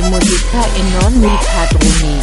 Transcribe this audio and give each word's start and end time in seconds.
fare 0.00 0.08
musica 0.08 0.64
e 0.72 0.82
non 0.82 1.12
mi 1.14 1.38
padroni. 1.52 2.20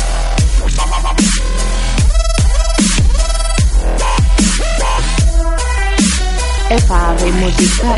E 6.70 6.80
fare 6.80 7.32
musica 7.32 7.96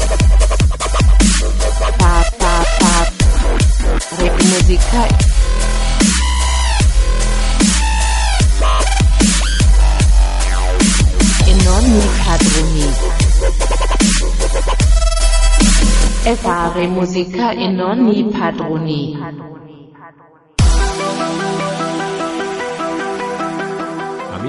fa 1.98 2.22
fa 2.38 2.64
fa 2.78 3.12
re 4.18 4.32
musica 4.44 5.08
e 11.46 11.54
non 11.64 11.84
mi 11.92 12.08
padroni. 12.26 12.94
E 16.24 16.36
fare 16.36 16.88
musica 16.88 17.52
e 17.52 17.68
non 17.70 18.00
mi 18.00 18.24
padroni. 18.26 19.59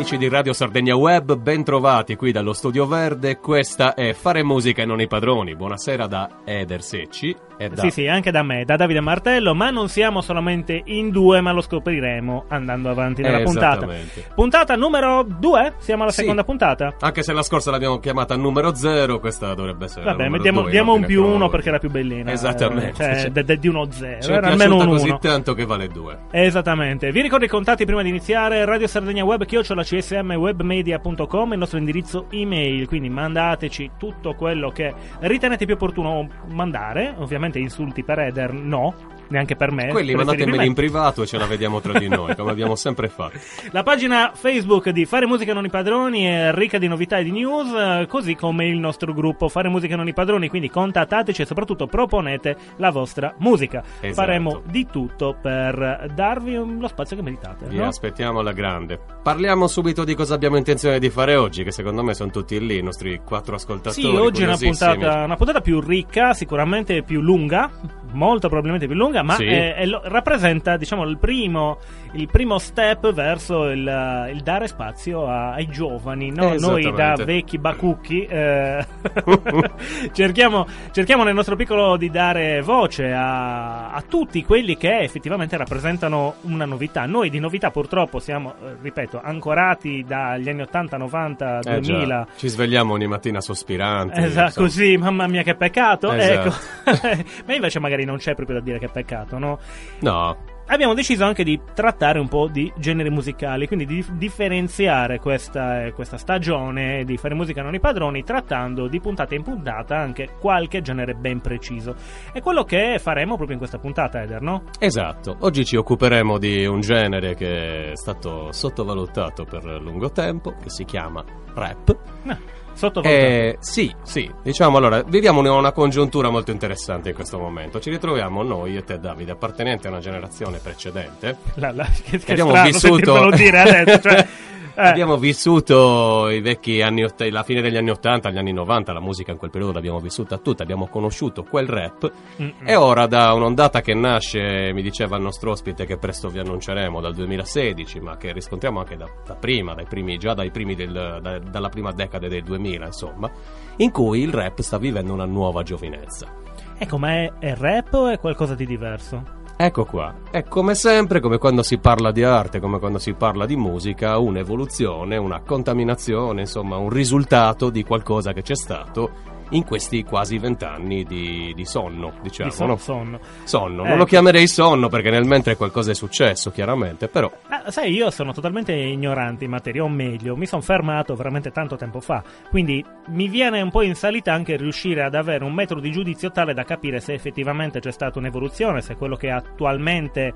Amici 0.00 0.16
di 0.16 0.30
Radio 0.30 0.54
Sardegna 0.54 0.96
Web, 0.96 1.36
ben 1.36 1.62
trovati 1.62 2.16
qui 2.16 2.32
dallo 2.32 2.54
Studio 2.54 2.86
Verde. 2.86 3.36
Questa 3.36 3.92
è 3.92 4.14
Fare 4.14 4.42
musica 4.42 4.80
e 4.80 4.86
non 4.86 4.98
i 4.98 5.06
padroni. 5.06 5.54
Buonasera 5.54 6.06
da 6.06 6.38
Eder 6.46 6.80
Secci 6.80 7.36
e 7.58 7.68
da 7.68 7.82
Sì, 7.82 7.90
sì, 7.90 8.06
anche 8.06 8.30
da 8.30 8.42
me, 8.42 8.64
da 8.64 8.76
Davide 8.76 9.00
Martello, 9.02 9.54
ma 9.54 9.68
non 9.68 9.90
siamo 9.90 10.22
solamente 10.22 10.80
in 10.86 11.10
due, 11.10 11.42
ma 11.42 11.52
lo 11.52 11.60
scopriremo 11.60 12.46
andando 12.48 12.88
avanti 12.88 13.20
nella 13.20 13.40
Eh, 13.40 13.42
puntata. 13.42 13.86
Puntata 14.34 14.74
numero 14.74 15.22
due? 15.22 15.74
Siamo 15.80 16.04
alla 16.04 16.12
Sì. 16.12 16.20
seconda 16.22 16.44
puntata? 16.44 16.94
Anche 17.00 17.22
se 17.22 17.34
la 17.34 17.42
scorsa 17.42 17.70
l'abbiamo 17.70 17.98
chiamata 17.98 18.34
numero 18.36 18.74
0, 18.74 19.20
questa 19.20 19.52
dovrebbe 19.52 19.84
essere 19.84 20.06
Vabbè, 20.06 20.28
mettiamo, 20.30 20.62
due, 20.62 20.70
diamo 20.70 20.94
un 20.94 21.04
più 21.04 21.22
uno 21.22 21.50
perché 21.50 21.68
era 21.68 21.78
più 21.78 21.90
bellina. 21.90 22.32
Esattamente, 22.32 22.94
Cioè, 23.04 23.18
sì. 23.18 23.30
de- 23.32 23.44
de- 23.44 23.58
di 23.58 23.68
uno 23.68 23.86
zero. 23.90 24.22
Ci 24.22 24.30
è 24.30 24.34
era 24.36 24.46
almeno 24.48 24.76
un 24.78 24.86
così 24.88 25.08
uno. 25.10 25.18
tanto 25.18 25.52
che 25.52 25.66
vale 25.66 25.88
2. 25.88 26.18
Esattamente. 26.30 27.12
Vi 27.12 27.20
ricordo 27.20 27.44
i 27.44 27.48
contatti 27.48 27.84
prima 27.84 28.00
di 28.00 28.08
iniziare: 28.08 28.64
Radio 28.64 28.86
Sardegna 28.86 29.24
Web, 29.24 29.44
chiocciola 29.44 29.84
csmwebmedia.com, 29.98 31.52
il 31.52 31.58
nostro 31.58 31.78
indirizzo 31.78 32.26
email. 32.30 32.86
Quindi 32.86 33.08
mandateci 33.08 33.92
tutto 33.98 34.34
quello 34.34 34.70
che 34.70 34.94
ritenete 35.20 35.64
più 35.64 35.74
opportuno 35.74 36.28
mandare. 36.48 37.14
Ovviamente 37.18 37.58
insulti 37.58 38.04
per 38.04 38.20
Eder, 38.20 38.52
no, 38.52 38.94
neanche 39.30 39.56
per 39.56 39.72
me. 39.72 39.88
Quelli 39.88 40.14
mandatemeli 40.14 40.66
in 40.66 40.74
privato 40.74 41.22
e 41.22 41.26
ce 41.26 41.38
la 41.38 41.46
vediamo 41.46 41.80
tra 41.80 41.98
di 41.98 42.08
noi, 42.08 42.36
come 42.36 42.50
abbiamo 42.50 42.76
sempre 42.76 43.08
fatto. 43.08 43.38
La 43.72 43.82
pagina 43.82 44.32
Facebook 44.34 44.90
di 44.90 45.04
Fare 45.04 45.26
Musica 45.26 45.52
Non 45.52 45.64
i 45.64 45.70
Padroni 45.70 46.24
è 46.24 46.52
ricca 46.52 46.78
di 46.78 46.88
novità 46.88 47.18
e 47.18 47.24
di 47.24 47.30
news, 47.30 48.06
così 48.08 48.34
come 48.34 48.66
il 48.66 48.78
nostro 48.78 49.12
gruppo 49.12 49.48
Fare 49.48 49.68
Musica 49.68 49.96
Non 49.96 50.08
i 50.08 50.12
Padroni, 50.12 50.48
quindi 50.48 50.68
contattateci 50.68 51.42
e 51.42 51.46
soprattutto 51.46 51.86
proponete 51.86 52.56
la 52.76 52.90
vostra 52.90 53.34
musica. 53.38 53.82
Esatto. 54.00 54.14
Faremo 54.14 54.62
di 54.66 54.86
tutto 54.86 55.36
per 55.40 56.10
darvi 56.14 56.54
lo 56.54 56.88
spazio 56.88 57.16
che 57.16 57.22
meritate. 57.22 57.66
Vi 57.66 57.76
no? 57.76 57.86
aspettiamo 57.86 58.40
alla 58.40 58.52
grande. 58.52 58.98
Parliamo 59.22 59.66
subito 59.66 60.04
di 60.04 60.14
cosa 60.14 60.34
abbiamo 60.34 60.56
intenzione 60.56 60.98
di 60.98 61.10
fare 61.10 61.36
oggi, 61.36 61.62
che 61.62 61.72
secondo 61.72 62.02
me 62.02 62.14
sono 62.14 62.30
tutti 62.30 62.58
lì, 62.64 62.78
i 62.78 62.82
nostri 62.82 63.20
quattro 63.24 63.54
ascoltatori. 63.54 64.02
Sì, 64.02 64.06
oggi 64.06 64.42
è 64.42 64.46
una 64.46 64.56
puntata, 64.56 65.24
una 65.24 65.36
puntata 65.36 65.60
più 65.60 65.80
ricca, 65.80 66.34
sicuramente 66.34 67.02
più 67.02 67.20
lunga, 67.20 67.70
molto 68.12 68.48
probabilmente 68.48 68.86
più 68.86 68.94
lunga, 68.96 69.22
ma 69.22 69.34
Sì. 69.34 69.44
è- 69.46 69.74
è 69.74 69.84
rappresenta 70.04 70.76
diciamo, 70.76 71.04
il, 71.04 71.18
primo, 71.18 71.78
il 72.12 72.28
primo 72.28 72.58
step 72.58 73.12
verso 73.12 73.68
il, 73.70 74.28
il 74.32 74.40
dare 74.42 74.66
spazio 74.68 75.26
a- 75.26 75.52
ai 75.52 75.68
giovani. 75.68 76.30
no? 76.30 76.54
Noi 76.58 76.92
da 76.92 77.14
vecchi 77.16 77.58
bacucchi 77.58 78.24
eh, 78.24 78.84
cerchiamo, 80.12 80.66
cerchiamo 80.92 81.24
nel 81.24 81.34
nostro 81.34 81.56
piccolo 81.56 81.96
di 81.96 82.10
dare 82.10 82.60
voce 82.62 83.12
a, 83.12 83.90
a 83.92 84.02
tutti 84.02 84.44
quelli 84.44 84.76
che 84.76 84.98
effettivamente 85.00 85.56
rappresentano 85.56 86.34
una 86.42 86.64
novità. 86.64 87.06
Noi 87.06 87.30
di 87.30 87.38
novità 87.38 87.70
purtroppo 87.70 88.18
siamo, 88.18 88.54
eh, 88.64 88.76
ripeto, 88.80 89.20
ancorati 89.22 90.04
dagli 90.06 90.48
anni 90.48 90.62
80, 90.62 90.96
90, 90.96 91.58
Eh 91.58 91.60
già, 91.60 91.78
2000. 91.78 92.26
Ci 92.36 92.48
svegliamo 92.48 92.92
ogni 92.92 93.06
mattina 93.06 93.40
sospiranti. 93.40 94.20
Esatto, 94.20 94.46
insomma. 94.46 94.66
così, 94.66 94.96
mamma 94.96 95.26
mia 95.26 95.42
che 95.42 95.54
peccato. 95.54 96.12
Esatto. 96.12 96.48
Ecco. 96.84 97.24
Ma 97.46 97.54
invece 97.54 97.78
magari 97.80 97.99
non 98.04 98.16
c'è 98.16 98.34
proprio 98.34 98.58
da 98.58 98.64
dire 98.64 98.78
che 98.78 98.88
peccato, 98.88 99.38
no? 99.38 99.58
No, 100.00 100.36
Abbiamo 100.72 100.94
deciso 100.94 101.24
anche 101.24 101.42
di 101.42 101.60
trattare 101.74 102.20
un 102.20 102.28
po' 102.28 102.46
di 102.46 102.72
generi 102.78 103.10
musicali, 103.10 103.66
quindi 103.66 103.86
di 103.86 104.06
differenziare 104.12 105.18
questa, 105.18 105.90
questa 105.90 106.16
stagione 106.16 107.02
di 107.02 107.16
fare 107.16 107.34
musica 107.34 107.60
non 107.60 107.74
i 107.74 107.80
padroni, 107.80 108.22
trattando 108.22 108.86
di 108.86 109.00
puntata 109.00 109.34
in 109.34 109.42
puntata 109.42 109.96
anche 109.96 110.36
qualche 110.38 110.80
genere 110.80 111.14
ben 111.14 111.40
preciso. 111.40 111.96
È 112.32 112.40
quello 112.40 112.62
che 112.62 113.00
faremo 113.00 113.34
proprio 113.34 113.54
in 113.54 113.58
questa 113.58 113.78
puntata, 113.78 114.22
Eder, 114.22 114.42
no? 114.42 114.62
esatto. 114.78 115.38
Oggi 115.40 115.64
ci 115.64 115.74
occuperemo 115.74 116.38
di 116.38 116.64
un 116.64 116.78
genere 116.78 117.34
che 117.34 117.90
è 117.90 117.96
stato 117.96 118.52
sottovalutato 118.52 119.44
per 119.44 119.64
lungo 119.64 120.12
tempo, 120.12 120.54
che 120.62 120.70
si 120.70 120.84
chiama 120.84 121.24
rap. 121.52 121.96
Eh, 122.28 122.59
sottovalutato. 122.74 123.08
Eh, 123.24 123.56
sì, 123.60 123.94
sì, 124.02 124.30
diciamo 124.42 124.76
allora, 124.78 125.02
viviamo 125.02 125.40
una, 125.40 125.52
una 125.52 125.72
congiuntura 125.72 126.30
molto 126.30 126.50
interessante 126.50 127.10
in 127.10 127.14
questo 127.14 127.38
momento. 127.38 127.80
Ci 127.80 127.90
ritroviamo 127.90 128.42
noi 128.42 128.76
e 128.76 128.84
te, 128.84 128.98
Davide, 128.98 129.32
appartenenti 129.32 129.86
a 129.86 129.90
una 129.90 130.00
generazione 130.00 130.58
precedente. 130.58 131.36
La- 131.54 131.72
la- 131.72 131.86
che, 132.04 132.18
che 132.18 132.32
abbiamo 132.32 132.50
strano 132.50 132.66
vissuto- 132.70 133.30
dire 133.30 133.58
adesso, 133.58 134.00
cioè, 134.00 134.26
eh. 134.74 134.86
Abbiamo 134.86 135.16
vissuto 135.16 136.28
i 136.28 136.40
vecchi 136.40 136.82
anni, 136.82 137.06
la 137.30 137.42
fine 137.42 137.60
degli 137.60 137.76
anni 137.76 137.90
80, 137.90 138.30
gli 138.30 138.38
anni 138.38 138.52
90, 138.52 138.92
la 138.92 139.00
musica 139.00 139.32
in 139.32 139.38
quel 139.38 139.50
periodo 139.50 139.74
l'abbiamo 139.74 139.98
vissuta 139.98 140.38
tutta, 140.38 140.62
abbiamo 140.62 140.86
conosciuto 140.88 141.42
quel 141.44 141.66
rap 141.66 142.10
Mm-mm. 142.40 142.52
e 142.64 142.74
ora 142.76 143.06
da 143.06 143.32
un'ondata 143.32 143.80
che 143.80 143.94
nasce, 143.94 144.72
mi 144.72 144.82
diceva 144.82 145.16
il 145.16 145.22
nostro 145.22 145.50
ospite 145.50 145.86
che 145.86 145.96
presto 145.96 146.28
vi 146.28 146.38
annunceremo 146.38 147.00
dal 147.00 147.14
2016, 147.14 148.00
ma 148.00 148.16
che 148.16 148.32
riscontriamo 148.32 148.78
anche 148.78 148.96
da, 148.96 149.06
da 149.24 149.34
prima, 149.34 149.74
dai 149.74 149.86
primi, 149.86 150.18
già 150.18 150.34
dai 150.34 150.50
primi 150.50 150.74
del, 150.74 151.18
da- 151.20 151.38
dalla 151.38 151.68
prima 151.68 151.92
decade 151.92 152.28
del 152.28 152.42
2000, 152.42 152.86
insomma, 152.86 153.30
in 153.76 153.90
cui 153.90 154.20
il 154.20 154.32
rap 154.32 154.60
sta 154.60 154.78
vivendo 154.78 155.12
una 155.12 155.26
nuova 155.26 155.62
giovinezza. 155.62 156.32
Ecco, 156.78 156.98
ma 156.98 157.10
è, 157.12 157.32
è 157.38 157.54
rap 157.54 157.92
o 157.92 158.08
è 158.08 158.18
qualcosa 158.18 158.54
di 158.54 158.64
diverso? 158.64 159.38
Ecco 159.62 159.84
qua, 159.84 160.14
è 160.30 160.44
come 160.44 160.74
sempre, 160.74 161.20
come 161.20 161.36
quando 161.36 161.62
si 161.62 161.76
parla 161.76 162.12
di 162.12 162.22
arte, 162.22 162.60
come 162.60 162.78
quando 162.78 162.98
si 162.98 163.12
parla 163.12 163.44
di 163.44 163.56
musica, 163.56 164.16
un'evoluzione, 164.16 165.18
una 165.18 165.42
contaminazione, 165.42 166.40
insomma 166.40 166.78
un 166.78 166.88
risultato 166.88 167.68
di 167.68 167.84
qualcosa 167.84 168.32
che 168.32 168.40
c'è 168.40 168.56
stato 168.56 169.10
in 169.50 169.64
questi 169.64 170.04
quasi 170.04 170.38
vent'anni 170.38 171.04
di, 171.04 171.52
di 171.54 171.64
sonno, 171.64 172.12
diciamo. 172.22 172.48
di 172.50 172.54
son- 172.54 172.68
no? 172.68 172.76
sonno. 172.76 173.20
Sonno, 173.44 173.84
Eh. 173.84 173.88
non 173.88 173.98
lo 173.98 174.04
chiamerei 174.04 174.46
sonno 174.46 174.88
perché 174.88 175.10
nel 175.10 175.24
mentre 175.24 175.56
qualcosa 175.56 175.90
è 175.90 175.94
successo, 175.94 176.50
chiaramente, 176.50 177.08
però 177.08 177.30
Ah, 177.48 177.70
sai, 177.70 177.92
io 177.92 178.10
sono 178.10 178.32
totalmente 178.32 178.72
ignorante 178.72 179.44
in 179.44 179.50
materia, 179.50 179.82
o 179.82 179.88
meglio, 179.88 180.36
mi 180.36 180.46
sono 180.46 180.62
fermato 180.62 181.14
veramente 181.14 181.50
tanto 181.50 181.76
tempo 181.76 182.00
fa. 182.00 182.22
Quindi 182.48 182.84
mi 183.08 183.28
viene 183.28 183.60
un 183.60 183.70
po' 183.70 183.82
in 183.82 183.94
salita 183.94 184.32
anche 184.32 184.56
riuscire 184.56 185.02
ad 185.02 185.14
avere 185.14 185.44
un 185.44 185.52
metro 185.52 185.80
di 185.80 185.90
giudizio 185.90 186.30
tale 186.30 186.54
da 186.54 186.64
capire 186.64 187.00
se 187.00 187.12
effettivamente 187.12 187.80
c'è 187.80 187.90
stata 187.92 188.18
un'evoluzione, 188.18 188.80
se 188.80 188.94
quello 188.96 189.16
che 189.16 189.30
attualmente 189.30 190.32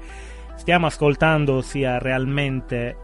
stiamo 0.56 0.86
ascoltando 0.86 1.60
sia 1.60 1.98
realmente 1.98 2.96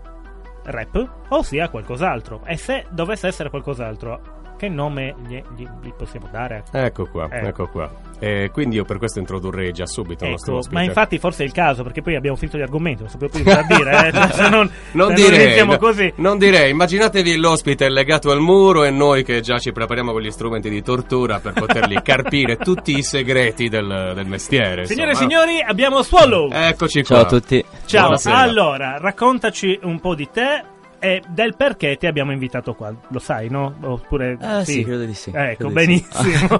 rap 0.64 1.08
o 1.28 1.42
sia 1.42 1.68
qualcos'altro. 1.68 2.42
E 2.44 2.56
se 2.56 2.84
dovesse 2.90 3.26
essere 3.28 3.48
qualcos'altro, 3.50 4.20
che 4.60 4.68
nome 4.68 5.14
gli, 5.26 5.42
gli- 5.56 5.66
gli 5.82 5.92
possiamo 5.96 6.28
dare? 6.30 6.64
ecco 6.70 7.06
qua, 7.06 7.28
Eh. 7.30 7.46
ecco 7.46 7.66
qua. 7.68 7.90
E 8.18 8.50
quindi 8.52 8.76
io 8.76 8.84
per 8.84 8.98
questo 8.98 9.18
introdurrei 9.18 9.72
già 9.72 9.86
subito 9.86 10.24
il 10.24 10.32
nostro 10.32 10.50
Ecco, 10.52 10.60
ospite. 10.60 10.78
ma 10.78 10.84
infatti 10.86 11.18
forse 11.18 11.42
è 11.42 11.46
il 11.46 11.52
caso, 11.52 11.82
perché 11.82 12.02
poi 12.02 12.16
abbiamo 12.16 12.36
finito 12.36 12.58
di 12.58 12.62
argomenti, 12.62 13.00
non 13.00 13.10
sapevo 13.10 13.32
più 13.34 13.42
cosa 13.42 13.62
dire, 13.66 14.08
eh, 14.08 14.12
cioè, 14.12 14.28
se 14.32 14.48
non, 14.50 14.50
Non 14.50 14.68
se 14.68 14.70
non 14.92 15.14
direi, 15.14 15.44
iniziamo 15.44 15.72
no, 15.72 15.78
così. 15.78 16.12
non 16.16 16.36
direi, 16.36 16.70
immaginatevi 16.70 17.36
l'ospite 17.36 17.88
legato 17.88 18.30
al 18.30 18.40
muro 18.40 18.84
e 18.84 18.90
noi 18.90 19.24
che 19.24 19.40
già 19.40 19.58
ci 19.58 19.72
prepariamo 19.72 20.12
con 20.12 20.20
gli 20.20 20.30
strumenti 20.30 20.68
di 20.68 20.82
tortura 20.82 21.40
per 21.40 21.54
poterli 21.54 21.98
carpire 22.04 22.56
tutti 22.58 22.94
i 22.98 23.02
segreti 23.02 23.70
del, 23.70 24.12
del 24.14 24.26
mestiere. 24.26 24.84
Signore 24.84 25.12
e 25.12 25.14
signori, 25.14 25.62
abbiamo 25.66 26.02
Swallow. 26.02 26.50
Eccoci 26.52 27.02
Ciao 27.02 27.20
a 27.20 27.24
qua. 27.26 27.38
tutti. 27.38 27.64
Ciao, 27.86 28.00
buonasera. 28.02 28.36
allora, 28.36 28.98
raccontaci 28.98 29.80
un 29.84 29.98
po' 29.98 30.14
di 30.14 30.28
te 30.30 30.62
e 31.00 31.22
del 31.28 31.56
perché 31.56 31.96
ti 31.96 32.06
abbiamo 32.06 32.30
invitato 32.32 32.74
qua. 32.74 32.94
Lo 33.08 33.18
sai, 33.18 33.48
no? 33.48 33.74
Oppure 33.80 34.36
Ah, 34.40 34.62
sì, 34.64 34.84
credo 34.84 35.04
di 35.04 35.14
sì. 35.14 35.30
Ecco, 35.34 35.68
Credo 35.70 35.80
di 35.80 35.96
sì. 35.96 36.06
benissimo. 36.20 36.58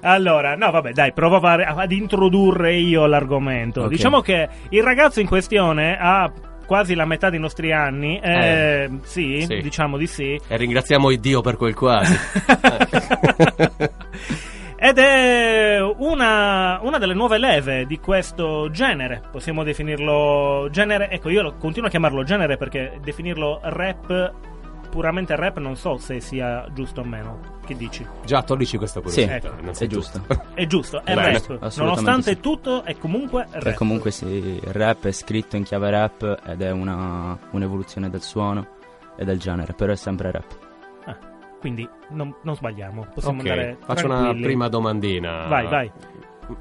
allora, 0.02 0.56
no, 0.56 0.70
vabbè, 0.70 0.92
dai, 0.92 1.12
provo 1.12 1.36
ad 1.36 1.92
introdurre 1.92 2.74
io 2.74 3.06
l'argomento. 3.06 3.82
Ok. 3.82 3.88
Diciamo 3.88 4.20
che 4.20 4.48
il 4.70 4.82
ragazzo 4.82 5.20
in 5.20 5.26
questione 5.28 5.96
ha 6.00 6.32
quasi 6.66 6.94
la 6.94 7.04
metà 7.04 7.30
dei 7.30 7.40
nostri 7.40 7.72
anni. 7.72 8.18
eh, 8.20 8.88
sì, 9.02 9.44
sì. 9.46 9.60
diciamo 9.60 9.96
di 9.96 10.06
sì. 10.06 10.40
E 10.48 10.56
ringraziamo 10.56 11.10
il 11.10 11.20
Dio 11.20 11.40
per 11.40 11.56
quel 11.56 11.74
quasi. 11.74 12.16
Ed 14.82 14.96
è 14.96 15.79
delle 17.00 17.14
nuove 17.14 17.38
leve 17.38 17.84
di 17.86 17.98
questo 17.98 18.70
genere, 18.70 19.20
possiamo 19.32 19.64
definirlo 19.64 20.68
genere, 20.70 21.10
ecco 21.10 21.28
io 21.30 21.54
continuo 21.58 21.88
a 21.88 21.90
chiamarlo 21.90 22.22
genere 22.22 22.56
perché 22.56 22.98
definirlo 23.02 23.58
rap 23.64 24.32
puramente 24.90 25.36
rap 25.36 25.58
non 25.58 25.76
so 25.76 25.96
se 25.98 26.20
sia 26.20 26.66
giusto 26.72 27.00
o 27.00 27.04
meno. 27.04 27.58
Che 27.64 27.76
dici? 27.76 28.04
Già 28.24 28.42
togli 28.42 28.66
questa 28.76 29.00
Sì, 29.06 29.22
curiosità. 29.24 29.84
è 29.84 29.86
giusto. 29.86 30.20
È 30.54 30.66
giusto, 30.66 31.00
è 31.04 31.14
Bene. 31.14 31.32
rap. 31.32 31.76
Nonostante 31.76 32.30
sì. 32.32 32.40
tutto 32.40 32.82
è 32.84 32.96
comunque 32.96 33.46
rap. 33.50 33.66
E 33.66 33.74
comunque 33.74 34.10
sì, 34.10 34.26
il 34.26 34.60
rap 34.72 35.06
è 35.06 35.12
scritto 35.12 35.56
in 35.56 35.62
chiave 35.62 35.90
rap 35.90 36.40
ed 36.44 36.60
è 36.62 36.70
una, 36.70 37.38
un'evoluzione 37.50 38.10
del 38.10 38.22
suono 38.22 38.66
e 39.16 39.24
del 39.24 39.38
genere, 39.38 39.72
però 39.74 39.92
è 39.92 39.96
sempre 39.96 40.32
rap. 40.32 40.58
Ah, 41.04 41.16
quindi 41.60 41.88
non, 42.10 42.34
non 42.42 42.56
sbagliamo, 42.56 43.06
possiamo 43.14 43.40
Ok, 43.40 43.48
andare 43.48 43.76
faccio 43.84 44.06
una 44.06 44.32
prima 44.34 44.68
domandina. 44.68 45.46
Vai, 45.46 45.66
vai. 45.68 45.92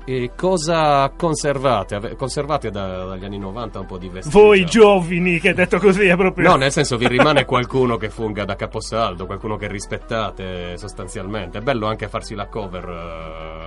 E 0.06 0.32
cosa 0.36 1.12
conservate? 1.16 2.16
Conservate 2.16 2.70
da- 2.72 3.06
dagli 3.06 3.26
anni 3.26 3.38
90 3.38 3.80
un 3.80 3.86
po' 3.86 3.98
di 3.98 4.10
vestiti? 4.10 4.38
Voi 4.38 4.66
giovani, 4.66 5.40
che 5.40 5.54
detto 5.54 5.78
così 5.80 6.06
è 6.08 6.16
proprio... 6.16 6.50
No, 6.50 6.56
nel 6.56 6.72
senso 6.72 6.98
vi 6.98 7.08
rimane 7.08 7.46
qualcuno 7.46 7.98
che 7.98 8.10
funga 8.10 8.46
da 8.46 8.56
caposaldo, 8.56 9.26
qualcuno 9.26 9.56
che 9.58 9.68
rispettate 9.68 10.78
sostanzialmente. 10.78 11.60
È 11.60 11.62
bello 11.62 11.88
anche 11.88 12.08
farsi 12.08 12.36
la 12.36 12.48
cover, 12.48 12.84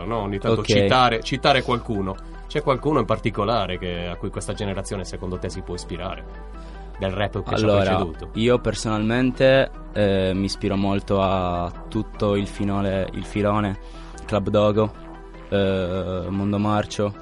eh, 0.03 0.07
no? 0.07 0.19
Ogni 0.19 0.39
tanto 0.39 0.61
Ok. 0.61 0.67
citare, 0.67 1.23
citare 1.23 1.63
qualcuno. 1.63 2.15
C'è 2.47 2.63
qualcuno 2.63 2.99
in 3.01 3.07
particolare 3.07 3.79
che- 3.79 4.07
a 4.09 4.17
cui 4.17 4.31
questa 4.31 4.53
generazione 4.53 5.05
secondo 5.05 5.39
te 5.39 5.49
si 5.49 5.63
può 5.63 5.75
ispirare? 5.75 6.61
Del 6.99 7.11
rap 7.11 7.43
che 7.43 7.57
ci 7.57 7.65
ha 7.65 7.67
Allora, 7.69 7.97
preceduto? 7.97 8.29
io 8.35 8.59
personalmente 8.59 9.71
eh, 9.95 10.33
mi 10.35 10.45
ispiro 10.45 10.77
molto 10.77 11.21
a 11.21 11.71
tutto 11.89 12.37
il, 12.37 12.47
finole, 12.47 13.09
il 13.15 13.25
filone 13.25 13.79
Club 14.27 14.49
Dogo, 14.51 14.93
eh, 15.53 16.25
Mondo 16.29 16.59
Marcio. 16.59 17.15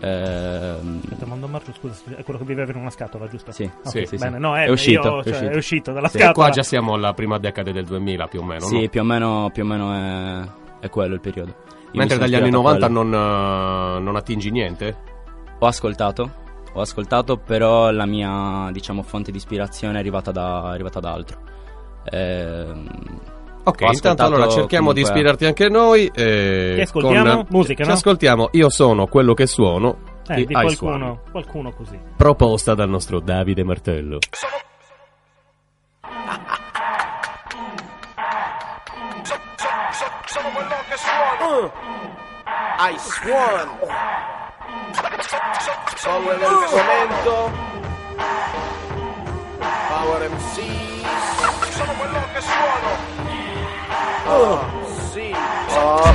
ehm, 0.00 1.00
Aspetta, 1.02 1.26
Mondo 1.26 1.48
Marcio, 1.48 1.72
scusa, 1.72 1.94
è 2.16 2.22
quello 2.22 2.38
che 2.38 2.44
viveva 2.44 2.70
in 2.70 2.78
una 2.78 2.90
scatola, 2.90 3.28
giusto? 3.28 3.50
Sì, 3.52 3.64
Ok, 3.64 3.88
sì, 3.90 4.06
sì, 4.06 4.16
bene, 4.16 4.36
sì. 4.36 4.40
no, 4.42 4.56
è, 4.56 4.64
È 4.66 4.68
uscito, 4.70 5.08
io, 5.08 5.20
è 5.20 5.22
cioè, 5.24 5.32
uscito. 5.32 5.50
è 5.50 5.56
uscito 5.56 5.92
dalla 5.92 6.08
Sì. 6.08 6.16
E 6.16 6.20
scatola. 6.20 6.46
qua 6.46 6.54
già 6.54 6.62
siamo 6.62 6.94
alla 6.94 7.12
prima 7.14 7.38
decade 7.38 7.72
del 7.72 7.84
2000 7.84 8.26
più 8.28 8.40
o 8.40 8.44
meno, 8.44 8.60
sì, 8.66 8.82
no? 8.82 8.88
più 8.88 9.00
o 9.00 9.04
meno, 9.04 9.50
più 9.52 9.62
o 9.62 9.66
meno 9.66 9.92
è, 9.92 10.84
è 10.86 10.88
quello 10.90 11.14
il 11.14 11.20
periodo. 11.20 11.54
Io 11.92 12.02
Mentre 12.02 12.18
dagli 12.18 12.34
anni 12.34 12.48
ispirato 12.48 12.68
a 12.68 12.78
90 12.78 12.86
quello. 12.86 13.02
non, 13.02 13.96
eh, 13.96 14.00
non 14.00 14.16
attingi 14.16 14.50
niente? 14.50 14.96
Ho 15.58 15.66
ascoltato, 15.66 16.30
ho 16.74 16.80
ascoltato, 16.80 17.38
però 17.38 17.90
la 17.90 18.04
mia, 18.04 18.68
diciamo, 18.72 19.02
fonte 19.02 19.30
di 19.30 19.38
ispirazione 19.38 19.94
è 19.96 19.98
arrivata 19.98 20.30
da, 20.30 20.70
è 20.70 20.74
arrivata 20.74 21.00
da 21.00 21.12
altro. 21.12 21.38
Ehm, 22.10 22.86
Ok, 23.68 23.80
intanto 23.92 24.22
allora 24.22 24.48
cerchiamo 24.48 24.92
di 24.92 25.00
ispirarti 25.00 25.44
anche 25.44 25.68
noi. 25.68 26.06
eh, 26.14 26.72
Ti 26.76 26.80
ascoltiamo? 26.82 27.34
con- 27.34 27.46
Musica, 27.50 27.82
Ci 27.82 27.88
no? 27.88 27.94
ascoltiamo 27.96 28.48
Io 28.52 28.70
sono 28.70 29.06
quello 29.06 29.34
che 29.34 29.46
suono. 29.46 29.98
Eh, 30.28 30.44
di 30.44 30.52
qualcuno, 30.54 30.92
One. 30.94 31.20
qualcuno 31.32 31.72
così. 31.72 31.98
Proposta 32.16 32.74
dal 32.74 32.88
nostro 32.88 33.20
Davide 33.20 33.62
Martello. 33.64 34.18
sono 40.26 40.48
quello 40.50 40.68
che 40.88 40.96
suono. 40.96 41.72
I 42.78 42.98
suono. 42.98 43.78
Solo 45.96 46.36
nel 46.36 46.38
momento. 46.38 47.50
Power 49.88 50.30
MC. 50.30 51.72
Sono 51.72 51.92
quello. 51.92 52.15
Oh, 54.38 54.60
sì. 55.12 55.34
Oh. 55.72 56.12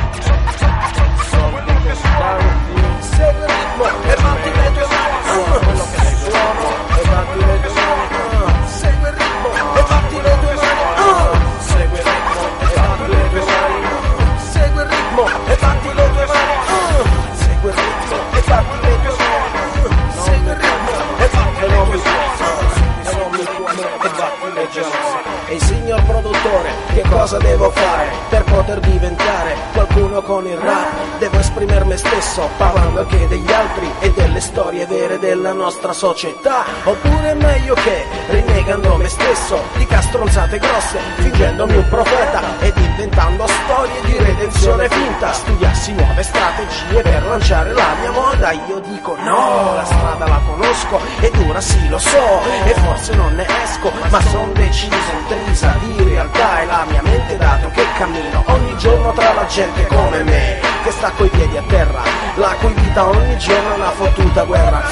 Sono 1.30 1.50
quello 1.50 1.74
che 1.82 1.96
suono. 1.96 2.38
Segui 3.00 3.42
il 3.42 3.50
ritmo 3.50 3.86
e 3.86 4.16
batti 4.22 4.52
le 4.52 4.72
tue 4.74 4.86
mani. 4.92 5.18
Sono 5.26 5.58
quello 5.58 5.86
che 5.92 6.06
suono 6.22 6.62
e 6.88 7.04
batti 7.10 7.40
le 7.46 7.56
tue 7.62 7.72
mani. 7.74 8.06
Segui 8.68 9.10
il 9.10 9.16
ritmo 9.18 9.50
e 9.74 9.82
batti 9.90 10.22
le 10.22 10.34
tue 10.40 10.54
mani. 10.54 11.02
Segui 11.62 11.98
il 11.98 12.06
ritmo 12.06 12.38
e 12.52 12.86
batti 12.86 13.10
le 13.10 13.26
tue 13.32 13.46
mani. 13.50 13.90
Segui 14.52 14.82
il 14.82 14.86
ritmo 14.86 15.24
e 15.26 15.56
batti 15.58 15.90
le 15.94 16.06
tue 16.14 16.26
mani. 16.28 16.62
Segui 17.34 17.70
il 17.70 17.76
ritmo 17.76 18.18
e 18.32 18.42
batti 18.46 18.78
le 18.82 18.94
tue 19.02 19.14
mani. 19.18 19.60
Segui 20.22 20.52
il 20.52 20.58
ritmo 20.62 20.94
e 21.18 21.28
batti 21.34 21.66
le 21.66 21.80
mani. 21.82 22.00
E 23.02 23.12
non 23.18 23.30
mi 23.32 23.44
cuore 23.44 23.82
e 23.82 24.10
batti 24.10 24.48
le 24.54 24.70
tue 24.70 24.82
mani. 24.82 25.30
E 25.48 25.60
signor 25.60 26.02
produttore, 26.04 26.70
cosa 27.12 27.38
devo 27.38 27.70
fare 27.70 28.10
per 28.30 28.44
poter 28.46 28.80
diventare 28.80 29.56
qualcuno 29.74 30.22
con 30.22 30.48
il 30.48 30.58
rap? 30.58 31.20
Devo 31.20 31.38
esprimere 31.40 31.84
me 31.86 31.98
stesso, 31.98 32.50
parlando 32.58 33.02
anche 33.02 33.28
degli 33.28 33.52
altri 33.52 33.92
e 34.00 34.12
delle 34.12 34.40
storie 34.40 34.86
vere 34.86 35.20
della 35.20 35.52
nostra 35.52 35.94
società. 35.94 36.64
Oppure 36.84 37.32
è 37.32 37.34
meglio 37.36 37.76
che, 37.76 38.06
rinnegando 38.30 38.96
me 38.96 39.08
stesso, 39.08 39.60
dica 39.76 40.02
stronzate 40.02 40.58
grosse, 40.58 41.00
fingendomi 41.18 41.76
un 41.76 41.88
profeta 41.90 42.42
ed 42.60 42.76
inventando 42.78 43.46
storie 43.46 44.02
di 44.06 44.18
redenzione 44.18 44.90
finta. 44.90 45.34
Studiassi 45.34 45.94
nuove 45.94 46.24
strategie 46.24 47.02
per 47.02 47.24
lanciare 47.26 47.74
la 47.74 47.96
mia 48.00 48.12
moda. 48.12 48.52
Io 48.52 48.80
dico 48.80 49.16
no, 49.20 49.74
la 49.76 49.86
strada 49.86 50.28
la 50.28 50.42
conosco 50.46 51.00
ed 51.20 51.36
ora 51.48 51.62
sì 51.62 51.90
lo 51.90 52.00
so. 52.00 52.42
E 52.66 52.74
forse 52.74 53.14
non 53.16 53.36
ne 53.36 53.46
esco, 53.64 53.92
ma 54.10 54.22
son 54.22 54.54
deciso, 54.54 54.96
intrisa 55.20 55.76
di 55.82 56.04
realtà. 56.04 56.62
E 56.62 56.66
la 56.66 56.86
mia 56.90 57.01
mente 57.02 57.38
dato 57.38 57.70
che 57.70 57.86
cammino 57.98 58.44
ogni 58.48 58.78
giorno 58.78 59.12
tra 59.14 59.34
la 59.34 59.46
gente 59.46 59.86
come 59.88 60.24
me, 60.24 60.60
che 60.84 60.92
sta 60.92 61.12
coi 61.12 61.30
piedi 61.30 61.58
a 61.58 61.64
terra, 61.68 62.02
la 62.36 62.56
cui 62.60 62.74
vita 62.74 63.08
ogni 63.08 63.38
giorno 63.38 63.74
è 63.74 63.76
una 63.76 63.92
fottuta 63.92 64.44
guerra. 64.44 64.84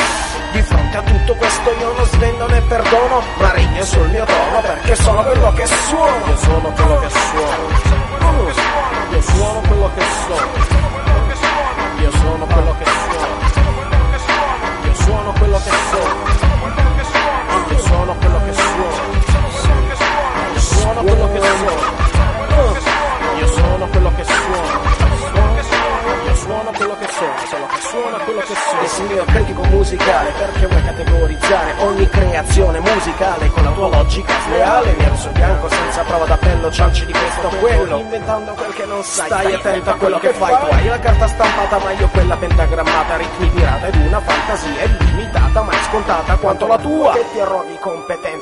Di 0.51 0.61
fronte 0.63 0.97
a 0.97 1.01
tutto 1.01 1.35
questo 1.35 1.71
io 1.79 1.93
non 1.93 2.05
svendo 2.05 2.47
né 2.47 2.61
perdono, 2.61 3.21
ma 3.37 3.51
regno 3.51 3.83
sul 3.83 4.09
mio 4.09 4.25
trono 4.25 4.61
perché 4.61 4.95
sono 4.95 5.23
quello 5.23 5.53
che 5.53 5.65
suono. 5.65 6.25
Io 6.27 6.37
sono 6.37 6.71
quello 6.71 6.99
che 6.99 7.09
suono. 7.09 7.48
Non 39.59 39.73
sai, 39.73 39.79
stai 39.79 39.79
attento 39.79 39.89
a 39.89 39.97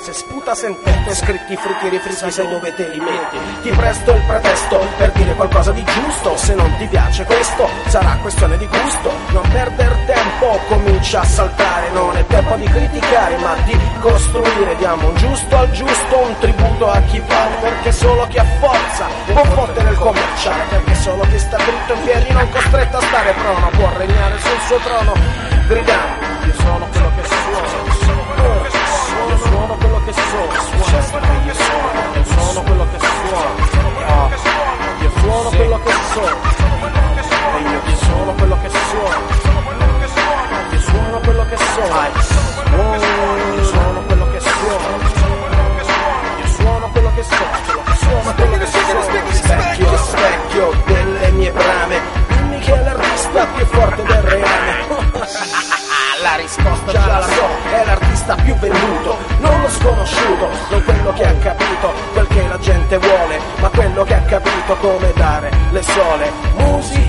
competenze, 0.08 0.14
sputa 0.14 0.56
sentenze, 0.56 1.16
scritti 1.16 1.56
frutti 1.56 1.90
rifrischi, 1.90 2.32
sai 2.32 2.48
dove 2.48 2.74
te 2.74 2.88
li 2.90 3.00
metti. 3.00 3.38
Ti 3.62 3.70
presto 3.72 4.12
il 4.12 4.22
pretesto 4.22 4.86
per 4.98 5.12
dire 5.12 5.34
qualcosa 5.34 5.72
di 5.72 5.84
giusto, 5.84 6.38
se 6.38 6.56
non 6.56 6.74
ti 6.78 6.86
piace 6.88 7.24
questo, 7.26 7.70
sarà 7.88 8.18
questione 8.22 8.58
di 8.58 8.68
gusto. 8.68 9.12
Non 9.30 9.48
perder 9.52 9.96
tempo, 10.06 10.60
comincia 10.68 11.22
a 11.22 11.26
saltare, 11.26 11.90
non 11.92 12.16
è 12.16 12.26
tempo 12.26 12.56
di 12.56 12.66
criticare, 12.66 13.38
ma 13.38 13.56
di 13.66 13.78
costruire. 14.00 14.76
Diamo 14.78 15.10
un 15.10 15.16
giusto 15.16 15.58
al 15.58 15.72
giusto, 15.72 16.18
un 16.18 16.38
tributo 16.40 16.90
a 16.90 17.02
chi 17.02 17.20
vale, 17.20 17.56
perché 17.62 17.92
solo 17.92 18.28
chi 18.28 18.38
ha 18.38 18.46
forza 18.60 19.08
può 19.26 19.44
fottere 19.44 19.90
il 19.90 19.98
commerciale, 19.98 20.64
perché 20.70 20.96
solo 20.96 21.24
chi 21.24 21.40
sta 21.40 21.58
dritto 21.58 21.94
in 21.94 22.04
piedi, 22.04 22.32
non 22.32 22.50
costretto 22.50 22.98
a 22.98 23.02
stare 23.02 23.34
prono, 23.34 23.70
può 23.72 23.90
regnare 23.98 24.40
sul 24.40 24.60
suo 24.68 24.78
trono, 24.78 25.14
gridando. 25.68 26.27
Che 30.08 30.14
sono, 30.14 30.48
io 30.48 30.62
sono, 30.62 31.20
io 31.44 32.24
sono 32.24 32.62
quello 32.62 32.88
che 32.92 32.98
suono, 32.98 33.52
Ah, 34.08 34.30
io 35.02 35.12
suono 35.20 35.50
quello 35.50 35.80
che 35.84 35.92
sono, 36.14 36.28
e 37.52 37.60
io 37.60 37.96
sono 37.98 38.34
quello 38.34 38.58
che 38.62 38.70
suono, 38.72 39.12
io 39.28 39.36
suono 39.36 39.60
quello 39.60 39.86
che 39.90 40.30
sono, 40.40 40.56
io 40.72 40.80
sono 40.80 41.20
quello 41.20 41.46
che 41.50 41.58
suono, 41.58 41.98
io 43.58 43.64
suono 43.66 44.02
quello 44.08 44.26
che 44.32 44.40
sono, 47.24 48.34
quello 48.34 48.58
che 48.58 48.66
sono, 48.66 49.02
specchio, 49.34 49.98
specchio 49.98 50.74
delle 50.86 51.32
mie 51.32 51.52
brame, 51.52 52.00
dimmi 52.30 52.60
che 52.60 52.82
l'artista 52.82 53.46
più 53.48 53.66
forte 53.66 54.04
del 54.04 54.22
reame. 54.22 54.86
La 56.22 56.36
risposta 56.36 56.92
già 56.92 57.20
la 57.20 57.28
so, 57.28 57.48
è 57.72 57.86
l'artista 57.86 58.36
più 58.36 58.56
venduto, 58.56 59.27
non 59.40 59.62
lo 59.62 59.70
sconosciuto, 59.70 60.50
non 60.70 60.84
quello 60.84 61.14
che 61.14 61.26
ha 61.26 61.34
capito 61.34 61.94
quel 62.14 62.28
che 62.28 62.48
la 62.48 62.58
gente 62.58 62.98
vuole, 62.98 63.40
ma 63.60 63.70
quello 63.70 64.04
che 64.04 64.14
ha 64.14 64.22
capito 64.22 64.76
come 64.76 65.12
dare 65.16 65.52
le 65.72 65.82
sole. 65.82 66.32
Musicali 66.58 67.07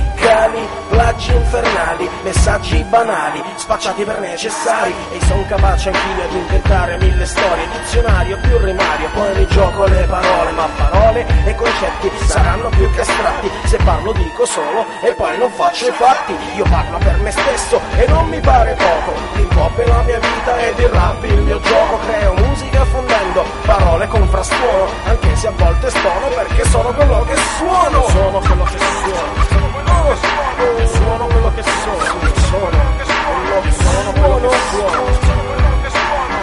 linguaggi 1.18 1.34
infernali, 1.34 2.08
messaggi 2.22 2.84
banali, 2.84 3.42
spacciati 3.56 4.04
per 4.04 4.20
necessari. 4.20 4.94
E 5.10 5.20
son 5.26 5.44
capace 5.46 5.90
anch'io 5.90 6.24
ad 6.24 6.32
inventare 6.32 6.98
mille 6.98 7.26
storie, 7.26 7.68
dizionario 7.80 8.38
più 8.38 8.58
rimario, 8.58 9.08
poi 9.12 9.34
mi 9.36 9.46
gioco 9.48 9.84
le 9.86 10.06
parole, 10.08 10.50
ma 10.52 10.68
parole 10.76 11.26
e 11.44 11.54
concetti 11.54 12.10
saranno 12.26 12.68
più 12.70 12.90
che 12.92 13.00
astratti, 13.00 13.50
se 13.64 13.76
parlo 13.78 14.12
dico 14.12 14.46
solo 14.46 14.86
e 15.02 15.12
poi 15.14 15.36
non 15.38 15.50
faccio 15.50 15.88
i 15.88 15.92
fatti, 15.92 16.34
io 16.54 16.64
parlo 16.64 16.98
per 16.98 17.16
me 17.18 17.30
stesso 17.30 17.80
e 17.96 18.06
non 18.06 18.28
mi 18.28 18.40
pare 18.40 18.74
poco, 18.74 19.18
l'hip 19.34 19.56
hop 19.56 19.78
è 19.78 19.86
la 19.86 20.02
mia 20.02 20.18
vita 20.18 20.58
ed 20.60 20.78
il 20.78 20.88
rap 20.88 21.24
il 21.24 21.40
mio 21.42 21.60
gioco, 21.60 21.98
creo 21.98 22.34
musica 22.34 22.84
fondendo 22.84 23.44
parole 23.64 24.06
con 24.06 24.28
frastuono, 24.28 24.90
anche 25.04 25.36
se 25.36 25.46
a 25.48 25.52
volte 25.56 25.90
stono 25.90 26.28
perché 26.34 26.64
sono 26.66 26.92
quello 26.92 27.24
che 27.24 27.36
suono, 27.56 28.08
sono 28.08 28.38
quello 28.38 28.64
che 28.64 28.78
suono, 28.78 29.77
Oh, 29.77 29.77
suono 30.16 31.26
quello 31.26 31.52
che 31.54 31.62
sono, 31.62 31.98
sono 31.98 32.68
quello 32.68 33.60
che 33.60 33.72
sono, 33.72 34.12
quello 34.12 34.40
che 34.40 34.54
suono, 34.70 35.04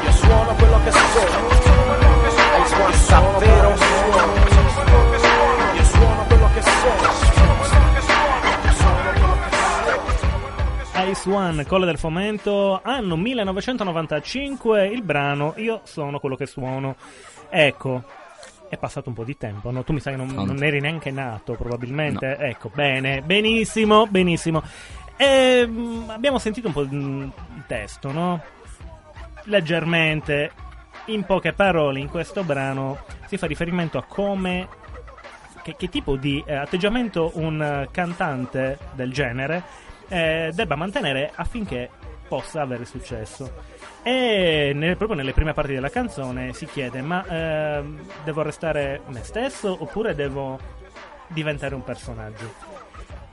io 0.03 0.11
suono 0.11 0.55
quello 0.55 0.79
che 0.83 0.91
sono, 0.91 1.49
hai 2.53 2.65
suono 2.67 2.91
davvero 3.09 3.75
suono, 3.75 4.33
io 5.73 5.83
suono 5.83 6.25
quello 6.27 6.49
che 6.53 6.61
sono. 6.61 7.33
Ice 11.07 11.29
One, 11.29 11.65
Colle 11.65 11.85
del 11.85 11.99
Fomento, 11.99 12.79
anno 12.83 13.15
1995, 13.15 14.87
il 14.87 15.03
brano 15.03 15.53
Io 15.57 15.81
sono 15.83 16.19
quello 16.19 16.35
che 16.35 16.47
suono. 16.47 16.95
Ecco, 17.49 18.03
è 18.75 18.77
passato 18.77 19.09
un 19.09 19.15
po' 19.15 19.23
di 19.23 19.37
tempo, 19.37 19.71
no? 19.71 19.83
Tu 19.83 19.93
mi 19.93 19.99
sa 19.99 20.11
che 20.11 20.15
non, 20.15 20.27
non 20.27 20.63
eri 20.63 20.79
neanche 20.79 21.11
nato, 21.11 21.53
probabilmente. 21.53 22.37
Ecco, 22.37 22.69
bene, 22.73 23.21
benissimo, 23.21 24.07
benissimo. 24.07 24.61
Ehm, 25.17 26.05
abbiamo 26.09 26.37
sentito 26.37 26.67
un 26.67 26.73
po' 26.73 26.81
il 26.81 27.31
testo, 27.67 28.11
no? 28.11 28.41
Leggermente, 29.45 30.51
in 31.05 31.23
poche 31.23 31.53
parole, 31.53 31.99
in 31.99 32.09
questo 32.09 32.43
brano 32.43 32.99
si 33.27 33.37
fa 33.37 33.47
riferimento 33.47 33.97
a 33.97 34.03
come 34.03 34.67
che, 35.65 35.75
che 35.75 35.89
tipo 35.89 36.15
di 36.15 36.43
eh, 36.45 36.53
atteggiamento 36.53 37.31
un 37.35 37.61
eh, 37.61 37.87
cantante 37.89 38.77
del 38.93 39.11
genere 39.11 39.63
eh, 40.07 40.51
debba 40.53 40.75
mantenere 40.75 41.31
affinché 41.33 41.89
possa 42.27 42.61
avere 42.61 42.85
successo. 42.85 43.51
E 44.03 44.71
nel- 44.75 44.97
proprio 44.97 45.17
nelle 45.17 45.33
prime 45.33 45.53
parti 45.53 45.73
della 45.73 45.89
canzone 45.89 46.53
si 46.53 46.65
chiede: 46.65 47.01
ma 47.01 47.25
ehm, 47.27 47.99
devo 48.23 48.41
restare 48.41 49.01
me 49.07 49.23
stesso 49.23 49.75
oppure 49.79 50.13
devo 50.15 50.59
diventare 51.27 51.75
un 51.75 51.83
personaggio? 51.83 52.53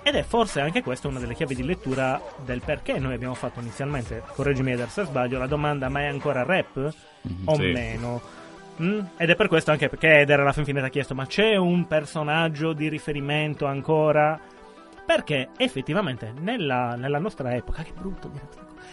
Ed 0.05 0.17
è 0.17 0.23
forse 0.25 0.61
anche 0.61 0.83
questa 0.83 1.07
una 1.07 1.21
delle 1.21 1.35
chiavi 1.35 1.55
di 1.55 1.63
lettura 1.65 2.21
del 2.45 2.61
perché 2.65 2.99
noi 2.99 3.15
abbiamo 3.15 3.35
fatto 3.35 3.61
inizialmente, 3.61 4.23
correggimi 4.35 4.77
se 4.89 5.05
sbaglio, 5.05 5.39
la 5.39 5.47
domanda 5.47 5.89
ma 5.89 6.01
è 6.01 6.07
ancora 6.07 6.43
rap 6.43 6.93
o 7.45 7.55
Sì. 7.55 7.71
meno? 7.71 8.21
Mm? 8.83 9.01
Ed 9.17 9.31
è 9.31 9.37
per 9.37 9.47
questo 9.47 9.71
anche 9.71 9.89
perché 9.89 10.21
Eder 10.21 10.41
alla 10.41 10.53
fin 10.53 10.65
fine 10.65 10.81
ti 10.81 10.87
ha 10.87 10.91
chiesto 10.91 11.15
ma 11.15 11.27
c'è 11.27 11.55
un 11.55 11.87
personaggio 11.87 12.73
di 12.73 12.89
riferimento 12.89 13.67
ancora? 13.67 14.41
Perché 15.07 15.51
effettivamente 15.57 16.33
nella, 16.41 16.95
nella 16.97 17.19
nostra 17.19 17.55
epoca, 17.55 17.83
che 17.83 17.93
brutto 17.97 18.27
dire 18.29 18.49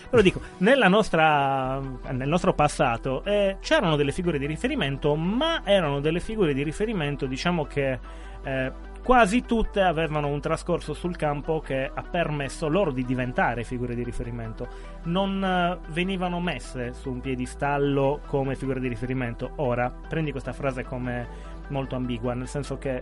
però 0.10 0.22
dico, 0.22 0.42
nella 0.58 0.88
nostra, 0.88 1.80
nel 2.12 2.28
nostro 2.28 2.54
passato 2.54 3.24
eh, 3.24 3.58
c'erano 3.62 3.96
delle 3.96 4.12
figure 4.12 4.40
di 4.40 4.46
riferimento, 4.46 5.16
ma 5.16 5.62
erano 5.64 6.00
delle 6.00 6.20
figure 6.20 6.54
di 6.54 6.64
riferimento, 6.64 7.26
diciamo 7.26 7.66
che 7.66 8.00
eh, 8.44 8.72
quasi 9.04 9.44
tutte 9.44 9.82
avevano 9.82 10.28
un 10.28 10.40
trascorso 10.40 10.94
sul 10.94 11.16
campo 11.16 11.60
che 11.60 11.90
ha 11.94 12.02
permesso 12.04 12.68
loro 12.68 12.92
di 12.92 13.06
diventare 13.06 13.64
figure 13.64 13.96
di 13.96 14.04
riferimento. 14.04 14.68
Non 15.04 15.44
eh, 15.44 15.78
venivano 15.92 16.40
messe 16.40 16.94
su 16.94 17.12
un 17.12 17.22
piedistallo 17.22 18.22
come 18.28 18.56
figure 18.56 18.80
di 18.80 18.88
riferimento. 18.88 19.52
Ora, 19.58 19.90
prendi 19.90 20.32
questa 20.32 20.54
frase 20.54 20.84
come 20.84 21.28
molto 21.70 21.96
ambigua, 21.96 22.34
nel 22.34 22.48
senso 22.48 22.78
che 22.78 23.02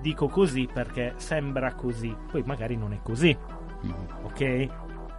dico 0.00 0.28
così 0.28 0.68
perché 0.72 1.14
sembra 1.16 1.74
così, 1.74 2.14
poi 2.30 2.42
magari 2.44 2.76
non 2.76 2.92
è 2.92 2.98
così, 3.02 3.36
ok? 4.22 4.68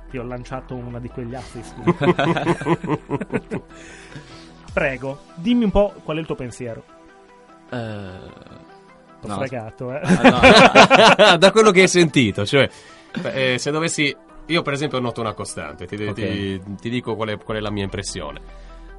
Ti 0.10 0.18
ho 0.18 0.24
lanciato 0.24 0.76
una 0.76 1.00
di 1.00 1.10
quegli 1.10 1.36
assist. 1.36 1.76
Prego, 4.74 5.20
dimmi 5.36 5.64
un 5.64 5.72
po' 5.72 5.94
qual 6.04 6.18
è 6.18 6.20
il 6.20 6.26
tuo 6.26 6.36
pensiero. 6.36 6.84
Eh, 7.70 8.20
T'ho 9.22 9.28
no, 9.28 9.36
fregato, 9.38 9.92
eh. 9.92 10.02
ah, 10.04 11.28
no, 11.32 11.38
da 11.38 11.52
quello 11.52 11.72
che 11.72 11.82
hai 11.82 11.88
sentito, 11.88 12.46
cioè, 12.46 12.70
eh, 13.34 13.58
se 13.58 13.72
dovessi. 13.72 14.16
Io, 14.48 14.62
per 14.62 14.74
esempio, 14.74 15.00
noto 15.00 15.22
una 15.22 15.34
costante, 15.34 15.88
ti, 15.88 15.96
Ok. 16.04 16.14
ti- 16.14 16.62
ti 16.80 16.90
dico 16.90 17.16
qual 17.16 17.30
è, 17.30 17.38
qual 17.38 17.58
è 17.58 17.60
la 17.60 17.72
mia 17.72 17.84
impressione. 17.84 18.40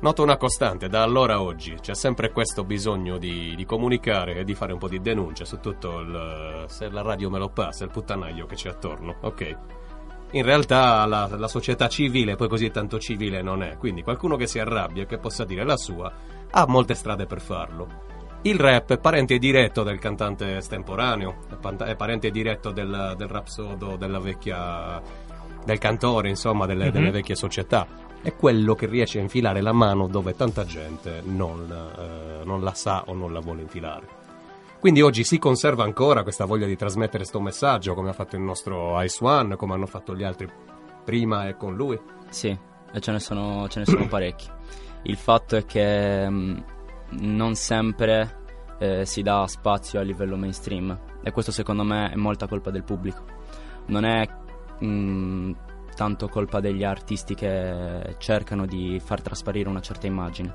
Noto 0.01 0.23
una 0.25 0.37
costante, 0.37 0.89
da 0.89 1.03
allora 1.03 1.35
a 1.35 1.43
oggi 1.43 1.75
c'è 1.81 1.95
sempre 1.95 2.33
questo 2.33 2.65
bisogno 2.65 3.17
di, 3.17 3.55
di 3.57 3.65
comunicare 3.65 4.35
e 4.35 4.45
di 4.45 4.55
fare 4.55 4.73
un 4.73 4.79
po' 4.79 4.89
di 4.89 5.01
denuncia 5.01 5.45
su 5.45 5.61
tutto 5.61 6.01
il. 6.01 6.65
se 6.69 6.89
la 6.91 7.03
radio 7.03 7.31
me 7.31 7.39
lo 7.39 7.49
passa, 7.49 7.85
il 7.85 7.91
puttanaio 7.91 8.45
che 8.47 8.57
c'è 8.57 8.69
attorno, 8.71 9.17
ok? 9.21 9.57
In 10.37 10.43
realtà 10.45 11.07
la, 11.07 11.29
la 11.35 11.49
società 11.49 11.89
civile 11.89 12.37
poi 12.37 12.49
così 12.49 12.71
tanto 12.71 12.99
civile 12.99 13.41
non 13.41 13.63
è, 13.63 13.79
quindi 13.79 14.03
qualcuno 14.03 14.37
che 14.37 14.47
si 14.47 14.59
arrabbia 14.59 15.05
e 15.05 15.07
che 15.07 15.17
possa 15.17 15.45
dire 15.45 15.65
la 15.65 15.79
sua 15.79 16.13
ha 16.51 16.67
molte 16.69 16.93
strade 16.95 17.25
per 17.25 17.41
farlo. 17.41 18.05
Il 18.43 18.59
rap 18.61 18.93
è 18.93 18.99
parente 18.99 19.39
diretto 19.39 19.83
del 19.83 19.99
cantante 19.99 20.59
estemporaneo, 20.59 21.37
è, 21.87 21.97
parente 21.97 22.31
diretto 22.31 22.71
del, 22.71 23.15
del 23.17 23.29
rapsodo, 23.29 23.97
della 23.97 24.19
vecchia. 24.21 25.01
del 25.65 25.79
cantore, 25.79 26.29
insomma, 26.29 26.65
delle, 26.67 26.87
Mhm. 26.87 26.93
delle 26.93 27.11
vecchie 27.11 27.35
società. 27.35 27.87
È 28.23 28.33
quello 28.37 28.75
che 28.75 28.87
riesce 28.87 29.19
a 29.19 29.23
infilare 29.23 29.61
la 29.63 29.73
mano 29.73 30.07
dove 30.07 30.37
tanta 30.37 30.65
gente 30.65 31.23
non, 31.25 31.67
eh, 31.69 32.45
non 32.45 32.63
la 32.63 32.73
sa 32.75 33.03
o 33.07 33.15
non 33.15 33.33
la 33.33 33.41
vuole 33.41 33.63
infilare. 33.63 34.07
Quindi 34.79 35.01
oggi 35.01 35.25
si 35.25 35.39
conserva 35.39 35.85
ancora 35.85 36.23
questa 36.23 36.45
voglia 36.45 36.67
di 36.67 36.77
trasmettere 36.77 37.19
questo 37.19 37.41
messaggio, 37.41 37.95
come 37.95 38.11
ha 38.11 38.13
fatto 38.13 38.37
il 38.37 38.43
nostro 38.43 39.01
Ice 39.03 39.25
One, 39.25 39.57
come 39.57 39.75
hanno 39.75 39.87
fatto 39.87 40.15
gli 40.15 40.23
altri 40.23 40.49
prima 41.05 41.49
e 41.49 41.57
con 41.57 41.75
lui. 41.75 41.99
Sì, 42.29 42.57
e 42.93 43.01
ce 43.01 43.13
ne 43.13 43.21
sono, 43.21 43.67
ce 43.69 43.81
ne 43.81 43.85
sono 43.87 44.07
parecchi. 44.09 44.49
Il 45.03 45.17
fatto 45.17 45.57
è 45.57 45.65
che 45.65 46.29
mh, 46.29 46.65
non 47.21 47.55
sempre 47.55 48.45
eh, 48.79 49.07
si 49.07 49.23
dà 49.23 49.47
spazio 49.47 50.01
a 50.01 50.03
livello 50.03 50.37
mainstream 50.37 50.99
e 51.23 51.31
questo 51.33 51.53
secondo 51.53 51.83
me 51.83 52.11
è 52.11 52.17
molta 52.17 52.47
colpa 52.47 52.71
del 52.71 52.85
pubblico. 52.85 53.25
Non 53.87 54.05
è 54.05 54.29
mh, 54.85 55.53
tanto 55.95 56.29
colpa 56.29 56.61
degli 56.61 56.85
artisti 56.85 57.35
che 57.35 58.17
cercano 58.19 58.67
di 58.67 59.01
far 59.03 59.23
trasparire 59.23 59.69
una 59.69 59.81
certa 59.81 60.07
immagine, 60.07 60.55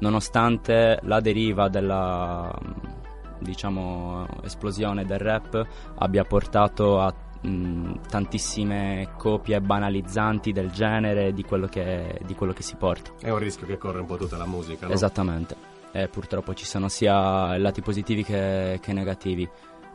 nonostante 0.00 0.98
la 1.02 1.20
deriva 1.20 1.68
della 1.68 2.52
mh, 2.60 3.01
diciamo 3.42 4.26
esplosione 4.42 5.04
del 5.04 5.18
rap 5.18 5.66
abbia 5.96 6.24
portato 6.24 7.00
a 7.00 7.12
mh, 7.42 8.08
tantissime 8.08 9.10
copie 9.16 9.60
banalizzanti 9.60 10.52
del 10.52 10.70
genere 10.70 11.32
di 11.32 11.42
quello 11.42 11.66
che, 11.66 12.20
di 12.24 12.34
quello 12.34 12.52
che 12.52 12.62
si 12.62 12.76
porta. 12.76 13.12
È 13.20 13.30
un 13.30 13.38
rischio 13.38 13.66
che 13.66 13.78
corre 13.78 14.00
un 14.00 14.06
po' 14.06 14.16
tutta 14.16 14.36
la 14.36 14.46
musica, 14.46 14.86
no? 14.86 14.92
Esattamente. 14.92 15.70
E 15.92 16.08
purtroppo 16.08 16.54
ci 16.54 16.64
sono 16.64 16.88
sia 16.88 17.56
lati 17.58 17.82
positivi 17.82 18.24
che, 18.24 18.78
che 18.80 18.92
negativi. 18.92 19.48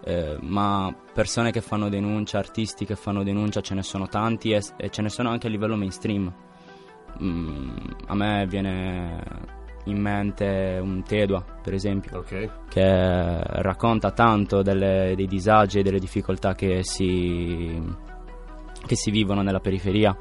Eh, 0.03 0.37
ma 0.41 0.95
persone 1.11 1.51
che 1.51 1.61
fanno 1.61 1.89
denuncia, 1.89 2.37
artisti 2.37 2.85
che 2.85 2.95
fanno 2.95 3.23
denuncia, 3.23 3.61
ce 3.61 3.73
ne 3.73 3.81
sono 3.81 4.07
tanti 4.07 4.51
e, 4.51 4.61
e 4.77 4.89
ce 4.89 5.01
ne 5.01 5.09
sono 5.09 5.29
anche 5.29 5.47
a 5.47 5.49
livello 5.49 5.75
mainstream. 5.75 6.31
Mm, 7.21 7.77
a 8.07 8.15
me 8.15 8.45
viene 8.47 9.23
in 9.89 9.99
mente 9.99 10.79
un 10.81 11.03
Tedua, 11.03 11.43
per 11.61 11.73
esempio, 11.73 12.19
Ok. 12.19 12.49
che 12.69 13.41
racconta 13.61 14.11
tanto 14.11 14.61
delle- 14.61 15.13
dei 15.15 15.27
disagi 15.27 15.79
e 15.79 15.83
delle 15.83 15.99
difficoltà 15.99 16.53
che 16.53 16.83
si, 16.83 17.81
che 18.85 18.95
si 18.95 19.11
vivono 19.11 19.41
nella 19.41 19.59
periferia, 19.59 20.15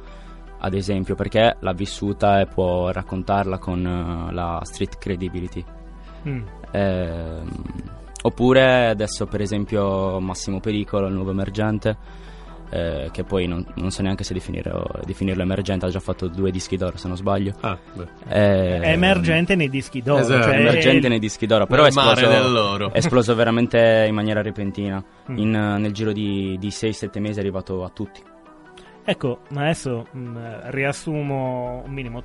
ad 0.58 0.74
esempio, 0.74 1.14
perché 1.14 1.56
l'ha 1.60 1.72
vissuta 1.72 2.40
e 2.40 2.46
può 2.46 2.90
raccontarla 2.90 3.58
con 3.58 3.84
eh, 3.86 4.32
la 4.32 4.60
street 4.62 4.98
credibility. 4.98 5.64
Mm. 6.28 6.42
Ehm, 6.72 7.48
oppure 8.22 8.88
adesso, 8.88 9.26
per 9.26 9.40
esempio, 9.40 10.18
Massimo 10.20 10.60
Pericolo, 10.60 11.06
il 11.06 11.14
nuovo 11.14 11.30
emergente. 11.30 12.24
Eh, 12.70 13.08
che 13.12 13.24
poi 13.24 13.46
non, 13.46 13.64
non 13.74 13.90
so 13.90 14.02
neanche 14.02 14.24
se 14.24 14.34
definirlo, 14.34 15.00
definirlo 15.04 15.42
emergente, 15.42 15.86
ha 15.86 15.88
già 15.88 16.00
fatto 16.00 16.28
due 16.28 16.50
dischi 16.50 16.76
d'oro 16.76 16.96
se 16.96 17.08
non 17.08 17.16
sbaglio. 17.16 17.54
Ah, 17.60 17.78
beh. 17.94 18.06
Eh, 18.28 18.80
È 18.80 18.90
emergente 18.90 19.54
nei 19.54 19.68
dischi 19.68 20.02
d'oro. 20.02 20.20
Esatto, 20.20 20.42
cioè, 20.44 20.58
emergente 20.58 21.06
è- 21.06 21.10
nei 21.10 21.18
dischi 21.18 21.46
d'oro, 21.46 21.66
però 21.66 21.84
è 21.84 21.88
esploso, 21.88 22.90
è 22.92 22.96
esploso 22.96 23.34
veramente 23.34 24.04
in 24.08 24.14
maniera 24.14 24.42
repentina. 24.42 25.02
Mm. 25.30 25.36
In, 25.38 25.54
eh, 25.54 25.78
nel 25.78 25.92
giro 25.92 26.12
di, 26.12 26.56
di 26.58 26.68
6-7 26.68 27.18
mesi 27.20 27.38
è 27.38 27.40
arrivato 27.42 27.84
a 27.84 27.90
tutti. 27.90 28.22
Ecco, 29.04 29.40
ma 29.50 29.62
adesso 29.62 30.06
mm, 30.16 30.36
riassumo 30.64 31.82
un 31.86 31.92
minimo. 31.92 32.22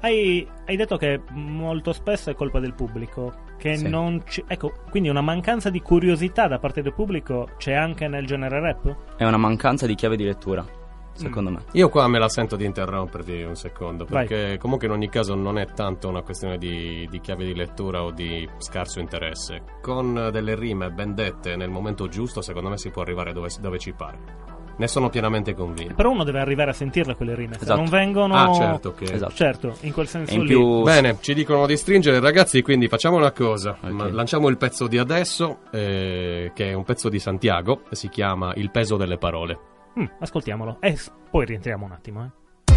Hai, 0.00 0.46
hai 0.66 0.76
detto 0.76 0.96
che 0.96 1.20
molto 1.30 1.92
spesso 1.92 2.30
è 2.30 2.34
colpa 2.34 2.60
del 2.60 2.74
pubblico. 2.74 3.46
Che 3.58 3.76
Sì. 3.76 3.88
non 3.88 4.22
ci- 4.26 4.42
ecco, 4.46 4.72
quindi 4.88 5.08
una 5.10 5.20
mancanza 5.20 5.68
di 5.68 5.82
curiosità 5.82 6.46
da 6.48 6.58
parte 6.58 6.80
del 6.80 6.94
pubblico 6.94 7.48
c'è 7.58 7.74
anche 7.74 8.08
nel 8.08 8.24
genere 8.24 8.60
rap? 8.60 9.16
È 9.16 9.24
una 9.24 9.36
mancanza 9.36 9.86
di 9.86 9.94
chiave 9.94 10.16
di 10.16 10.24
lettura, 10.24 10.64
secondo 11.12 11.50
me. 11.50 11.58
Io 11.72 11.88
qua 11.88 12.06
me 12.08 12.18
la 12.18 12.28
sento 12.28 12.54
di 12.56 12.64
interromperti 12.64 13.42
un 13.42 13.56
secondo, 13.56 14.06
Vai. 14.08 14.26
perché 14.26 14.56
comunque 14.58 14.86
in 14.86 14.92
ogni 14.92 15.08
caso 15.08 15.34
non 15.34 15.58
è 15.58 15.66
tanto 15.72 16.08
una 16.08 16.22
questione 16.22 16.56
di, 16.56 17.06
di 17.10 17.20
chiave 17.20 17.44
di 17.44 17.54
lettura 17.54 18.02
o 18.04 18.10
di 18.12 18.48
scarso 18.58 19.00
interesse. 19.00 19.62
Con 19.82 20.30
delle 20.32 20.54
rime 20.54 20.90
ben 20.90 21.14
dette 21.14 21.56
nel 21.56 21.70
momento 21.70 22.06
giusto, 22.08 22.40
secondo 22.40 22.68
me 22.70 22.78
si 22.78 22.90
può 22.90 23.02
arrivare 23.02 23.32
dove, 23.32 23.48
dove 23.60 23.78
ci 23.78 23.92
pare. 23.92 24.56
Ne 24.78 24.86
sono 24.88 25.08
pienamente 25.10 25.54
convinto. 25.54 25.94
Però 25.94 26.10
uno 26.10 26.24
deve 26.24 26.40
arrivare 26.40 26.70
a 26.70 26.72
sentirle 26.72 27.14
quelle 27.16 27.34
rime, 27.34 27.54
se 27.54 27.62
Esatto. 27.62 27.80
non 27.80 27.88
vengono... 27.90 28.34
Ah, 28.34 28.52
certo 28.54 28.94
che... 28.94 29.12
Esatto. 29.12 29.34
Certo, 29.34 29.76
in 29.80 29.92
quel 29.92 30.06
senso 30.08 30.34
in 30.34 30.40
lì. 30.42 30.46
più 30.46 30.82
Bene, 30.82 31.18
ci 31.20 31.34
dicono 31.34 31.66
di 31.66 31.76
stringere 31.76 32.20
ragazzi, 32.20 32.62
quindi 32.62 32.88
facciamo 32.88 33.16
una 33.16 33.32
cosa. 33.32 33.76
Ok. 33.80 33.90
Ma- 33.90 34.08
Lanciamo 34.10 34.48
il 34.48 34.56
pezzo 34.56 34.86
di 34.86 34.96
adesso, 34.98 35.58
eh, 35.72 36.52
che 36.54 36.70
è 36.70 36.72
un 36.74 36.84
pezzo 36.84 37.08
di 37.08 37.18
Santiago, 37.18 37.82
si 37.90 38.08
chiama 38.08 38.52
Il 38.54 38.70
peso 38.70 38.96
delle 38.96 39.18
parole. 39.18 39.58
Mm, 39.98 40.04
ascoltiamolo 40.20 40.76
e 40.80 40.96
s- 40.96 41.10
poi 41.30 41.44
rientriamo 41.44 41.84
un 41.84 41.92
attimo. 41.92 42.24
Eh. 42.24 42.76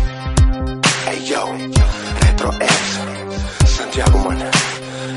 Hey 1.06 1.22
yo, 1.24 1.56
retro 2.20 2.52
ex, 2.60 3.64
Santiago 3.66 4.18
man, 4.20 4.50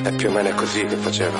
è 0.02 0.12
più 0.14 0.28
o 0.28 0.32
meno 0.32 0.54
così 0.54 0.84
che 0.84 0.96
faceva. 0.96 1.38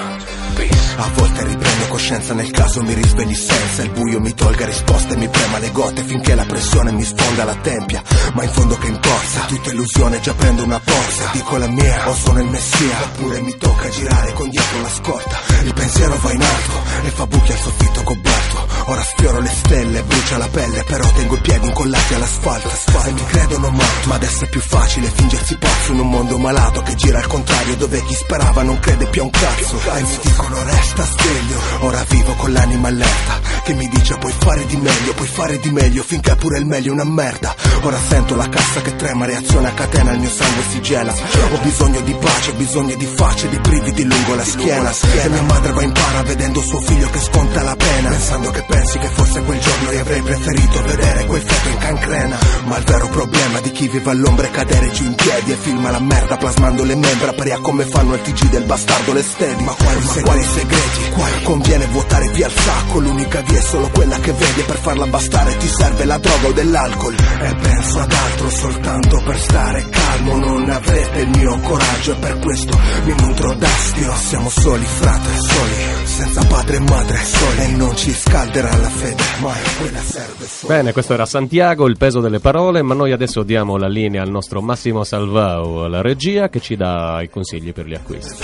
Peace. 0.55 0.95
A 0.97 1.11
volte 1.15 1.45
riprendo 1.45 1.87
coscienza 1.89 2.35
nel 2.35 2.51
caso 2.51 2.83
mi 2.83 2.95
risvegli 2.95 3.35
senza 3.35 3.83
Il 3.83 3.91
buio 3.91 4.21
mi 4.21 4.33
tolga 4.35 4.65
risposte 4.65 5.15
e 5.15 5.17
mi 5.17 5.29
prema 5.29 5.59
le 5.59 5.71
gote 5.73 6.03
Finché 6.03 6.35
la 6.35 6.45
pressione 6.45 6.93
mi 6.93 7.03
sfonda 7.05 7.45
la 7.45 7.55
tempia. 7.57 8.03
Ma 8.33 8.45
in 8.45 8.51
fondo 8.51 8.77
che 8.77 8.87
importa? 8.87 9.41
Tutta 9.47 9.71
illusione 9.71 10.21
già 10.21 10.35
prendo 10.35 10.63
una 10.63 10.81
borsa 10.83 11.31
Dico 11.33 11.57
la 11.57 11.69
mia 11.69 12.09
o 12.09 12.15
sono 12.15 12.41
il 12.41 12.49
messia. 12.49 13.03
Oppure 13.03 13.41
mi 13.41 13.57
tocca 13.57 13.89
girare 13.89 14.33
con 14.33 14.49
dietro 14.49 14.81
la 14.81 14.89
scorta. 14.89 15.39
Il 15.63 15.75
pensiero 15.75 16.17
va 16.21 16.33
in 16.33 16.43
alto 16.43 16.73
e 17.05 17.11
fa 17.11 17.27
buchi 17.27 17.53
al 17.53 17.59
soffitto 17.59 18.03
cobalto. 18.03 18.73
Ora 18.87 19.03
sfioro 19.03 19.41
le 19.41 19.49
stelle, 19.49 20.03
brucia 20.03 20.37
la 20.37 20.49
pelle 20.49 20.85
Però 20.85 21.11
tengo 21.13 21.37
i 21.37 21.41
piedi 21.41 21.67
incollati 21.67 22.15
all'asfalto. 22.15 22.71
E 23.05 23.13
mi 23.13 23.25
credono 23.27 23.71
morto 23.71 24.09
Ma 24.09 24.15
adesso 24.15 24.45
è 24.45 24.49
più 24.49 24.61
facile 24.61 25.11
fingersi 25.15 25.57
pazzo 25.57 25.93
In 25.93 26.01
un 26.01 26.09
mondo 26.09 26.39
malato 26.39 26.83
che 26.83 26.95
gira 26.95 27.19
al 27.19 27.27
contrario 27.27 27.77
Dove 27.77 28.03
chi 28.05 28.15
sperava 28.15 28.63
non 28.63 28.79
crede 28.79 29.07
più 29.07 29.23
a 29.23 29.25
un 29.25 29.31
cazzo. 29.31 29.81
E 29.95 30.03
mi 30.03 30.19
dicono 30.45 30.63
resta 30.63 31.05
sveglio. 31.05 31.61
Ora 31.81 32.05
vivo 32.09 32.35
con 32.35 32.53
l'anima 32.53 32.89
allerta. 32.89 33.41
Che 33.65 33.75
mi 33.75 33.89
dice 33.89 34.17
puoi 34.19 34.35
fare 34.37 34.67
di 34.67 34.77
meglio 34.77 35.15
Puoi 35.15 35.27
fare 35.27 35.59
di 35.59 35.71
meglio 35.71 36.03
finché 36.03 36.37
pure 36.37 36.59
il 36.59 36.67
meglio 36.67 36.91
è 36.91 36.95
una 36.95 37.05
merda. 37.05 37.55
Ora 37.81 37.99
sento 37.99 38.37
la 38.37 38.49
cassa 38.49 38.83
che 38.83 38.95
trema 38.97 39.25
Reazione 39.25 39.69
a 39.69 39.73
catena 39.73 40.13
il 40.13 40.19
mio 40.21 40.29
sangue 40.29 40.63
si 40.71 40.81
gela. 40.83 41.13
Ho 41.13 41.59
bisogno 41.63 42.01
di 42.01 42.15
pace, 42.15 42.53
bisogno 42.53 42.95
di 42.95 43.07
facce 43.07 43.49
Di 43.49 43.59
brividi 43.59 44.05
lungo 44.05 44.35
la 44.35 44.45
schiena. 44.45 44.93
E 45.23 45.29
mia 45.29 45.43
madre 45.43 45.73
va 45.73 45.83
in 45.83 45.93
para 45.93 46.23
vedendo 46.23 46.61
suo 46.61 46.81
figlio 46.81 47.09
che 47.11 47.21
sconta 47.21 47.63
la 47.63 47.77
pena 47.77 48.09
Pensando 48.11 48.51
che 48.51 48.63
pensi 48.63 48.99
che 48.99 49.09
forse 49.09 49.43
quel 49.43 49.59
giorno 49.59 49.93
io 49.93 50.01
avrei 50.01 50.23
preferito 50.23 50.83
vedere 50.83 51.25
quel 51.27 51.43
feto 51.43 51.69
in 51.69 51.79
cancrena. 51.79 52.39
Ma 52.65 52.77
il 52.77 52.85
vero 52.85 53.09
problema 53.09 53.61
di 53.61 53.71
chi 53.71 53.89
vive 53.89 54.11
all'ombra 54.11 54.47
è 54.47 54.51
cadere 54.51 54.91
giù 54.91 55.05
in 55.05 55.15
piedi 55.15 55.53
E 55.53 55.57
filma 55.57 55.91
la 55.91 56.01
merda 56.01 56.37
plasmando 56.37 56.85
le 56.85 56.97
membra 56.97 57.33
Pria 57.33 57.59
come 57.59 57.85
fanno 57.85 58.15
al 58.15 58.23
TG 58.23 58.49
del 58.51 58.65
bastardo 58.65 59.13
le 59.13 59.23
stedi 59.23 59.63
Ma 59.63 59.73
quali, 59.73 60.01
ma 60.35 60.41
quali 60.41 60.43
segreti? 60.43 61.05
Conviene 61.45 61.87
vuotare 61.87 62.31
via 62.33 62.47
il 62.47 62.53
sacco. 62.53 62.99
L'unica 63.01 63.41
via 63.43 63.59
è 63.59 63.63
solo 63.63 63.89
quella 63.91 64.19
che 64.19 64.33
vedi 64.33 64.61
E 64.61 64.63
per 64.65 64.77
farla 64.77 65.07
bastare 65.07 65.57
ti 65.59 65.69
serve 65.69 66.05
la 66.07 66.19
droga 66.19 66.49
o 66.49 66.53
dell'alcol. 66.53 67.15
E 67.15 67.55
penso 67.61 67.99
ad 68.01 68.13
altro 68.13 68.49
soltanto 68.49 69.23
per 69.25 69.39
stare 69.39 69.87
calmo. 69.91 70.37
Non 70.39 70.71
avrete 70.71 71.21
il 71.21 71.29
mio 71.29 71.59
coraggio 71.61 72.13
E 72.13 72.17
per 72.17 72.39
questo 72.39 72.79
mi 73.05 73.15
nutro 73.21 73.55
d'astio. 73.55 74.15
Siamo 74.15 74.49
soli 74.49 74.85
frate, 74.85 75.31
soli 75.37 75.73
Senza 76.05 76.45
padre 76.47 76.77
e 76.77 76.81
madre, 76.81 77.19
soli. 77.19 77.61
E 77.61 77.69
non 77.77 77.97
ci 77.97 78.13
scalderà 78.13 78.77
la 78.77 78.89
fede 78.89 79.23
Mai 79.41 79.61
quella 79.79 80.01
serve 80.01 80.47
solo. 80.47 80.73
Bene, 80.73 80.93
questo 80.93 81.13
era 81.13 81.27
Santiago, 81.27 81.87
il 81.87 81.99
peso 81.99 82.21
delle 82.21 82.41
parole, 82.41 82.81
ma 82.83 82.95
noi 82.95 83.13
adesso 83.13 83.43
diamo 83.43 83.77
la 83.77 83.89
linea 83.89 84.23
al 84.23 84.31
nostro 84.31 84.63
Massimo 84.63 85.05
Salvao, 85.05 85.87
la 85.89 86.01
regia, 86.01 86.49
che 86.49 86.61
ci 86.61 86.75
dà 86.75 87.21
i 87.23 87.29
consigli 87.29 87.73
per 87.73 87.87
gli 87.87 87.95
acquisti. 87.95 88.43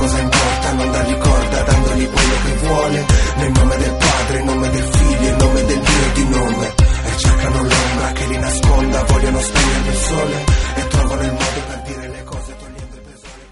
Cosa 0.00 0.18
importa 0.18 0.72
non 0.72 0.90
dargli 0.90 1.18
corda 1.18 1.62
Dandogli 1.62 2.08
quello 2.08 2.36
che 2.44 2.52
vuole. 2.66 3.06
Nel 3.36 3.52
nome 3.52 3.76
del 3.76 3.96
padre, 3.96 4.38
in 4.38 4.44
nome 4.46 4.70
del 4.70 4.82
figlio 4.82 5.28
In 5.28 5.36
nome 5.36 5.64
del 5.64 5.80
Dio 5.80 6.12
di 6.14 6.28
nome. 6.28 6.74
E 7.04 7.16
cercano 7.18 7.56
l'ombra 7.56 8.12
che 8.12 8.26
li 8.26 8.38
nasconda 8.38 9.04
Vogliono 9.04 9.38
spegnere 9.40 9.88
il 9.90 9.96
sole. 9.96 10.44
E 10.76 10.88
trovano 10.88 11.22
il 11.22 11.32
modo 11.32 11.60
per 11.68 11.82
dire 11.84 12.08
le 12.08 12.24
cose 12.24 12.56
Togliendo 12.56 12.96
il 12.96 13.02
peso 13.02 13.26
alle 13.34 13.48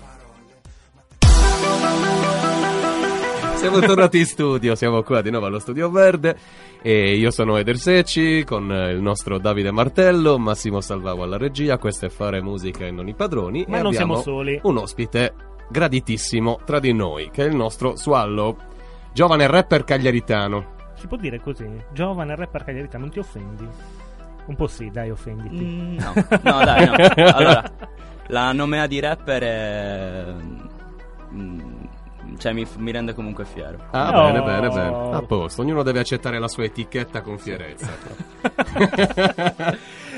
parole. 3.40 3.58
Siamo 3.58 3.80
tornati 3.80 4.18
in 4.18 4.26
studio, 4.26 4.74
siamo 4.74 5.02
qua 5.02 5.20
di 5.20 5.30
nuovo 5.30 5.46
allo 5.46 5.58
Studio 5.58 5.90
Verde. 5.90 6.36
E 6.80 7.16
io 7.16 7.30
sono 7.30 7.56
Eder 7.58 7.76
Secci 7.76 8.44
con 8.44 8.72
eh, 8.72 8.92
il 8.92 9.02
nostro 9.02 9.38
Davide 9.38 9.72
Martello, 9.72 10.38
Massimo 10.38 10.80
Salvao 10.80 11.24
alla 11.24 11.36
regia, 11.36 11.76
questo 11.76 12.06
è 12.06 12.08
Fare 12.08 12.40
Musica 12.40 12.86
e 12.86 12.92
non 12.92 13.08
i 13.08 13.14
padroni. 13.14 13.64
Ma 13.66 13.78
e 13.78 13.82
non 13.82 13.92
abbiamo 13.92 14.20
siamo 14.20 14.36
soli. 14.38 14.60
un 14.62 14.76
ospite 14.78 15.34
graditissimo 15.68 16.60
tra 16.64 16.78
di 16.80 16.92
noi 16.92 17.30
che 17.30 17.44
è 17.44 17.48
il 17.48 17.54
nostro 17.56 17.96
Suallo, 17.96 18.56
giovane 19.12 19.46
rapper 19.46 19.84
cagliaritano. 19.84 20.76
Si 20.94 21.06
può 21.06 21.16
dire 21.16 21.40
così? 21.40 21.66
Giovane 21.92 22.34
rapper 22.34 22.64
cagliarità, 22.64 22.98
non 22.98 23.10
ti 23.10 23.18
offendi? 23.18 23.68
Un 24.46 24.56
po' 24.56 24.66
sì, 24.66 24.90
dai, 24.90 25.10
offenditi. 25.10 25.64
Mm, 25.64 25.98
no, 25.98 26.12
no, 26.42 26.64
dai, 26.64 26.86
no. 26.86 26.94
Allora, 27.34 27.70
la 28.28 28.52
nomea 28.52 28.86
di 28.86 28.98
rapper 28.98 29.42
è. 29.42 30.24
mm, 31.32 31.77
Cioè, 32.38 32.52
mi, 32.52 32.66
mi 32.78 32.92
rende 32.92 33.14
comunque 33.14 33.44
fiero. 33.44 33.78
Ah, 33.90 34.10
No. 34.10 34.22
bene, 34.32 34.42
bene, 34.42 34.68
bene. 34.68 35.16
A 35.16 35.22
posto, 35.22 35.62
ognuno 35.62 35.82
deve 35.82 36.00
accettare 36.00 36.38
la 36.38 36.48
sua 36.48 36.64
etichetta 36.64 37.20
con 37.20 37.38
fierezza. 37.38 37.88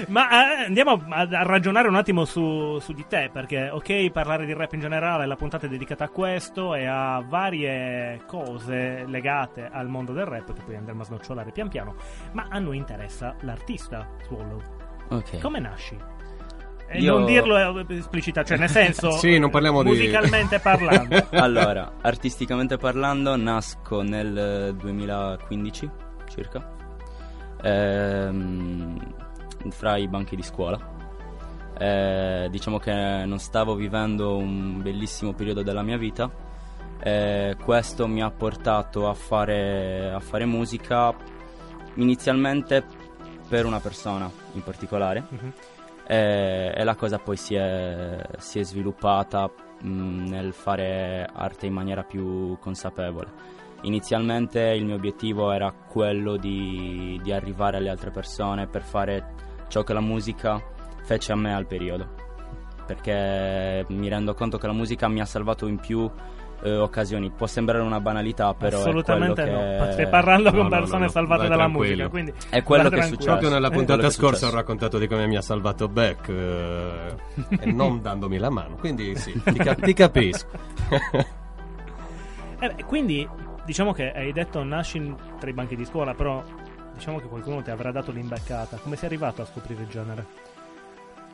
Ma 0.09 0.29
eh, 0.31 0.65
andiamo 0.67 0.93
a, 1.11 1.21
a 1.21 1.43
ragionare 1.43 1.89
un 1.89 1.95
attimo 1.97 2.25
su, 2.25 2.79
su 2.79 2.93
di 2.93 3.05
te, 3.07 3.31
perché 3.33 3.69
ok 3.71 4.11
parlare 4.11 4.47
di 4.47 4.55
rap 4.55 4.73
in 4.73 4.81
generale, 4.81 5.27
la 5.27 5.37
puntata 5.37 5.67
è 5.67 5.69
dedicata 5.69 6.05
a 6.05 6.09
questo 6.09 6.75
e 6.75 6.87
a 6.87 7.23
varie 7.27 8.23
cose 8.27 9.05
legate 9.07 9.69
al 9.71 9.89
mondo 9.89 10.13
del 10.13 10.25
rap 10.25 10.53
che 10.53 10.63
poi 10.65 10.77
andremo 10.77 11.03
a 11.03 11.05
snocciolare 11.05 11.53
pian 11.53 11.69
piano, 11.69 11.95
ma 12.33 12.47
a 12.49 12.59
noi 12.59 12.77
interessa 12.79 13.35
l'artista 13.41 14.07
Swallow. 14.23 14.61
Ok. 15.11 15.41
Come 15.41 15.59
nasci? 15.59 15.97
E 16.93 16.99
Io- 16.99 17.19
non 17.19 17.27
dirlo 17.27 17.79
eh, 17.79 17.85
esplicita, 17.97 18.43
cioè 18.43 18.59
nel 18.59 18.69
senso 18.69 19.13
Sì, 19.19 19.39
non 19.39 19.49
parliamo 19.51 19.83
di- 19.85 19.91
musicalmente 19.91 20.59
parlando. 20.59 21.25
Allora, 21.31 21.93
artisticamente 22.01 22.77
parlando, 22.79 23.37
nasco 23.37 24.03
nel 24.03 24.37
eh, 24.37 24.75
2015 24.75 25.91
circa. 26.29 26.69
Ehm, 27.63 28.99
fra 29.69 29.97
i 29.97 30.09
banchi 30.09 30.35
di 30.37 30.43
scuola. 30.43 30.79
Eh, 31.79 32.49
diciamo 32.51 32.79
che 32.79 32.93
non 32.93 33.39
stavo 33.39 33.75
vivendo 33.75 34.37
un 34.37 34.83
bellissimo 34.83 35.33
periodo 35.33 35.63
della 35.63 35.83
mia 35.83 35.97
vita. 35.97 36.29
Eh, 37.03 37.57
questo 37.63 38.07
mi 38.09 38.21
ha 38.21 38.31
portato 38.31 39.09
a 39.09 39.15
fare, 39.15 40.11
a 40.13 40.21
fare 40.21 40.45
musica 40.45 41.15
inizialmente 41.95 42.85
per 43.49 43.65
una 43.65 43.81
persona 43.81 44.31
in 44.53 44.63
particolare. 44.63 45.23
Mhm. 45.29 45.53
Eh, 46.11 46.73
e 46.75 46.83
la 46.83 46.97
cosa 46.97 47.21
poi 47.21 47.37
si 47.37 47.55
è, 47.55 48.21
si 48.39 48.59
è 48.59 48.65
sviluppata 48.65 49.49
mh, 49.81 50.29
nel 50.29 50.53
fare 50.53 51.25
arte 51.33 51.67
in 51.67 51.73
maniera 51.73 52.03
più 52.03 52.59
consapevole. 52.59 53.31
Inizialmente 53.83 54.61
il 54.61 54.85
mio 54.85 54.97
obiettivo 54.97 55.53
era 55.53 55.73
quello 55.73 56.37
di, 56.37 57.21
di 57.23 57.33
arrivare 57.33 57.77
alle 57.77 57.91
altre 57.91 58.11
persone 58.11 58.67
per 58.67 58.83
fare 58.83 59.35
ciò 59.69 59.85
che 59.85 59.93
la 59.93 60.01
musica 60.01 60.61
fece 61.05 61.31
a 61.31 61.37
me 61.37 61.55
al 61.55 61.67
periodo. 61.67 62.09
Perché 62.85 63.85
mi 63.91 64.09
rendo 64.09 64.35
conto 64.35 64.59
che 64.59 64.67
la 64.67 64.73
musica 64.73 65.07
mi 65.07 65.21
ha 65.21 65.25
salvato 65.25 65.69
in 65.69 65.79
più 65.79 66.11
eh, 66.63 66.77
occasioni. 66.77 67.31
Può 67.31 67.47
sembrare 67.47 67.83
una 67.83 68.01
banalità, 68.01 68.53
però 68.55 68.79
Assolutamente 68.79 69.43
è 69.43 69.47
quello 69.51 69.61
no. 69.79 69.87
che... 69.87 69.93
Stai 69.93 70.09
parlando 70.09 70.51
No, 70.51 70.57
con 70.57 70.63
no, 70.65 70.69
persone 70.69 70.99
no, 70.99 71.05
no, 71.05 71.11
salvate 71.11 71.41
vai 71.41 71.49
dalla 71.49 71.63
tranquillo. 71.65 71.89
musica, 71.89 72.09
quindi 72.09 72.33
È 72.49 72.63
quello 72.63 72.89
che 72.89 72.97
è 72.99 73.03
successo. 73.03 73.27
Proprio 73.27 73.49
nella 73.51 73.69
Eh, 73.69 73.71
puntata 73.73 74.07
è 74.07 74.11
scorsa 74.11 74.47
ho 74.49 74.51
raccontato 74.51 74.99
di 74.99 75.07
come 75.07 75.27
mi 75.27 75.37
ha 75.37 75.43
salvato 75.43 75.89
Beck 75.89 76.29
eh, 76.29 77.15
e 77.61 77.67
non 77.73 78.01
dandomi 78.03 78.39
la 78.39 78.51
mano, 78.51 78.77
quindi 78.77 79.17
sì, 79.17 79.33
ti, 79.43 79.59
ca- 79.59 79.75
ti 79.75 79.93
capisco. 79.95 80.47
Eh 82.59 82.69
beh, 82.75 82.85
quindi 82.85 83.27
diciamo 83.65 83.93
che 83.93 84.13
hai 84.13 84.33
detto 84.33 84.63
nasci 84.63 84.99
in- 84.99 85.15
tra 85.39 85.49
i 85.49 85.53
banchi 85.53 85.77
di 85.77 85.85
scuola, 85.85 86.15
però 86.15 86.43
diciamo 86.95 87.19
che 87.21 87.27
qualcuno 87.29 87.63
ti 87.63 87.71
avrà 87.71 87.91
dato 87.91 88.11
l'imbeccata. 88.13 88.77
Come 88.83 88.97
sei 88.97 89.07
arrivato 89.09 89.43
a 89.43 89.47
scoprire 89.47 89.83
il 89.83 89.89
genere? 89.89 90.27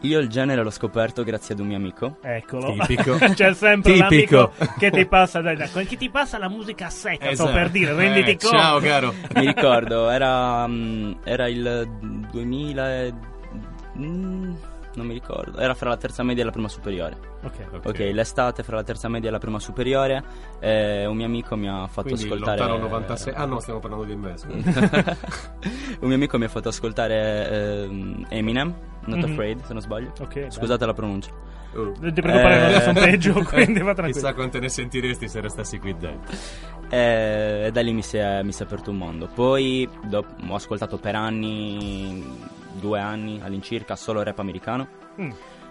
Io 0.00 0.18
il 0.20 0.28
genere 0.28 0.62
l'ho 0.62 0.70
scoperto 0.70 1.24
grazie 1.24 1.54
ad 1.54 1.60
un 1.60 1.68
mio 1.68 1.76
amico. 1.76 2.18
Eccolo. 2.22 2.74
Tipico. 2.86 3.16
C'è 3.34 3.54
sempre 3.54 3.94
Tipico. 3.94 4.36
l'amico 4.36 4.52
che 4.78 4.90
ti 4.90 5.06
passa 5.06 5.40
dai, 5.40 5.56
dai, 5.56 5.68
che 5.86 5.96
ti 5.96 6.10
passa 6.10 6.38
la 6.38 6.48
musica 6.48 6.88
secca, 6.90 7.24
sto 7.24 7.32
Esatto. 7.32 7.52
per 7.52 7.70
dire, 7.70 7.94
renditi 7.94 8.30
Eh, 8.32 8.36
conto. 8.38 8.56
Ciao 8.56 8.78
caro. 8.80 9.14
Mi 9.34 9.46
ricordo, 9.46 10.08
era, 10.10 10.66
mm, 10.66 11.12
era 11.24 11.48
il 11.48 11.88
2000 12.30 12.94
e- 13.02 13.14
mm, 13.98 14.54
non 14.96 15.06
mi 15.06 15.12
ricordo. 15.14 15.58
Era 15.58 15.74
fra 15.74 15.88
la 15.88 15.96
terza 15.96 16.22
media 16.22 16.42
e 16.42 16.46
la 16.46 16.52
prima 16.52 16.68
superiore. 16.68 17.16
Ok. 17.42 17.52
Ok. 17.72 17.86
Ok, 17.86 17.98
l'estate 18.12 18.62
fra 18.62 18.76
la 18.76 18.82
terza 18.82 19.08
media 19.08 19.28
e 19.28 19.32
la 19.32 19.38
prima 19.38 19.58
superiore. 19.58 20.22
eh, 20.60 21.04
un 21.06 21.16
mio 21.16 21.26
amico 21.26 21.54
mi 21.56 21.68
ha 21.68 21.86
fatto 21.86 22.08
Quindi 22.08 22.24
ascoltare. 22.24 22.58
lontano 22.60 22.78
96. 22.88 23.32
Ah 23.36 23.44
no, 23.44 23.60
stiamo 23.60 23.80
parlando 23.80 24.04
di 24.04 24.14
me. 24.16 24.34
un 26.00 26.06
mio 26.06 26.14
amico 26.14 26.38
mi 26.38 26.44
ha 26.44 26.48
fatto 26.48 26.68
ascoltare 26.68 27.50
ehm, 27.84 28.26
Eminem, 28.30 28.74
Not 29.06 29.24
Mhm. 29.24 29.30
Afraid, 29.32 29.64
se 29.64 29.72
non 29.72 29.82
sbaglio. 29.82 30.12
Ok, 30.20 30.46
Scusate 30.50 30.84
la 30.86 30.92
pronuncia. 30.94 31.30
Oh. 31.74 31.92
Ti 31.92 32.20
prego, 32.22 32.38
pare 32.40 32.68
Eh. 32.68 32.70
non 32.72 32.80
sono 32.80 33.00
peggio, 33.00 33.32
quindi 33.44 33.80
va 33.80 33.90
Chissà 33.92 33.94
tranquillo. 33.94 34.34
quante 34.34 34.60
ne 34.60 34.68
sentiresti 34.68 35.28
se 35.28 35.40
restassi 35.40 35.78
qui 35.78 35.94
dentro. 35.96 36.34
E, 36.88 37.64
e 37.66 37.70
da 37.72 37.80
lì 37.82 37.92
mi 37.92 38.02
si, 38.02 38.16
è, 38.16 38.42
mi 38.42 38.52
si 38.52 38.62
è 38.62 38.64
aperto 38.66 38.90
un 38.90 38.96
mondo. 38.98 39.26
Poi 39.32 39.88
dop- 40.04 40.34
ho 40.48 40.54
ascoltato 40.54 40.96
per 40.98 41.14
anni, 41.16 42.24
due 42.72 42.98
anni 43.00 43.40
all'incirca, 43.42 43.94
solo 43.96 44.22
rap 44.22 44.38
americano. 44.38 44.86
Mm. 45.20 45.30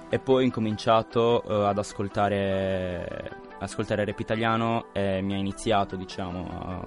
E 0.10 0.20
poi 0.20 0.44
ho 0.44 0.46
incominciato 0.46 1.44
eh, 1.44 1.68
ad 1.68 1.78
ascoltare, 1.80 3.32
ascoltare 3.60 4.06
rap 4.06 4.20
italiano 4.20 4.86
e 4.94 5.22
mi 5.22 5.34
ha 5.34 5.38
iniziato, 5.38 5.96
diciamo, 5.96 6.48
a, 6.52 6.86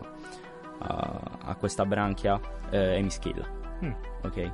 a- 0.86 1.20
a 1.46 1.54
questa 1.56 1.84
branchia 1.84 2.38
eh, 2.70 2.98
Amy 2.98 3.10
Skill. 3.10 3.44
Mm. 3.84 3.90
Ok? 4.22 4.50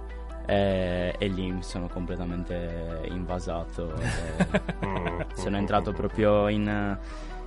E, 0.46 1.14
e 1.18 1.28
lì 1.28 1.50
mi 1.52 1.62
sono 1.62 1.88
completamente 1.88 3.00
invasato. 3.10 3.94
e 4.00 4.86
Mm. 4.86 5.20
sono 5.34 5.56
entrato 5.56 5.92
proprio 5.92 6.48
in, 6.48 6.98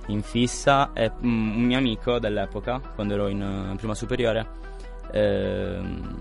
in 0.06 0.22
fissa 0.22 0.92
e 0.92 1.10
mm, 1.24 1.56
un 1.56 1.62
mio 1.62 1.78
amico 1.78 2.18
dell'epoca, 2.18 2.80
quando 2.94 3.14
ero 3.14 3.28
in 3.28 3.40
eh, 3.72 3.76
prima 3.76 3.94
superiore, 3.94 4.46
ehm, 5.12 6.16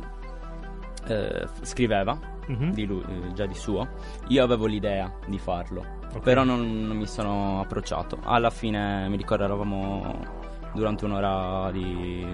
eh, 1.08 1.48
scriveva 1.62 2.18
Mhm. 2.48 2.72
di 2.72 2.86
lui, 2.86 3.04
eh, 3.08 3.34
già 3.34 3.46
di 3.46 3.56
suo. 3.56 3.88
Io 4.28 4.44
avevo 4.44 4.66
l'idea 4.68 5.12
di 5.26 5.38
farlo, 5.40 5.84
Ok. 6.14 6.20
però 6.22 6.44
non, 6.44 6.86
non 6.88 6.96
mi 6.96 7.06
sono 7.08 7.60
approcciato. 7.62 8.20
Alla 8.24 8.50
fine 8.52 9.08
mi 9.10 9.18
ricordo 9.18 9.44
eravamo 9.44 10.46
durante 10.74 11.04
un'ora 11.06 11.70
di, 11.72 12.26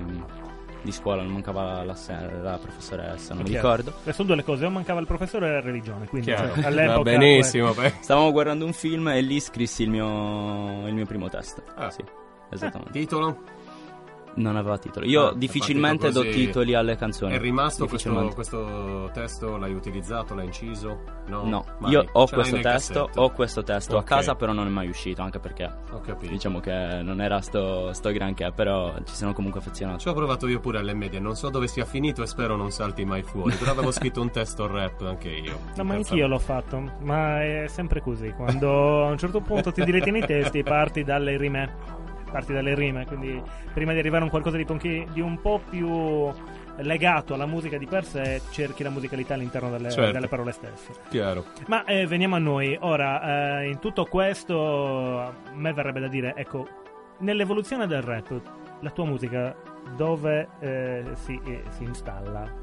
di 0.84 0.92
scuola, 0.92 1.24
non 1.24 1.32
mancava 1.32 1.84
la, 1.84 1.96
la 2.42 2.60
professoressa, 2.62 3.34
non 3.34 3.44
mi 3.44 3.54
ricordo. 3.54 3.94
Le 4.04 4.14
sono 4.14 4.28
due 4.28 4.36
le 4.38 4.44
cose, 4.44 4.66
o 4.66 4.70
mancava 4.70 5.00
il 5.00 5.08
professore 5.08 5.48
e 5.48 5.52
la 5.52 5.62
religione, 5.62 6.08
quindi 6.08 6.28
cioè, 6.28 6.52
all'epoca... 6.64 6.98
Va 6.98 7.18
benissimo. 7.18 7.74
beh. 7.74 7.94
Stavamo 8.02 8.32
guardando 8.32 8.66
un 8.66 8.74
film 8.74 9.08
e 9.08 9.22
lì 9.22 9.40
scrissi 9.40 9.84
il 9.84 9.90
mio, 9.90 10.88
il 10.88 10.94
mio 10.94 11.06
primo 11.06 11.30
testo. 11.30 11.64
Ah. 11.76 11.90
Sì, 11.90 12.04
esattamente. 12.52 12.92
Titolo? 12.92 13.62
Non 14.36 14.56
aveva 14.56 14.78
titolo. 14.78 15.06
Io 15.06 15.28
Ah, 15.28 15.34
difficilmente 15.36 16.12
do 16.12 16.22
titoli 16.24 16.74
alle 16.74 16.96
canzoni. 16.96 17.34
È 17.34 17.40
rimasto 17.40 17.86
questo, 17.88 18.32
questo 18.34 19.10
testo? 19.14 19.58
L'hai 19.58 19.74
utilizzato? 19.74 20.34
L'hai 20.34 20.46
inciso? 20.46 21.00
No, 21.28 21.44
No, 21.44 21.66
io 21.90 22.04
ho 22.12 22.28
questo 22.28 22.60
testo, 22.60 23.10
ho 23.14 23.30
questo 23.32 23.64
testo 23.64 23.96
Ok. 23.98 24.02
a 24.02 24.04
casa, 24.16 24.36
però 24.36 24.52
non 24.52 24.66
è 24.68 24.70
mai 24.70 24.88
uscito, 24.90 25.22
anche 25.22 25.40
perché 25.40 25.72
diciamo 26.28 26.60
che 26.60 27.00
non 27.04 27.22
era 27.22 27.40
sto, 27.42 27.94
sto 27.94 28.12
granché, 28.12 28.52
però 28.54 28.94
ci 29.06 29.14
sono 29.16 29.34
comunque 29.34 29.60
affezionato. 29.60 30.00
Ci 30.00 30.08
ho 30.08 30.14
provato 30.14 30.48
io 30.48 30.60
pure 30.60 30.80
alle 30.80 30.94
medie, 30.94 31.20
non 31.20 31.36
so 31.36 31.50
dove 31.50 31.68
sia 31.68 31.86
finito 31.86 32.24
e 32.24 32.28
spero 32.28 32.56
non 32.56 32.72
salti 32.72 33.06
mai 33.06 33.22
fuori. 33.24 33.56
Però 33.56 33.72
avevo 33.72 33.92
scritto 33.94 34.20
un 34.22 34.32
testo 34.32 34.66
rap 34.68 35.02
anche 35.02 35.30
io. 35.30 35.60
No, 35.76 35.84
ma 35.84 35.94
anch'io 35.94 36.28
l'ho 36.28 36.40
fatto, 36.40 36.92
ma 37.02 37.42
è 37.44 37.66
sempre 37.68 38.02
così. 38.02 38.32
Quando 38.32 39.06
a 39.06 39.10
un 39.12 39.18
certo 39.18 39.42
punto 39.42 39.72
ti 39.72 39.84
diletti 39.84 40.10
nei 40.12 40.26
testi, 40.26 40.64
parti 40.64 41.04
dalle 41.04 41.38
rime. 41.38 42.02
Parti 42.34 42.52
dalle 42.52 42.74
rime, 42.74 43.06
quindi 43.06 43.40
prima 43.76 43.94
di 43.94 44.00
arrivare 44.00 44.22
a 44.22 44.24
un 44.24 44.32
qualcosa 44.32 44.58
di, 44.58 44.66
di 45.14 45.22
un 45.22 45.40
po' 45.40 45.62
più 45.70 46.32
legato 46.78 47.36
alla 47.36 47.46
musica 47.46 47.78
di 47.78 47.86
per 47.86 48.04
sé, 48.06 48.42
cerchi 48.50 48.82
la 48.82 48.90
musicalità 48.90 49.36
all'interno 49.36 49.70
delle, 49.70 49.92
Certo. 49.92 50.12
delle 50.12 50.28
parole 50.28 50.52
stesse. 50.52 50.94
Chiaro. 51.10 51.46
Ma 51.68 51.86
eh, 51.86 52.08
veniamo 52.08 52.36
a 52.36 52.40
noi. 52.40 52.76
Ora, 52.82 53.60
eh, 53.62 53.70
in 53.70 53.78
tutto 53.78 54.06
questo, 54.06 55.20
a 55.20 55.34
me 55.54 55.74
verrebbe 55.74 56.00
da 56.00 56.08
dire, 56.08 56.34
ecco, 56.36 56.68
nell'evoluzione 57.20 57.86
del 57.86 58.02
rap, 58.02 58.42
la 58.80 58.90
tua 58.90 59.06
musica 59.06 59.56
dove 59.96 60.48
eh, 60.60 61.04
si, 61.14 61.40
eh, 61.46 61.64
si 61.70 61.84
installa? 61.84 62.63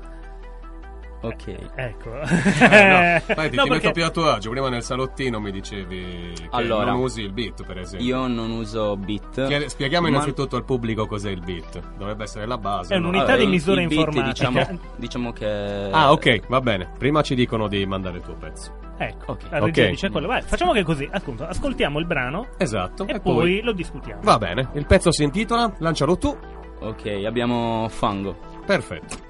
Ok. 1.23 1.55
Ecco. 1.75 2.19
Eh, 2.21 3.23
no, 3.29 3.35
Vai, 3.35 3.51
ti, 3.51 3.57
No, 3.57 3.63
ti 3.65 3.69
perché- 3.69 3.69
metto 3.69 3.91
più 3.93 4.05
a 4.05 4.11
tuo 4.11 4.31
agio. 4.31 4.51
Prima 4.51 4.69
nel 4.71 4.83
salottino 4.83 5.39
mi 5.39 5.51
dicevi 5.51 6.33
che 6.35 6.47
Allora, 6.51 6.93
non 6.93 7.01
usi 7.01 7.21
il 7.21 7.33
beat, 7.33 7.65
per 7.65 7.79
esempio. 7.79 8.07
Io 8.09 8.27
non 8.27 8.51
uso 8.51 8.97
beat. 8.97 9.47
Chiede- 9.47 9.69
Spieghiamo 9.69 10.05
ma- 10.09 10.13
innanzitutto 10.15 10.57
al 10.57 10.65
pubblico 10.65 11.07
cos'è 11.07 11.31
il 11.31 11.41
beat. 11.41 11.81
Dovrebbe 11.99 12.23
essere 12.25 12.47
la 12.47 12.57
base. 12.57 12.95
È 12.95 12.99
no? 12.99 13.09
un'unità 13.09 13.35
Ah, 13.35 13.37
di 13.37 13.47
misura 13.47 13.83
informatica. 13.83 14.29
Diciamo, 14.29 14.81
diciamo 14.97 15.33
che. 15.33 15.47
Ah, 15.91 16.11
ok, 16.13 16.47
va 16.49 16.61
bene. 16.61 16.91
Prima 16.99 17.21
ci 17.23 17.35
dicono 17.35 17.69
di 17.69 17.85
mandare 17.85 18.17
il 18.17 18.23
tuo 18.23 18.35
pezzo. 18.35 18.73
Ecco, 18.97 19.33
Ok. 19.33 19.43
la 19.51 19.59
regia 19.61 19.83
Ok. 19.85 19.89
dice 19.91 20.09
quello. 20.11 20.27
Vai, 20.27 20.43
facciamo 20.43 20.73
che 20.73 20.83
così. 20.83 21.09
Ascolta, 21.11 21.49
ascoltiamo 21.49 21.99
il 21.99 22.07
brano 22.07 22.49
Esatto. 22.59 23.07
e, 23.07 23.21
poi, 23.21 23.61
lo 23.63 23.73
discutiamo. 23.73 24.21
Va 24.23 24.39
bene. 24.39 24.69
Il 24.75 24.87
pezzo 24.87 25.13
si 25.13 25.23
intitola 25.23 25.71
Lancialo 25.79 26.17
tu. 26.19 26.35
Ok, 26.81 27.07
abbiamo 27.27 27.89
fango. 27.91 28.37
Perfetto. 28.65 29.29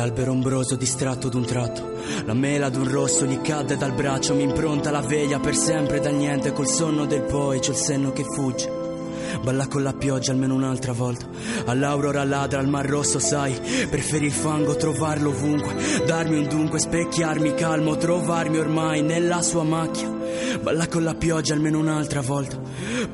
All'albero 0.00 0.32
ombroso 0.32 0.76
distratto 0.76 1.28
d'un 1.28 1.44
tratto. 1.44 1.92
La 2.24 2.32
mela 2.32 2.70
d'un 2.70 2.90
rosso 2.90 3.26
gli 3.26 3.38
cadde 3.42 3.76
dal 3.76 3.92
braccio. 3.92 4.34
Mi 4.34 4.44
impronta 4.44 4.90
la 4.90 5.02
veglia 5.02 5.38
per 5.40 5.54
sempre 5.54 6.00
dal 6.00 6.14
niente. 6.14 6.54
Col 6.54 6.66
sonno 6.66 7.04
del 7.04 7.20
poi 7.20 7.60
c'ho 7.60 7.72
il 7.72 7.76
senno 7.76 8.10
che 8.10 8.24
fugge. 8.24 8.78
Balla 9.42 9.68
con 9.68 9.82
la 9.82 9.92
pioggia 9.92 10.32
almeno 10.32 10.54
un'altra 10.54 10.94
volta. 10.94 11.28
All'aurora 11.66 12.24
ladra 12.24 12.60
al 12.60 12.68
mar 12.68 12.86
rosso 12.86 13.18
sai 13.18 13.52
Preferi 13.90 14.24
il 14.24 14.32
fango 14.32 14.74
trovarlo 14.74 15.28
ovunque. 15.28 15.74
Darmi 16.06 16.38
un 16.38 16.48
dunque 16.48 16.80
specchiarmi 16.80 17.52
calmo 17.52 17.98
Trovarmi 17.98 18.56
ormai 18.56 19.02
nella 19.02 19.42
sua 19.42 19.64
macchia. 19.64 20.10
Balla 20.62 20.88
con 20.88 21.04
la 21.04 21.14
pioggia 21.14 21.52
almeno 21.52 21.78
un'altra 21.78 22.22
volta 22.22 22.59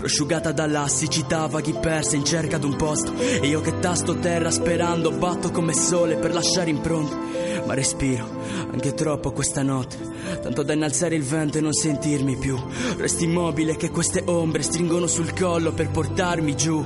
Prosciugata 0.07 0.53
dalla 0.53 0.87
siccità 0.87 1.49
vaghi 1.49 1.73
perse 1.73 2.15
in 2.15 2.25
cerca 2.25 2.59
d'un 2.59 2.77
posto 2.77 3.13
E 3.19 3.45
io 3.45 3.61
che 3.61 3.81
tasto 3.81 4.17
terra 4.21 4.53
sperando 4.53 5.11
Batto 5.11 5.51
come 5.51 5.75
sole 5.75 6.15
per 6.15 6.33
lasciare 6.33 6.71
impronte 6.71 7.65
ma 7.67 7.75
respiro 7.75 8.45
anche 8.71 8.95
troppo 8.95 9.33
questa 9.33 9.63
notte, 9.63 9.97
tanto 10.43 10.63
da 10.63 10.75
innalzare 10.75 11.17
il 11.17 11.23
vento 11.23 11.59
e 11.59 11.61
non 11.63 11.73
sentirmi 11.73 12.37
più. 12.37 12.57
Resto 12.97 13.25
immobile 13.25 13.77
che 13.77 13.91
queste 13.91 14.23
ombre 14.27 14.63
stringono 14.63 15.07
sul 15.07 15.33
collo 15.33 15.73
per 15.73 15.91
portarmi 15.91 16.55
giù. 16.55 16.85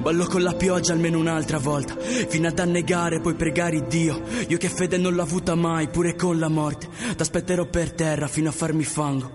Ballo 0.00 0.24
con 0.24 0.42
la 0.42 0.54
pioggia 0.54 0.94
almeno 0.94 1.18
un'altra 1.18 1.58
volta, 1.58 1.94
fino 1.96 2.48
ad 2.48 2.58
annegare 2.58 3.20
poi 3.20 3.34
pregare 3.34 3.86
Dio. 3.86 4.22
Io 4.48 4.56
che 4.56 4.68
fede 4.68 4.96
non 4.96 5.14
l'ho 5.14 5.22
avuta 5.22 5.54
mai, 5.54 5.88
pure 5.88 6.16
con 6.16 6.38
la 6.38 6.48
morte. 6.48 6.88
T'aspetterò 7.14 7.66
per 7.66 7.92
terra 7.92 8.26
fino 8.26 8.48
a 8.48 8.52
farmi 8.52 8.84
fango. 8.84 9.30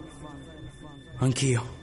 Anch'io. 1.17 1.80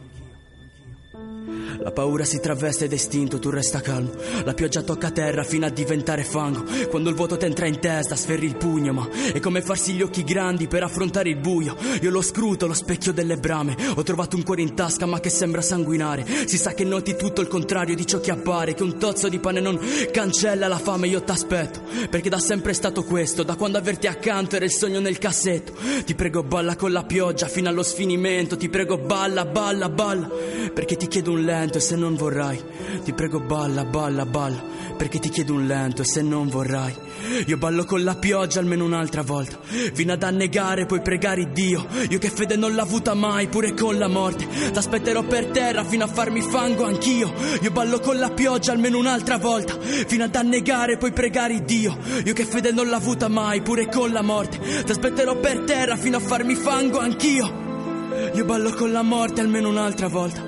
La 1.89 1.95
paura 1.95 2.25
si 2.25 2.39
traveste 2.39 2.85
ed 2.85 2.93
è 2.93 2.97
istinto, 2.97 3.39
tu 3.39 3.49
resta 3.49 3.81
calmo. 3.81 4.11
La 4.45 4.53
pioggia 4.53 4.83
tocca 4.83 5.11
terra 5.11 5.43
fino 5.43 5.65
a 5.65 5.71
diventare 5.71 6.23
fango. 6.23 6.63
Quando 6.91 7.09
il 7.09 7.15
vuoto 7.15 7.39
t'entra 7.39 7.67
in 7.67 7.81
testa, 7.81 8.15
sferri 8.15 8.45
il 8.45 8.57
pugno, 8.57 8.93
ma 8.93 9.09
è 9.33 9.41
come 9.41 9.63
farsi 9.63 9.95
gli 9.95 10.03
occhi 10.03 10.23
grandi 10.23 10.67
per 10.67 10.83
affrontare 10.83 11.31
il 11.31 11.39
buio. 11.39 11.75
Io 12.03 12.11
lo 12.11 12.21
scruto, 12.21 12.67
lo 12.67 12.75
specchio 12.75 13.15
delle 13.15 13.39
brame. 13.39 13.75
Ho 13.95 14.03
trovato 14.03 14.37
un 14.37 14.43
cuore 14.43 14.61
in 14.61 14.75
tasca, 14.75 15.07
ma 15.07 15.19
che 15.19 15.31
sembra 15.31 15.63
sanguinare. 15.63 16.27
Si 16.45 16.59
sa 16.59 16.75
che 16.75 16.85
noti 16.85 17.17
tutto 17.17 17.41
il 17.41 17.49
contrario 17.49 17.95
di 17.95 18.07
ciò 18.07 18.21
che 18.21 18.33
appare. 18.33 18.75
Che 18.75 18.83
un 18.83 18.99
tozzo 18.99 19.31
di 19.31 19.39
pane 19.39 19.61
non 19.61 19.81
cancella 20.13 20.69
la 20.69 20.79
fame, 20.79 21.09
io 21.09 21.23
t'aspetto. 21.23 21.81
Perché 22.11 22.29
da 22.29 22.39
sempre 22.39 22.73
è 22.73 22.75
stato 22.75 23.03
questo, 23.03 23.45
da 23.45 23.57
quando 23.57 23.79
averti 23.79 24.09
accanto 24.09 24.57
era 24.57 24.67
il 24.67 24.73
sogno 24.73 25.01
nel 25.01 25.17
cassetto. 25.17 25.73
Ti 26.05 26.15
prego, 26.15 26.43
balla 26.43 26.77
con 26.77 26.93
la 26.93 27.05
pioggia 27.05 27.49
fino 27.49 27.71
allo 27.71 27.83
sfinimento. 27.83 28.59
Ti 28.59 28.69
prego, 28.69 28.99
balla, 28.99 29.47
balla, 29.47 29.89
balla. 29.89 30.29
Perché 30.75 30.97
ti 30.97 31.09
chiedo 31.09 31.31
un 31.31 31.45
lento 31.45 31.77
e 31.79 31.81
se 31.81 31.97
non 31.97 32.15
vorrai. 32.15 32.63
Ti 33.03 33.13
prego, 33.13 33.41
balla, 33.41 33.85
balla, 33.85 34.27
balla. 34.27 34.77
Perché 34.97 35.19
ti 35.19 35.29
chiedo 35.29 35.55
un 35.55 35.67
lento 35.67 36.03
e 36.03 36.05
se 36.05 36.23
non 36.23 36.49
vorrai. 36.49 36.95
Io 37.47 37.57
ballo 37.57 37.85
con 37.85 38.03
la 38.03 38.17
pioggia 38.17 38.61
almeno 38.61 38.85
un'altra 38.85 39.23
volta. 39.23 39.59
Fino 39.63 40.13
ad 40.13 40.23
annegare, 40.23 40.87
poi 40.87 41.01
pregare 41.01 41.51
Dio. 41.53 41.87
Io 42.11 42.19
che 42.19 42.31
fede 42.31 42.57
non 42.57 42.75
l'ho 42.75 42.83
avuta 42.83 43.15
mai, 43.15 43.49
pure 43.49 43.75
con 43.75 43.97
la 43.97 44.09
morte. 44.09 44.47
T'aspetterò 44.73 45.23
per 45.23 45.47
terra 45.47 45.85
fino 45.85 46.05
a 46.05 46.09
farmi 46.09 46.43
fango 46.43 46.85
anch'io. 46.85 47.33
Io 47.63 47.71
ballo 47.71 48.01
con 48.01 48.19
la 48.19 48.31
pioggia 48.31 48.73
almeno 48.73 48.99
un'altra 48.99 49.39
volta. 49.39 49.79
Fino 49.81 50.25
ad 50.25 50.35
annegare, 50.35 50.97
poi 50.97 51.13
pregare 51.13 51.63
Dio. 51.65 51.97
Io 52.25 52.35
che 52.35 52.45
fede 52.45 52.73
non 52.73 52.89
l'ho 52.89 52.97
avuta 52.97 53.29
mai, 53.29 53.63
pure 53.63 53.89
con 53.89 54.11
la 54.11 54.23
morte. 54.23 54.59
T'aspetterò 54.85 55.37
per 55.37 55.61
terra 55.61 55.97
fino 55.97 56.17
a 56.17 56.21
farmi 56.21 56.55
fango 56.55 56.99
anch'io. 56.99 57.67
Io 58.35 58.45
ballo 58.45 58.73
con 58.73 58.91
la 58.91 59.03
morte 59.03 59.41
almeno 59.41 59.69
un'altra 59.69 60.09
volta, 60.09 60.43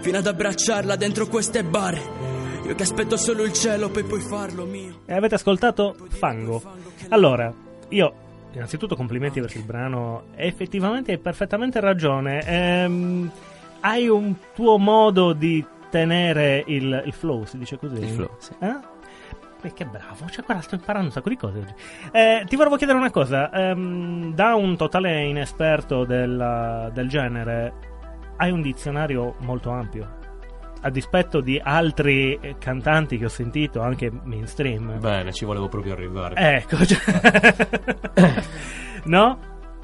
fino 0.00 0.18
ad 0.18 0.26
abbracciarla 0.26 0.96
dentro 0.96 1.26
queste 1.26 1.64
barre. 1.64 2.00
Io 2.66 2.74
che 2.74 2.82
aspetto 2.82 3.16
solo 3.16 3.42
il 3.42 3.52
cielo 3.52 3.90
per 3.90 4.04
poi 4.04 4.20
farlo 4.20 4.64
mio. 4.64 5.02
E 5.04 5.14
avete 5.14 5.34
ascoltato 5.34 5.94
Fango. 6.08 6.62
Allora, 7.10 7.52
io 7.88 8.14
innanzitutto 8.52 8.96
complimenti 8.96 9.40
per 9.40 9.54
il 9.54 9.64
brano. 9.64 10.24
Effettivamente 10.36 11.12
hai 11.12 11.18
perfettamente 11.18 11.80
ragione. 11.80 12.42
Ehm, 12.46 13.30
hai 13.80 14.08
un 14.08 14.34
tuo 14.54 14.78
modo 14.78 15.32
di 15.32 15.64
tenere 15.90 16.64
il, 16.66 17.02
il 17.04 17.12
flow, 17.12 17.44
si 17.44 17.58
dice 17.58 17.76
così? 17.76 18.02
Il 18.02 18.08
flow, 18.08 18.30
sì. 18.38 18.52
Eh? 18.60 18.92
Eh, 19.62 19.72
che 19.72 19.86
bravo, 19.86 20.28
cioè, 20.28 20.44
guarda, 20.44 20.62
sto 20.62 20.74
imparando 20.74 21.06
un 21.06 21.12
sacco 21.12 21.28
di 21.30 21.36
cose 21.36 21.58
oggi. 21.58 21.74
Eh, 22.12 22.44
ti 22.46 22.56
volevo 22.56 22.76
chiedere 22.76 22.98
una 22.98 23.10
cosa: 23.10 23.50
ehm, 23.50 24.34
da 24.34 24.54
un 24.54 24.76
totale 24.76 25.24
inesperto 25.24 26.04
del, 26.04 26.90
del 26.92 27.08
genere, 27.08 27.72
hai 28.36 28.50
un 28.50 28.62
dizionario 28.62 29.34
molto 29.40 29.70
ampio. 29.70 30.22
A 30.82 30.90
dispetto 30.90 31.40
di 31.40 31.58
altri 31.62 32.38
eh, 32.40 32.56
cantanti 32.58 33.16
che 33.16 33.24
ho 33.24 33.28
sentito, 33.30 33.80
anche 33.80 34.12
mainstream. 34.24 34.98
Bene, 35.00 35.32
ci 35.32 35.44
volevo 35.46 35.68
proprio 35.68 35.94
arrivare. 35.94 36.34
Ecco, 36.36 36.84
cioè- 36.84 38.42
no? 39.04 39.38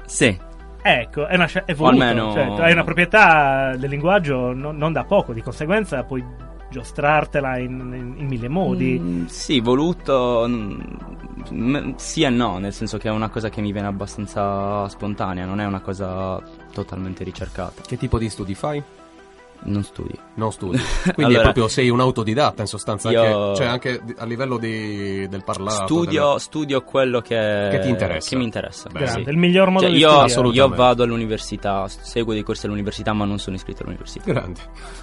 Sì, 0.05 0.37
Ecco, 0.83 1.27
è, 1.27 1.35
una, 1.35 1.47
è 1.65 1.73
voluto, 1.75 2.03
almeno- 2.03 2.31
cioè, 2.33 2.45
tu 2.47 2.61
hai 2.61 2.71
una 2.71 2.83
proprietà 2.83 3.75
del 3.77 3.87
linguaggio 3.89 4.51
non, 4.51 4.77
non 4.77 4.91
da 4.91 5.03
poco, 5.03 5.31
di 5.31 5.41
conseguenza 5.41 6.03
puoi 6.03 6.25
giostrartela 6.71 7.57
in, 7.59 7.71
in- 7.93 8.13
in 8.17 8.25
mille 8.27 8.47
modi. 8.47 8.97
Mm, 8.99 9.25
sì, 9.25 9.59
voluto. 9.59 10.47
M- 11.49 11.95
sì 11.95 12.23
e 12.23 12.29
no, 12.29 12.57
nel 12.57 12.73
senso 12.73 12.97
che 12.97 13.07
è 13.07 13.11
una 13.11 13.29
cosa 13.29 13.49
che 13.49 13.61
mi 13.61 13.71
viene 13.71 13.87
abbastanza 13.87 14.87
spontanea, 14.89 15.45
non 15.45 15.59
è 15.59 15.65
una 15.65 15.81
cosa 15.81 16.41
totalmente 16.73 17.23
ricercata. 17.23 17.81
Che 17.85 17.97
tipo 17.97 18.17
di 18.17 18.29
studi 18.29 18.55
fai? 18.55 18.81
Non 19.63 19.83
studi. 19.83 20.17
Non 20.35 20.51
studi. 20.51 20.79
Quindi 21.13 21.23
Allora- 21.23 21.39
è 21.39 21.43
proprio 21.43 21.67
sei 21.67 21.89
un 21.89 21.99
autodidatta 21.99 22.61
in 22.63 22.67
sostanza. 22.67 23.11
Io- 23.11 23.49
Anche, 23.49 23.55
cioè 23.57 23.67
anche 23.67 24.01
a 24.17 24.25
livello 24.25 24.57
di- 24.57 25.27
del 25.27 25.43
parlato. 25.43 25.85
Studio, 25.85 26.23
della- 26.25 26.39
studio 26.39 26.81
quello 26.81 27.21
che, 27.21 27.67
Che 27.71 27.79
ti 27.79 27.89
interessa. 27.89 28.29
Che 28.29 28.35
mi 28.37 28.43
interessa. 28.45 28.89
Beh, 28.89 29.05
sì. 29.05 29.19
il 29.27 29.37
miglior 29.37 29.69
modo 29.69 29.81
Cioè, 29.85 29.91
di 29.93 29.99
io, 29.99 30.07
studiare. 30.07 30.31
Assolutamente. 30.31 30.75
io 30.75 30.83
vado 30.83 31.03
all'università, 31.03 31.87
seguo 31.87 32.33
dei 32.33 32.41
corsi 32.41 32.65
all'università, 32.65 33.13
ma 33.13 33.25
non 33.25 33.37
sono 33.37 33.55
iscritto 33.55 33.83
all'università. 33.83 34.31
Grande. 34.31 34.59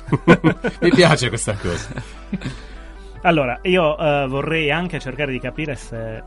Mi 0.81 0.91
piace 0.91 1.29
questa 1.29 1.55
cosa. 1.55 1.88
Allora, 3.23 3.59
io 3.63 3.99
eh, 3.99 4.27
vorrei 4.29 4.71
anche 4.71 4.99
cercare 4.99 5.33
di 5.33 5.41
capire 5.41 5.75
se, 5.75 6.23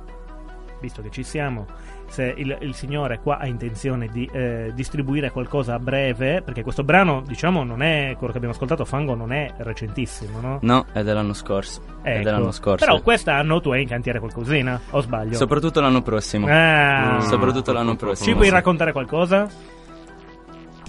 visto 0.80 1.02
che 1.02 1.10
ci 1.10 1.24
siamo, 1.24 1.66
se 2.08 2.34
il, 2.36 2.58
il 2.60 2.76
signore 2.76 3.20
qua 3.20 3.38
ha 3.38 3.48
intenzione 3.48 4.08
di 4.08 4.30
eh, 4.34 4.74
distribuire 4.76 5.32
qualcosa 5.32 5.76
a 5.76 5.80
breve, 5.80 6.42
perché 6.42 6.62
questo 6.62 6.84
brano, 6.84 7.24
diciamo, 7.26 7.64
non 7.64 7.82
è 7.82 8.16
quello 8.18 8.32
che 8.32 8.38
abbiamo 8.38 8.54
ascoltato, 8.54 8.84
Fango 8.84 9.16
non 9.16 9.32
è 9.32 9.54
recentissimo, 9.58 10.42
no? 10.42 10.60
No, 10.62 10.86
è 10.92 11.04
dell'anno 11.04 11.34
scorso. 11.34 11.82
È 12.02 12.16
Ecco. 12.16 12.24
dell'anno 12.24 12.52
scorso. 12.52 12.86
Però 12.86 13.00
quest'anno 13.00 13.62
tu 13.62 13.72
hai 13.72 13.84
in 13.84 13.88
cantiere 13.88 14.20
qualcosina, 14.20 14.80
o 14.90 15.00
sbaglio? 15.00 15.36
Soprattutto 15.38 15.80
l'anno 15.80 16.02
prossimo. 16.02 16.48
Ah. 16.50 17.16
Mm. 17.16 17.20
Soprattutto 17.20 17.72
l'anno 17.72 17.96
prossimo. 17.96 18.28
Ci 18.28 18.34
puoi 18.34 18.48
sì. 18.48 18.52
raccontare 18.52 18.92
qualcosa? 18.92 19.48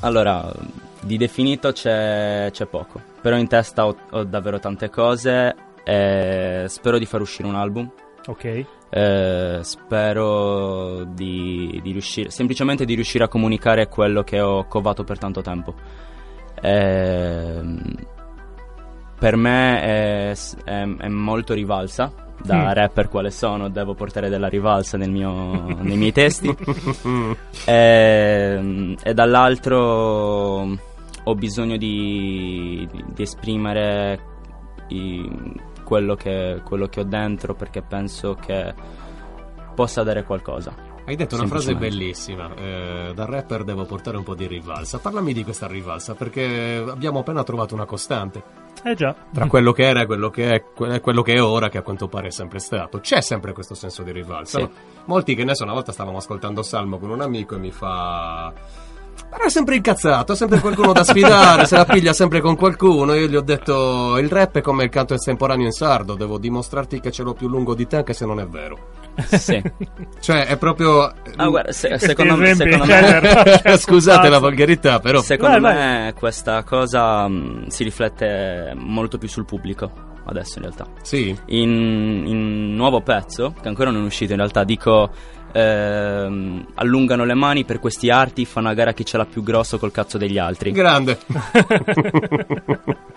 Allora, 0.01 0.51
di 1.01 1.17
definito 1.17 1.71
c'è, 1.71 2.49
c'è 2.51 2.67
poco. 2.67 3.01
Però 3.21 3.37
in 3.37 3.47
testa 3.47 3.87
ho, 3.87 3.97
ho 4.11 4.25
davvero 4.25 4.59
tante 4.59 4.91
cose. 4.91 5.55
E 5.85 6.65
spero 6.69 6.99
di 6.99 7.07
far 7.07 7.21
uscire 7.21 7.49
un 7.49 7.55
album. 7.57 7.91
Ok. 8.27 8.65
eh, 8.95 9.59
spero 9.63 11.03
di, 11.05 11.81
di 11.83 11.93
riuscire, 11.93 12.31
semplicemente 12.31 12.85
di 12.85 12.95
riuscire 12.95 13.25
a 13.25 13.29
comunicare 13.29 13.89
quello 13.89 14.23
che 14.23 14.39
ho 14.41 14.67
covato 14.69 15.03
per 15.03 15.19
tanto 15.19 15.41
tempo. 15.41 15.75
Ehm, 16.61 17.81
per 19.19 19.37
me 19.37 19.81
è, 19.81 20.35
è- 20.65 20.97
è 20.97 21.09
molto 21.09 21.55
rivalsa. 21.55 22.13
Da 22.45 22.57
Mm. 22.57 22.73
rapper 22.73 23.09
quale 23.09 23.31
sono, 23.31 23.69
devo 23.69 23.95
portare 23.95 24.29
della 24.29 24.49
rivalsa 24.49 24.97
nel 24.97 25.11
mio- 25.13 25.65
nei 25.81 25.97
miei 25.97 26.11
testi. 26.13 26.53
e, 27.67 28.97
e 29.03 29.15
dall'altro 29.15 30.77
ho 31.25 31.35
bisogno 31.37 31.77
di, 31.77 32.87
di- 32.91 33.05
di 33.15 33.23
esprimere 33.23 34.19
i- 34.89 35.31
quello, 35.93 36.15
che, 36.15 36.63
quello 36.65 36.87
che 36.87 37.01
ho 37.01 37.05
dentro 37.05 37.55
perché 37.55 37.83
penso 37.83 38.35
che 38.35 38.73
possa 39.75 40.03
dare 40.03 40.25
qualcosa. 40.25 40.75
Hai 41.05 41.17
detto 41.17 41.35
una 41.35 41.47
frase 41.47 41.75
bellissima. 41.75 42.55
eh, 42.55 43.13
da 43.15 43.27
rapper 43.27 43.63
devo 43.63 43.85
portare 43.85 44.17
un 44.17 44.23
po' 44.23 44.35
di 44.35 44.47
rivalsa. 44.47 45.01
Parlami 45.01 45.35
di 45.35 45.45
questa 45.45 45.67
rivalsa, 45.67 46.15
perché 46.15 46.83
abbiamo 46.89 47.19
appena 47.19 47.45
trovato 47.45 47.75
una 47.75 47.85
costante. 47.85 48.43
Eh 48.83 48.95
già. 48.95 49.15
Tra 49.35 49.47
quello 49.49 49.73
che 49.73 49.83
era 49.83 50.01
e 50.01 50.07
quello 50.07 50.31
che 50.31 50.49
è, 50.49 50.65
que- 50.75 51.01
quello 51.01 51.21
che 51.21 51.35
è 51.35 51.43
ora, 51.43 51.69
che 51.69 51.77
a 51.77 51.83
quanto 51.83 52.09
pare 52.09 52.29
è 52.29 52.31
sempre 52.31 52.59
stato. 52.59 53.01
C'è 53.01 53.21
sempre 53.21 53.53
questo 53.53 53.75
senso 53.75 54.03
di 54.03 54.13
rivalsa. 54.13 54.61
Sì. 54.61 54.65
no? 54.65 54.71
Molti 55.05 55.35
che 55.35 55.45
ne 55.45 55.55
so, 55.55 55.65
una 55.65 55.75
volta 55.75 55.93
stavamo 55.93 56.17
ascoltando 56.17 56.63
Salmo 56.63 56.99
con 56.99 57.11
un 57.11 57.21
amico 57.21 57.55
e 57.55 57.59
mi 57.59 57.71
fa. 57.71 58.51
Però 59.31 59.45
è 59.45 59.51
sempre 59.51 59.77
incazzato, 59.77 60.33
ha 60.33 60.35
sempre 60.35 60.61
qualcuno 60.61 60.93
da 60.93 61.05
sfidare, 61.05 61.65
se 61.67 61.77
la 61.77 61.85
piglia 61.85 62.13
sempre 62.13 62.41
con 62.41 62.57
qualcuno. 62.57 63.15
Io 63.15 63.27
gli 63.27 63.37
ho 63.37 63.41
detto: 63.41 64.19
il 64.19 64.29
rap 64.29 64.57
è 64.57 64.61
come 64.61 64.85
il 64.85 64.91
canto 64.91 65.15
estemporaneo 65.15 65.65
in 65.67 65.73
sardo, 65.73 66.15
devo 66.15 66.39
dimostrarti 66.39 67.01
che 67.01 67.11
ce 67.11 67.23
l'ho 67.23 67.33
più 67.33 67.49
lungo 67.49 67.75
di 67.75 67.87
te, 67.87 67.97
anche 67.97 68.13
se 68.13 68.27
non 68.27 68.41
è 68.41 68.47
vero. 68.47 68.91
Sì. 69.29 69.63
Cioè, 70.21 70.47
è 70.47 70.57
proprio. 70.57 71.13
Ah, 71.37 71.49
guarda, 71.49 71.73
se- 71.73 71.99
secondo 71.99 72.37
me, 72.37 72.55
secondo 72.55 72.85
me, 72.85 73.21
cioè, 73.63 73.77
Scusate 73.77 74.29
la 74.29 74.39
volgarità, 74.39 75.01
però. 75.01 75.21
secondo 75.21 75.61
Vai, 75.61 75.75
me 75.75 76.15
questa 76.19 76.63
cosa 76.63 77.27
mh, 77.29 77.67
si 77.69 77.85
riflette 77.85 78.73
molto 78.77 79.19
più 79.19 79.29
sul 79.29 79.45
pubblico 79.45 80.11
adesso 80.25 80.59
in 80.59 80.65
realtà. 80.65 80.87
Sì. 81.03 81.37
In, 81.47 81.71
in 82.27 82.37
un 82.37 82.75
nuovo 82.75 83.01
pezzo, 83.01 83.55
che 83.61 83.69
ancora 83.69 83.91
non 83.91 84.03
è 84.03 84.07
uscito 84.07 84.33
in 84.33 84.39
realtà, 84.39 84.65
dico 84.65 85.11
ehm, 85.53 86.67
allungano 86.75 87.25
le 87.25 87.35
mani 87.35 87.65
per 87.65 87.79
questi 87.79 88.11
arti, 88.11 88.45
fanno 88.45 88.69
a 88.69 88.75
gara 88.75 88.93
chi 88.93 89.05
ce 89.05 89.17
l'ha 89.17 89.27
più 89.27 89.43
grosso 89.43 89.79
col 89.79 89.93
cazzo 89.93 90.19
degli 90.19 90.39
altri. 90.39 90.71
Grande. 90.73 91.19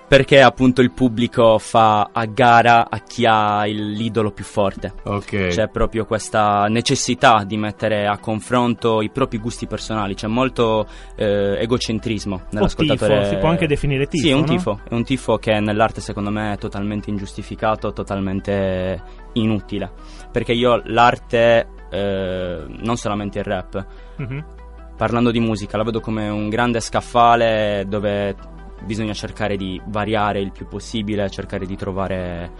Perché 0.08 0.40
appunto 0.42 0.82
il 0.82 0.92
pubblico 0.92 1.58
fa 1.58 2.10
a 2.12 2.26
gara 2.26 2.88
a 2.90 3.00
chi 3.00 3.26
ha 3.26 3.66
il- 3.66 3.92
l'idolo 3.94 4.32
più 4.32 4.44
forte. 4.44 4.94
ok. 5.04 5.48
C'è 5.48 5.68
proprio 5.70 6.06
questa 6.06 6.66
necessità 6.70 7.44
di 7.46 7.58
mettere 7.58 8.06
a 8.06 8.20
confronto 8.20 9.02
i 9.02 9.10
propri 9.10 9.40
gusti 9.40 9.66
personali, 9.66 10.14
c'è 10.14 10.28
molto 10.28 10.86
eh, 11.16 11.58
egocentrismo 11.60 12.44
nell'ascoltatore. 12.52 13.20
tifo, 13.22 13.30
si 13.30 13.38
può 13.38 13.50
anche 13.50 13.66
definire 13.68 14.06
tifo, 14.06 14.24
Sì, 14.26 14.30
è 14.30 14.34
un 14.34 14.42
no? 14.42 14.46
tifo, 14.46 14.80
è 14.88 14.94
un 14.94 15.04
tifo 15.04 15.38
che 15.38 15.60
nell'arte 15.60 16.02
secondo 16.02 16.30
me 16.30 16.54
è 16.54 16.58
totalmente 16.58 17.10
ingiustificato, 17.10 17.92
totalmente 17.92 19.02
inutile. 19.34 19.92
Perché 20.32 20.54
io 20.54 20.82
l'arte, 20.86 21.68
eh, 21.96 22.66
non 22.68 22.98
solamente 22.98 23.40
il 23.40 23.46
rap, 23.46 23.86
Mhm. 24.18 24.46
parlando 24.98 25.32
di 25.32 25.40
musica, 25.40 25.78
la 25.78 25.84
vedo 25.84 26.00
come 26.00 26.28
un 26.30 26.50
grande 26.50 26.80
scaffale 26.80 27.86
dove 27.88 28.36
bisogna 28.84 29.14
cercare 29.14 29.56
di 29.58 29.82
variare 29.88 30.40
il 30.40 30.52
più 30.52 30.68
possibile, 30.68 31.30
cercare 31.30 31.66
di 31.66 31.76
trovare 31.76 32.52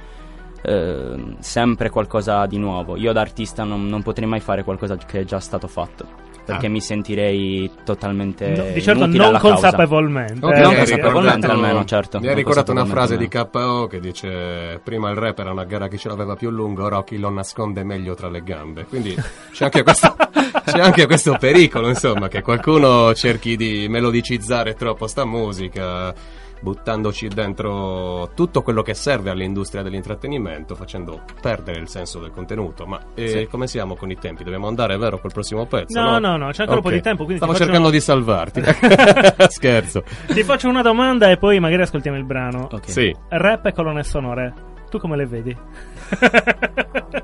eh, 0.68 1.36
sempre 1.40 1.90
qualcosa 1.92 2.46
di 2.48 2.58
nuovo. 2.58 2.98
Io 2.98 3.14
da 3.14 3.22
artista 3.22 3.64
non, 3.64 3.86
non 3.88 4.02
potrei 4.02 4.28
mai 4.28 4.40
fare 4.40 4.64
qualcosa 4.64 4.96
che 4.98 5.20
è 5.20 5.24
già 5.24 5.40
stato 5.40 5.68
fatto, 5.68 6.08
perché 6.46 6.68
Ah. 6.68 6.70
mi 6.70 6.80
sentirei 6.82 7.70
totalmente... 7.84 8.48
No, 8.50 8.64
di 8.72 8.82
certo 8.82 9.04
inutile 9.04 9.32
non 9.32 9.40
consapevolmente. 9.40 10.46
Ok, 10.46 10.54
eh, 10.56 10.60
non 10.62 10.76
consapevolmente 10.76 11.48
almeno, 11.48 11.86
certo, 11.86 12.20
Mi 12.20 12.28
ha 12.28 12.34
ricordato 12.34 12.72
una 12.72 12.86
frase 12.86 13.18
di 13.18 13.28
KO 13.28 13.88
che 13.88 14.00
dice: 14.00 14.80
Prima 14.84 15.10
il 15.10 15.16
rap 15.18 15.40
era 15.40 15.52
una 15.52 15.66
gara 15.66 15.88
chi 15.88 15.98
ce 15.98 16.08
l'aveva 16.08 16.36
più 16.36 16.50
lungo, 16.50 16.84
ora 16.86 17.04
chi 17.04 17.18
lo 17.18 17.30
nasconde 17.30 17.84
meglio 17.84 18.14
tra 18.16 18.30
le 18.30 18.44
gambe. 18.44 18.86
Quindi 18.86 19.16
c'è 19.52 19.66
anche 19.66 19.84
questo, 19.84 20.16
c'è 20.66 20.80
anche 20.80 21.06
questo 21.06 21.36
pericolo, 21.40 21.88
insomma, 21.90 22.28
che 22.28 22.42
qualcuno 22.42 23.14
cerchi 23.14 23.56
di 23.56 23.88
melodicizzare 23.90 24.74
troppo 24.76 25.08
sta 25.08 25.26
musica. 25.26 26.14
Buttandoci 26.62 27.28
dentro 27.28 28.32
tutto 28.34 28.62
quello 28.64 28.82
che 28.82 28.94
serve 28.96 29.30
all'industria 29.30 29.84
dell'intrattenimento, 29.84 30.74
facendo 30.74 31.22
perdere 31.40 31.80
il 31.80 31.88
senso 31.88 32.20
del 32.20 32.32
contenuto. 32.32 32.86
Ma 32.86 33.00
eh, 33.14 33.28
Sì. 33.28 33.48
come 33.50 33.68
siamo 33.68 33.96
con 33.96 34.10
i 34.10 34.16
tempi? 34.18 34.44
Dobbiamo 34.44 34.68
andare, 34.68 34.98
vero, 34.98 35.20
col 35.20 35.32
prossimo 35.32 35.66
pezzo? 35.68 36.00
No, 36.00 36.18
no, 36.18 36.38
no, 36.38 36.50
c'è 36.52 36.62
ancora 36.62 36.78
un 36.80 36.84
po' 36.84 36.90
di 36.92 37.02
tempo, 37.02 37.24
quindi 37.26 37.44
Stavo 37.44 37.56
cercando 37.58 37.90
di 37.90 38.00
salvarti. 38.00 38.64
Scherzo. 39.50 40.04
Ti 40.28 40.44
faccio 40.44 40.68
una 40.70 40.82
domanda 40.82 41.30
e 41.30 41.38
poi 41.38 41.60
magari 41.60 41.84
ascoltiamo 41.84 42.18
il 42.18 42.26
brano. 42.26 42.68
Ok. 42.72 42.90
Sì. 42.90 43.16
Rap 43.30 43.66
e 43.68 43.74
colonne 43.74 44.04
sonore. 44.04 44.54
Tu 44.90 44.98
come 45.00 45.18
le 45.18 45.26
vedi? 45.26 45.56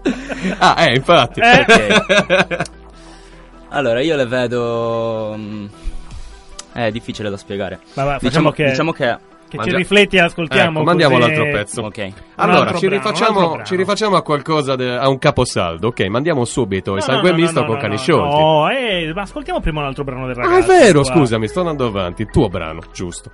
Ah, 0.58 0.76
eh, 0.90 0.96
infatti. 0.96 1.40
Eh? 1.40 1.66
Allora, 3.70 4.02
io 4.02 4.16
le 4.16 4.26
vedo... 4.26 5.36
mm, 5.38 5.66
È 6.74 6.90
difficile 6.92 7.30
da 7.30 7.38
spiegare. 7.38 7.80
Vabbè, 7.94 8.20
facciamo 8.20 8.20
Diciamo, 8.20 8.52
che... 8.52 8.66
diciamo 8.70 8.92
che 8.92 9.18
Che 9.52 9.58
Mandia- 9.58 9.76
ci 9.76 9.80
rifletti 9.82 10.16
e 10.16 10.20
ascoltiamo. 10.22 10.78
Ecco, 10.80 10.84
mandiamo 10.86 11.18
così- 11.18 11.28
l'altro 11.28 11.44
pezzo. 11.52 11.82
Ok. 11.82 12.12
Allora, 12.36 12.74
ci, 12.74 12.88
brano, 12.88 13.04
rifacciamo, 13.04 13.64
ci 13.64 13.76
rifacciamo 13.76 14.16
a 14.16 14.22
qualcosa, 14.22 14.76
de- 14.78 14.96
a 14.98 15.10
un 15.10 15.18
caposaldo. 15.20 15.88
Ok, 15.90 16.00
mandiamo 16.06 16.46
subito 16.46 16.92
il 16.92 16.96
No, 17.00 17.02
sangue 17.02 17.32
no, 17.32 17.36
no, 17.36 17.42
misto 17.42 17.60
no, 17.60 17.66
con 17.66 17.76
no, 17.76 17.82
cani 17.82 17.96
no, 17.96 18.00
sciolti. 18.00 18.36
No, 18.38 18.70
eh, 18.70 19.12
ma 19.14 19.22
ascoltiamo 19.24 19.60
prima 19.60 19.82
un 19.82 19.88
altro 19.88 20.06
brano 20.06 20.26
del 20.28 20.38
Ah, 20.40 20.44
ragazzo. 20.44 20.72
è 20.72 20.78
vero, 20.80 21.02
qua. 21.02 21.12
scusami, 21.12 21.48
sto 21.50 21.60
andando 21.60 21.86
avanti. 21.88 22.22
Il 22.22 22.30
tuo 22.32 22.48
brano, 22.48 22.80
giusto. 22.94 23.30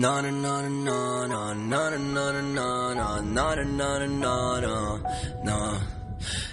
No 0.00 0.18
no 0.22 0.30
no 0.30 0.62
no 0.62 1.26
no 1.26 1.52
no 1.52 1.90
no 1.90 1.90
no 1.90 2.32
no 2.32 3.20
no 3.20 3.54
no 3.54 4.06
no 4.06 4.58
no 4.58 5.00
No 5.42 5.68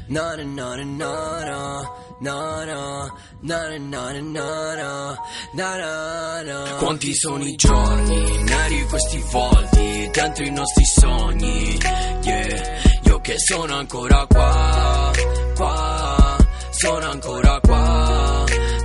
no 0.10 0.36
no 0.36 0.76
no 0.76 0.76
no 0.76 1.46
no 1.46 1.86
no 2.20 2.66
no 2.66 3.10
no 3.42 3.80
no 3.80 4.12
no 4.20 5.18
no 5.54 5.78
no 5.78 6.44
no 6.44 6.76
Quanti 6.78 7.16
sono 7.16 7.46
i 7.46 7.56
giorni 7.56 8.44
neri 8.44 8.86
questi 8.90 9.24
volti 9.32 10.10
dentro 10.12 10.44
i 10.44 10.52
nostri 10.52 10.84
sogni 10.84 11.80
Yeah 12.24 12.82
Io 13.04 13.20
che 13.22 13.36
sono 13.38 13.78
ancora 13.78 14.26
qua 14.28 15.12
qua 15.56 16.38
sono 16.72 17.10
ancora 17.12 17.60
qua 17.62 18.37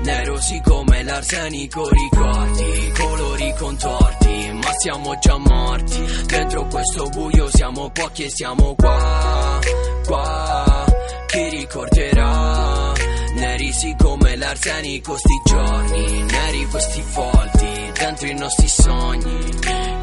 Nero 0.05 0.41
sì 0.41 0.61
come 0.65 1.03
l'arsenico 1.05 1.89
ricordi 1.89 2.93
Colori 2.97 3.55
contorti 3.57 4.51
ma 4.53 4.71
siamo 4.79 5.17
già 5.21 5.37
morti. 5.39 6.05
Dentro 6.27 6.67
questo 6.67 7.09
buio 7.09 7.49
siamo 7.53 7.91
pochi 7.91 8.25
e 8.25 8.31
siamo 8.31 8.75
qua 8.75 9.61
Qua. 10.05 10.85
Chi 11.27 11.49
ricorderà? 11.51 12.93
Neri 13.35 13.73
sì 13.73 13.95
come 13.97 14.37
l'arsenico 14.37 15.17
sti 15.17 15.41
giorni 15.45 16.23
Neri 16.23 16.67
questi 16.67 17.05
volti 17.15 17.93
Dentro 17.97 18.27
i 18.27 18.35
nostri 18.35 18.69
sogni. 18.69 19.39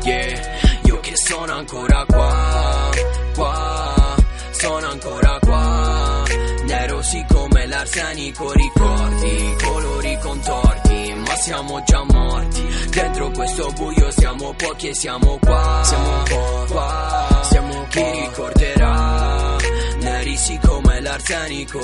Yeah 0.03 0.39
Io 0.85 0.99
che 1.01 1.15
sono 1.15 1.53
ancora 1.53 2.05
qua 2.05 2.89
Qua. 3.35 4.15
Sono 4.51 4.87
ancora 4.87 5.39
qua. 5.39 6.23
Nero 6.65 7.01
sì 7.01 7.23
l'arsenico 7.69 8.51
ricordi 8.51 9.55
Colori 9.63 10.17
contorti 10.19 11.13
ma 11.15 11.35
siamo 11.35 11.81
già 11.83 12.03
morti 12.03 12.67
Dentro 12.89 13.29
questo 13.31 13.71
buio 13.71 14.11
siamo 14.11 14.53
pochi 14.53 14.87
e 14.89 14.93
siamo 14.95 15.37
qua 15.39 15.81
Siamo 15.83 16.23
qua, 16.27 16.65
qua. 16.67 17.41
Siamo. 17.49 17.87
Chi 17.89 18.01
ricorderà 18.01 19.55
Neri 20.01 20.35
sì 20.35 20.59
come 20.65 20.99
l'arsenico 21.01 21.79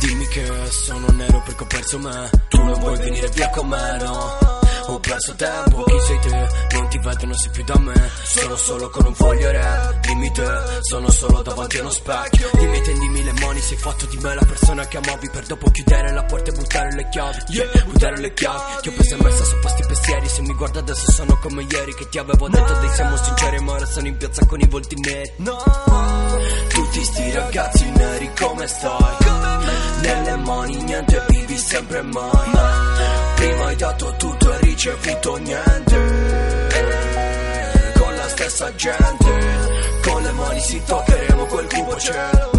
Dimmi 0.00 0.26
che 0.28 0.46
sono 0.70 1.06
nero 1.12 1.42
perché 1.44 1.62
ho 1.62 1.66
perso 1.66 1.98
me 1.98 2.30
Tu 2.48 2.62
non 2.62 2.80
vuoi 2.80 2.96
venire 2.98 3.28
via 3.28 3.50
con 3.50 3.68
me, 3.68 3.96
no 4.00 4.59
Ho 4.90 4.98
perso 4.98 5.34
tempo, 5.36 5.84
chi 5.84 6.00
sei 6.00 6.18
te? 6.18 6.48
Non 6.72 6.88
ti 6.88 6.98
vedo, 6.98 7.26
non 7.26 7.34
sei 7.34 7.50
più 7.50 7.62
da 7.64 7.78
me. 7.78 8.10
Sono 8.24 8.56
solo 8.56 8.90
con 8.90 9.06
un 9.06 9.14
foglio 9.14 9.50
re 9.50 9.98
Dimmi 10.00 10.32
te, 10.32 10.46
sono 10.80 11.10
solo 11.10 11.42
davanti 11.42 11.78
a 11.78 11.80
uno 11.82 11.90
specchio. 11.90 12.50
Dimmi 12.54 12.80
tendimi 12.82 13.22
le 13.22 13.32
mani, 13.34 13.60
sei 13.60 13.76
fatto 13.76 14.06
di 14.06 14.16
me 14.18 14.34
la 14.34 14.44
persona 14.44 14.86
che 14.86 14.96
amavi. 14.96 15.30
Per 15.30 15.46
dopo 15.46 15.70
chiudere 15.70 16.12
la 16.12 16.24
porta 16.24 16.50
e 16.50 16.54
buttare 16.54 16.92
le 16.94 17.08
chiavi. 17.08 17.38
Yeah, 17.48 17.84
buttare 17.84 18.18
le 18.18 18.34
chiavi. 18.34 18.80
Che 18.80 18.88
ho 18.88 18.92
preso 18.92 19.14
e 19.14 19.22
messa 19.22 19.44
su 19.44 19.58
questi 19.60 19.82
pensieri. 19.86 20.28
Se 20.28 20.42
mi 20.42 20.54
guarda 20.54 20.80
adesso 20.80 21.10
sono 21.12 21.38
come 21.38 21.66
ieri 21.68 21.94
Che 21.94 22.08
ti 22.08 22.18
avevo 22.18 22.48
detto 22.48 22.74
dei 22.74 22.90
siamo 22.90 23.16
sinceri 23.16 23.58
Ma 23.60 23.72
ora 23.72 23.86
sono 23.86 24.06
in 24.06 24.16
piazza 24.16 24.44
con 24.46 24.60
i 24.60 24.66
volti 24.66 24.96
neri 25.00 25.32
tutti 26.68 27.04
sti 27.04 27.32
ragazzi 27.32 27.90
neri 27.90 28.30
come 28.38 28.66
stai? 28.66 29.39
Nelle 30.02 30.36
mani 30.36 30.76
niente 30.82 31.24
vivi 31.28 31.56
sempre 31.56 32.02
mai. 32.02 32.50
Prima 33.36 33.66
hai 33.66 33.76
dato 33.76 34.14
tutto 34.16 34.52
e 34.52 34.58
ricevuto 34.60 35.36
niente. 35.36 35.98
Con 37.98 38.14
la 38.14 38.28
stessa 38.28 38.74
gente 38.74 39.30
Con 40.02 40.22
le 40.22 40.32
mani 40.32 40.60
si 40.60 40.82
toccheremo 40.84 41.44
quel 41.46 41.66
cubo 41.66 41.96
cielo 41.98 42.50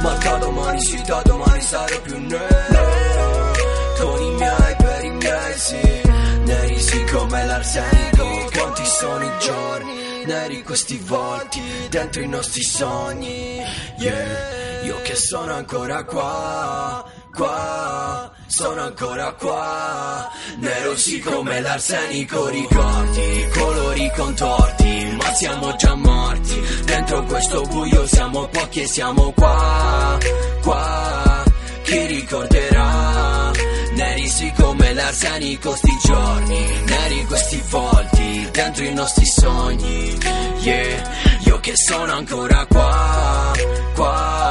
Ma 0.00 0.14
da 0.14 0.36
domani 0.36 0.80
si 0.80 1.02
da 1.02 1.22
domani 1.24 1.60
sarò 1.60 2.00
più 2.00 2.18
nero. 2.18 3.52
Con 3.98 4.22
i 4.22 4.30
miei 4.32 4.76
per 4.76 5.04
i 5.04 5.10
miei 5.10 5.54
sì. 5.56 6.02
Neri 6.44 6.80
sì 6.80 7.04
come 7.04 7.46
l'arsenico. 7.46 8.50
Quanti 8.52 8.84
sono 8.84 9.24
i 9.24 9.30
giorni? 9.40 10.24
Neri 10.24 10.62
questi 10.62 10.96
volti 11.04 11.60
Dentro 11.90 12.22
i 12.22 12.28
nostri 12.28 12.62
sogni. 12.62 13.62
Yeah 13.96 14.73
Io 14.84 15.00
che 15.00 15.14
sono 15.14 15.54
ancora 15.54 16.04
qua 16.04 17.02
Qua 17.34 18.30
Sono 18.46 18.82
ancora 18.82 19.32
qua. 19.32 20.30
Nero 20.58 20.94
sì 20.94 21.20
come 21.20 21.60
l'arsenico 21.62 22.48
Ricordi 22.48 23.48
Colori 23.54 24.12
contorti 24.14 25.16
Ma 25.16 25.32
siamo 25.32 25.74
già 25.76 25.94
morti. 25.94 26.60
Dentro 26.84 27.24
questo 27.24 27.62
buio 27.62 28.06
siamo 28.06 28.46
pochi 28.48 28.82
e 28.82 28.86
siamo 28.86 29.32
qua 29.32 30.18
Qua. 30.60 31.44
Chi 31.82 32.06
ricorderà? 32.06 33.52
Neri 33.94 34.28
sì 34.28 34.52
come 34.54 34.92
l'arsenico 34.92 35.74
sti 35.74 35.98
giorni 36.04 36.82
Neri 36.84 37.24
questi 37.24 37.62
volti 37.70 38.48
Dentro 38.50 38.84
i 38.84 38.92
nostri 38.92 39.24
sogni. 39.24 40.18
Yeah. 40.60 41.10
Io 41.46 41.58
che 41.60 41.72
sono 41.74 42.12
ancora 42.12 42.66
qua 42.66 43.52
Qua 43.94 44.43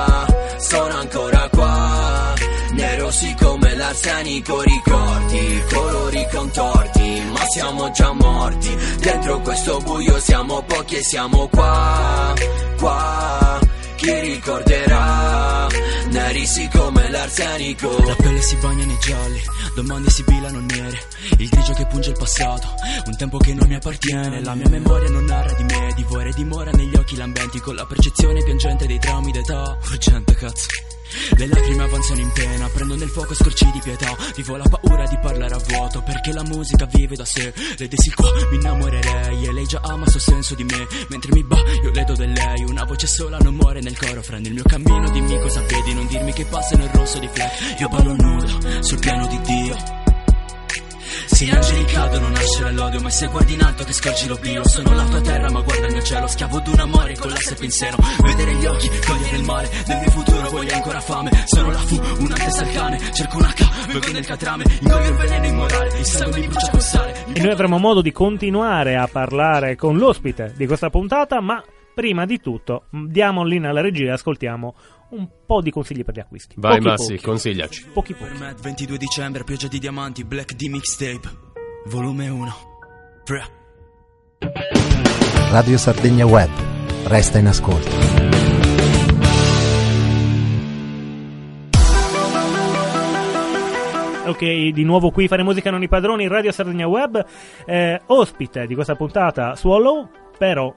Sì 3.13 3.35
come 3.39 3.75
l'arsenico 3.75 4.61
Ricordi 4.61 5.63
Colori 5.71 6.27
contorti 6.31 7.21
Ma 7.31 7.45
siamo 7.45 7.91
già 7.91 8.11
morti 8.11 8.75
Dentro 8.99 9.39
questo 9.41 9.77
buio 9.81 10.19
siamo 10.19 10.63
pochi 10.63 10.95
e 10.95 11.03
siamo 11.03 11.47
qua 11.47 12.33
Qua 12.79 13.59
Chi 13.97 14.19
ricorderà 14.19 15.67
Neri 16.09 16.45
sì 16.45 16.67
come 16.69 17.09
l'arsenico 17.11 18.03
La 18.03 18.15
pelle 18.15 18.41
si 18.41 18.55
bagna 18.57 18.85
nei 18.85 18.97
gialli, 18.99 19.41
domande 19.73 20.09
si 20.09 20.23
bilano 20.23 20.59
nere. 20.59 20.99
Il 21.37 21.49
grigio 21.49 21.73
che 21.73 21.85
punge 21.85 22.09
il 22.09 22.17
passato, 22.17 22.67
un 23.05 23.15
tempo 23.15 23.37
che 23.37 23.53
non 23.53 23.67
mi 23.67 23.75
appartiene. 23.75 24.43
La 24.43 24.53
mia 24.53 24.69
memoria 24.69 25.09
non 25.09 25.23
narra 25.23 25.53
di 25.53 25.63
me, 25.63 25.92
divora 26.03 26.29
e 26.29 26.33
dimora 26.33 26.71
negli 26.71 26.95
occhi 26.95 27.15
lambenti. 27.15 27.59
Con 27.59 27.75
la 27.75 27.85
percezione 27.85 28.43
piangente 28.43 28.85
dei 28.85 28.99
traumi 28.99 29.31
d'età. 29.31 29.77
Urgente, 29.89 30.35
cazzo. 30.35 30.67
Le 31.37 31.45
lacrime 31.45 31.83
avanzano 31.83 32.21
in 32.21 32.31
pena, 32.33 32.67
prendo 32.69 32.95
nel 32.95 33.09
fuoco 33.09 33.35
scorci 33.35 33.69
di 33.71 33.79
pietà. 33.83 34.15
Vivo 34.35 34.57
la 34.57 34.65
paura 34.67 35.05
di 35.05 35.17
parlare 35.21 35.53
a 35.53 35.61
vuoto, 35.67 36.01
perché 36.01 36.33
la 36.33 36.43
musica 36.43 36.85
vive 36.85 37.15
da 37.15 37.25
sé. 37.25 37.53
Le 37.77 37.87
desi 37.87 38.11
qua, 38.11 38.31
mi 38.49 38.55
innamorerei. 38.55 39.45
E 39.45 39.53
lei 39.53 39.65
già 39.65 39.79
ama 39.83 40.05
il 40.05 40.11
suo 40.11 40.19
senso 40.19 40.55
di 40.55 40.63
me. 40.63 40.87
Mentre 41.09 41.31
mi 41.33 41.43
ba, 41.43 41.57
io 41.57 41.91
le 41.91 42.03
do 42.03 42.13
del 42.13 42.31
lei. 42.31 42.63
Una 42.63 42.83
voce 42.83 43.07
sola 43.07 43.37
non 43.37 43.55
muore 43.55 43.81
nel 43.81 43.97
coro. 43.97 44.21
Fra 44.21 44.39
nel 44.39 44.53
mio 44.53 44.63
cammino, 44.63 45.09
dimmi 45.11 45.39
cosa 45.39 45.61
vedi. 45.61 45.93
Non 45.93 46.07
dirmi 46.07 46.33
che 46.33 46.45
passa 46.45 46.75
nel 46.75 46.89
rosso 46.89 47.19
di 47.19 47.29
fleck. 47.31 47.79
Io 47.79 47.87
ballo 47.89 48.15
nudo, 48.15 48.81
sul 48.81 48.99
piano 48.99 49.27
di 49.27 49.39
Dio. 49.41 50.02
Se 51.43 51.49
gli 51.49 51.55
angeli 51.55 51.83
cadono 51.83 52.29
nascerà 52.29 52.71
l'odio 52.71 53.01
Ma 53.01 53.09
se 53.09 53.27
guardi 53.27 53.53
in 53.53 53.61
alto 53.61 53.83
che 53.83 53.91
scorgi 53.91 54.27
l'oblio. 54.29 54.65
Sono 54.65 54.93
la 54.95 55.03
tua 55.03 55.19
terra 55.19 55.51
ma 55.51 55.59
guarda 55.59 55.87
il 55.87 55.91
mio 55.91 56.01
cielo. 56.01 56.27
Schiavo 56.27 56.59
d'un 56.61 56.79
amore 56.79 57.15
con 57.17 57.29
l'asse 57.29 57.55
pensiero 57.55 57.97
Vedere 58.21 58.55
gli 58.55 58.65
occhi, 58.65 58.89
cogliere 59.05 59.37
il 59.37 59.43
male 59.43 59.69
Del 59.85 59.97
mio 59.97 60.09
futuro 60.11 60.49
voglio 60.49 60.73
ancora 60.73 61.01
fame. 61.01 61.31
Sono 61.43 61.71
la 61.71 61.77
fu, 61.79 62.01
una 62.19 62.35
testa 62.35 62.63
al 62.63 62.71
cane 62.71 62.99
Cerco 63.11 63.37
una 63.37 63.49
H, 63.49 63.87
bevo 63.87 64.11
nel 64.13 64.25
catrame. 64.25 64.63
Ingoio 64.79 65.09
il 65.09 65.15
veleno 65.15 65.45
immorale 65.45 65.99
Il 65.99 66.05
sangue 66.05 66.39
mi 66.39 66.47
brucia 66.47 66.69
col 66.69 67.35
E 67.35 67.41
noi 67.41 67.51
avremo 67.51 67.77
modo 67.77 68.01
di 68.01 68.11
continuare 68.13 68.95
a 68.95 69.09
parlare 69.11 69.75
con 69.75 69.97
l'ospite 69.97 70.53
di 70.55 70.65
questa 70.65 70.89
puntata, 70.89 71.41
ma 71.41 71.61
prima 71.93 72.25
di 72.25 72.39
tutto 72.39 72.85
diamo 72.89 73.43
lì 73.43 73.57
alla 73.57 73.81
regia 73.81 74.05
e 74.05 74.11
ascoltiamo 74.11 74.75
un 75.13 75.27
po' 75.45 75.61
di 75.61 75.71
consigli 75.71 76.03
per 76.03 76.15
gli 76.15 76.19
acquisti. 76.19 76.55
Vai 76.57 76.77
Pochi, 76.77 76.87
Massi, 76.87 77.11
pochi. 77.13 77.23
consigliaci. 77.25 77.85
Pochi 77.93 78.13
pochi. 78.13 78.31
Per 78.31 78.39
me 78.39 78.55
22 78.61 78.97
dicembre, 78.97 79.43
pioggia 79.43 79.67
di 79.67 79.79
diamanti 79.79 80.23
Black 80.23 80.53
D 80.53 80.67
mixtape 80.67 81.29
Volume 81.85 82.29
1 82.29 82.53
Pre 83.23 83.61
Radio 85.51 85.77
Sardegna 85.77 86.25
Web. 86.25 86.49
Resta 87.05 87.37
in 87.37 87.47
ascolto. 87.47 87.91
Ok, 94.25 94.39
di 94.69 94.83
nuovo 94.83 95.11
qui 95.11 95.27
fare 95.27 95.43
musica 95.43 95.69
non 95.69 95.83
i 95.83 95.89
padroni, 95.89 96.27
Radio 96.27 96.51
Sardegna 96.51 96.87
Web. 96.87 97.23
Eh, 97.65 98.01
ospite 98.07 98.65
di 98.65 98.73
questa 98.73 98.95
puntata 98.95 99.55
Swallow, 99.55 100.09
però 100.37 100.73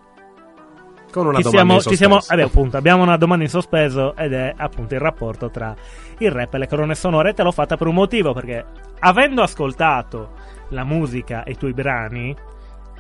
Con 1.17 1.29
una 1.29 1.39
ci 1.39 1.45
domanda 1.45 1.51
siamo, 1.51 1.73
in 1.73 1.81
ci 1.81 1.97
siamo, 1.97 2.15
sospeso. 2.17 2.37
vabbè, 2.37 2.49
appunto, 2.51 2.77
abbiamo 2.77 3.03
una 3.03 3.17
domanda 3.17 3.45
in 3.45 3.51
sospeso 3.51 4.15
ed 4.17 4.35
è 4.35 4.53
appunto 4.55 4.93
il 4.93 5.01
rapporto 5.01 5.49
tra 5.49 5.75
il 6.19 6.31
rap 6.31 6.53
e 6.53 6.59
le 6.59 6.69
colonne 6.69 6.95
sonore. 6.95 7.33
Te 7.33 7.43
l'ho 7.43 7.53
fatta 7.53 7.79
per 7.79 7.87
un 7.87 7.95
motivo, 7.95 8.35
perché 8.35 8.67
avendo 8.99 9.41
ascoltato 9.41 10.33
la 10.71 10.85
musica 10.85 11.43
e 11.45 11.53
i 11.53 11.57
tuoi 11.57 11.73
brani, 11.73 12.37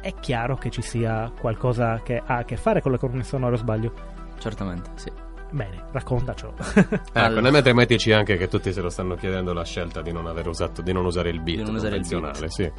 è 0.01 0.15
chiaro 0.19 0.57
che 0.57 0.71
ci 0.71 0.81
sia 0.81 1.31
qualcosa 1.39 2.01
che 2.03 2.23
ha 2.25 2.39
a 2.39 2.45
che 2.45 2.57
fare 2.57 2.81
con 2.81 2.93
le 2.93 2.99
colonne 2.99 3.23
sonore, 3.23 3.53
o 3.55 3.59
sbaglio? 3.59 3.93
Certamente, 4.39 4.91
sì. 4.95 5.13
Bene, 5.51 5.85
raccontacelo. 5.93 6.55
Ecco, 7.13 7.41
nel 7.41 7.53
mentre 7.53 7.75
mettici 7.75 8.13
anche 8.13 8.39
che 8.39 8.49
tutti 8.49 8.73
se 8.73 8.81
lo 8.81 8.89
stanno 8.89 9.15
chiedendo 9.15 9.53
la 9.53 9.65
scelta 9.65 10.01
di 10.01 10.13
non 10.13 10.27
aver 10.27 10.49
usato, 10.49 10.81
di 10.81 10.93
non 10.93 11.05
usare 11.05 11.29
il 11.29 11.41
beat 11.41 11.59
Di 11.59 11.65
non 11.65 11.75
usare 11.75 11.97
il 11.97 12.07
beat. 12.09 12.47
sì. 12.47 12.73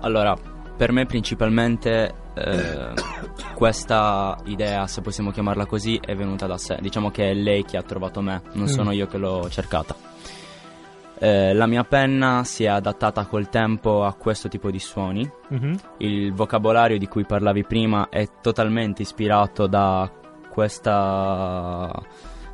Allora, 0.00 0.36
per 0.76 0.92
me 0.92 1.06
principalmente 1.06 2.14
eh, 2.34 2.92
questa 3.54 4.36
idea, 4.44 4.86
se 4.86 5.00
possiamo 5.00 5.30
chiamarla 5.30 5.66
così, 5.66 6.00
è 6.04 6.14
venuta 6.14 6.46
da 6.46 6.58
sé. 6.58 6.78
Diciamo 6.80 7.10
che 7.10 7.30
è 7.30 7.34
lei 7.34 7.64
che 7.64 7.76
ha 7.76 7.82
trovato 7.82 8.20
me, 8.20 8.42
non 8.52 8.68
sono 8.68 8.90
io 8.90 9.06
che 9.06 9.18
l'ho 9.18 9.48
cercata. 9.48 9.94
Eh, 11.16 11.54
la 11.54 11.66
mia 11.66 11.84
penna 11.84 12.42
si 12.44 12.64
è 12.64 12.68
adattata 12.68 13.24
col 13.26 13.48
tempo 13.48 14.04
a 14.04 14.14
questo 14.14 14.48
tipo 14.48 14.70
di 14.70 14.80
suoni. 14.80 15.28
Mhm. 15.48 15.78
Il 15.98 16.32
vocabolario 16.34 16.98
di 16.98 17.06
cui 17.06 17.24
parlavi 17.24 17.64
prima 17.64 18.08
è 18.08 18.28
totalmente 18.42 19.02
ispirato 19.02 19.66
da 19.66 20.10
questa, 20.50 21.90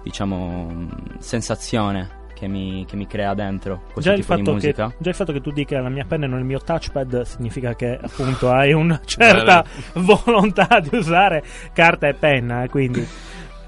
diciamo, 0.02 0.88
sensazione 1.18 2.18
che 2.41 2.49
mi, 2.49 2.86
che 2.88 2.97
mi 2.97 3.07
crea 3.07 3.34
dentro 3.34 3.82
questo 3.93 4.01
Già 4.01 4.12
il, 4.12 4.20
tipo 4.22 4.34
di 4.34 4.38
fatto 4.41 4.57
che, 4.57 4.66
musica. 4.66 4.95
già 4.99 5.11
il 5.11 5.14
fatto 5.14 5.32
che 5.32 5.41
tu 5.43 5.51
dica 5.51 5.78
la 5.80 5.91
mia 5.91 6.07
penna 6.09 6.24
e 6.24 6.28
non 6.28 6.38
il 6.38 6.47
mio 6.47 6.59
touchpad 6.59 7.20
significa 7.22 7.74
che 7.74 7.99
appunto 8.01 8.49
hai 8.51 8.72
una 8.72 8.99
certa 9.05 9.62
volontà 9.95 10.80
di 10.80 10.97
usare 10.97 11.45
carta 11.74 12.09
e 12.09 12.14
penna, 12.14 12.66
quindi 12.68 13.07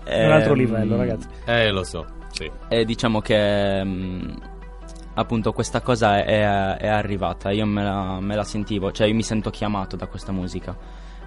è 0.04 0.24
un 0.24 0.32
altro 0.32 0.52
Ehm, 0.54 0.58
livello, 0.58 0.96
ragazzi. 0.96 1.28
Eh, 1.44 1.70
lo 1.70 1.84
so, 1.84 2.06
sì. 2.30 2.50
E 2.68 2.84
diciamo 2.86 3.20
che 3.20 3.84
mh, 3.84 4.40
appunto 5.14 5.52
questa 5.52 5.80
cosa 5.82 6.16
è, 6.24 6.76
è 6.78 6.88
arrivata, 6.88 7.50
io 7.50 7.66
me 7.66 7.82
la, 7.82 8.18
me 8.20 8.34
la 8.34 8.44
sentivo, 8.44 8.90
cioè 8.90 9.06
io 9.06 9.14
mi 9.14 9.22
sento 9.22 9.50
chiamato 9.50 9.96
da 9.96 10.06
questa 10.06 10.32
musica. 10.32 10.74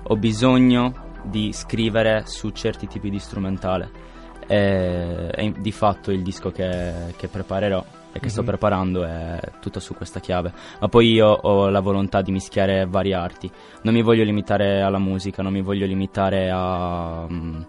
Ho 0.08 0.16
bisogno 0.18 1.14
di 1.24 1.52
scrivere 1.54 2.24
su 2.26 2.50
certi 2.50 2.88
tipi 2.88 3.10
di 3.10 3.20
strumentale. 3.20 4.14
E, 4.48 5.32
e 5.34 5.54
di 5.58 5.72
fatto 5.72 6.12
il 6.12 6.22
disco 6.22 6.52
che, 6.52 6.94
che 7.16 7.28
preparerò 7.28 7.84
e 8.12 8.20
che 8.20 8.30
sto 8.30 8.42
Mhm. 8.42 8.48
preparando 8.48 9.04
è 9.04 9.40
tutto 9.60 9.80
su 9.80 9.94
questa 9.96 10.20
chiave. 10.20 10.54
Ma 10.80 10.88
poi 10.88 11.12
io 11.12 11.28
ho 11.28 11.70
la 11.70 11.80
volontà 11.82 12.22
di 12.22 12.32
mischiare 12.32 12.86
varie 12.86 13.14
arti. 13.14 13.52
Non 13.82 13.94
mi 13.94 14.02
voglio 14.02 14.24
limitare 14.24 14.82
alla 14.82 15.00
musica, 15.00 15.42
non 15.42 15.52
mi 15.52 15.62
voglio 15.62 15.86
limitare 15.86 16.50
a, 16.54 17.26
mh, 17.28 17.66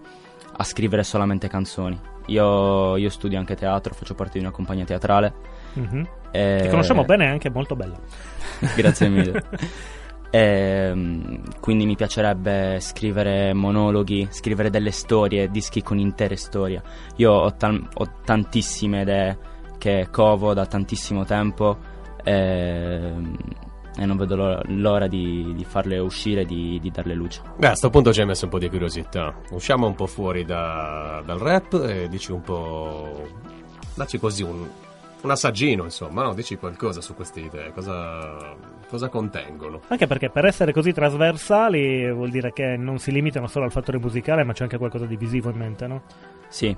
a 0.59 0.63
scrivere 0.65 1.03
solamente 1.03 1.49
canzoni. 1.49 1.99
Io, 2.27 2.97
io 2.97 3.09
studio 3.09 3.39
anche 3.39 3.55
teatro, 3.57 3.95
faccio 3.95 4.15
parte 4.15 4.35
di 4.39 4.45
una 4.45 4.51
compagnia 4.53 4.85
teatrale. 4.85 5.33
Mhm. 5.75 6.09
e- 6.31 6.59
Ti 6.63 6.69
conosciamo 6.69 7.05
bene, 7.05 7.25
è 7.25 7.29
anche 7.29 7.51
molto 7.51 7.75
bella. 7.75 7.97
Grazie 8.77 9.09
mille. 9.09 9.43
Ehm, 10.37 11.41
quindi 11.61 11.87
mi 11.87 11.97
piacerebbe 11.97 12.79
scrivere 12.81 13.55
monologhi, 13.55 14.29
scrivere 14.31 14.69
delle 14.69 14.91
storie, 14.91 15.49
dischi 15.49 15.83
con 15.83 15.99
intere 15.99 16.37
storie. 16.37 16.83
Io 17.17 17.33
ho, 17.33 17.55
tal- 17.55 17.89
ho 17.95 18.07
tantissime 18.23 19.01
idee 19.01 19.39
che 19.79 20.09
covo 20.11 20.53
da 20.53 20.67
tantissimo 20.67 21.25
tempo 21.25 21.79
ehm, 22.23 23.37
e 23.97 24.05
non 24.05 24.19
vedo 24.19 24.37
l'ora, 24.37 24.61
l'ora 24.67 25.07
di, 25.07 25.55
di 25.55 25.65
farle 25.65 25.99
uscire 26.01 26.43
e 26.43 26.45
di, 26.45 26.79
di 26.83 26.91
darle 26.91 27.15
luce. 27.15 27.41
Beh, 27.57 27.69
a 27.69 27.75
sto 27.75 27.89
punto 27.89 28.13
ci 28.13 28.21
hai 28.21 28.27
messo 28.27 28.45
un 28.45 28.51
po' 28.51 28.59
di 28.59 28.69
curiosità. 28.69 29.35
Usciamo 29.53 29.87
un 29.87 29.95
po' 29.95 30.07
fuori 30.07 30.45
da- 30.45 31.23
dal 31.25 31.39
rap 31.39 31.83
e 31.83 32.09
dici 32.11 32.31
un 32.33 32.43
po'. 32.43 33.27
Dacci 33.95 34.19
così 34.19 34.43
un, 34.43 34.69
un 35.23 35.31
assaggino, 35.31 35.85
insomma, 35.85 36.25
no? 36.25 36.35
Dici 36.35 36.57
qualcosa 36.59 37.01
su 37.01 37.15
queste 37.15 37.41
idee, 37.41 37.73
cosa, 37.73 38.55
cosa 38.89 39.09
contengono. 39.09 39.81
Anche 39.89 40.07
perché 40.07 40.31
per 40.31 40.45
essere 40.45 40.73
così 40.73 40.93
trasversali 40.93 42.11
vuol 42.13 42.31
dire 42.31 42.53
che 42.53 42.77
non 42.77 42.99
si 42.99 43.11
limitano 43.13 43.47
solo 43.47 43.65
al 43.65 43.73
fattore 43.73 43.99
musicale, 43.99 44.45
ma 44.45 44.53
c'è 44.53 44.63
anche 44.65 44.79
qualcosa 44.79 45.07
di 45.07 45.17
visivo 45.17 45.51
in 45.51 45.57
mente, 45.57 45.87
no? 45.87 46.03
Sì, 46.49 46.75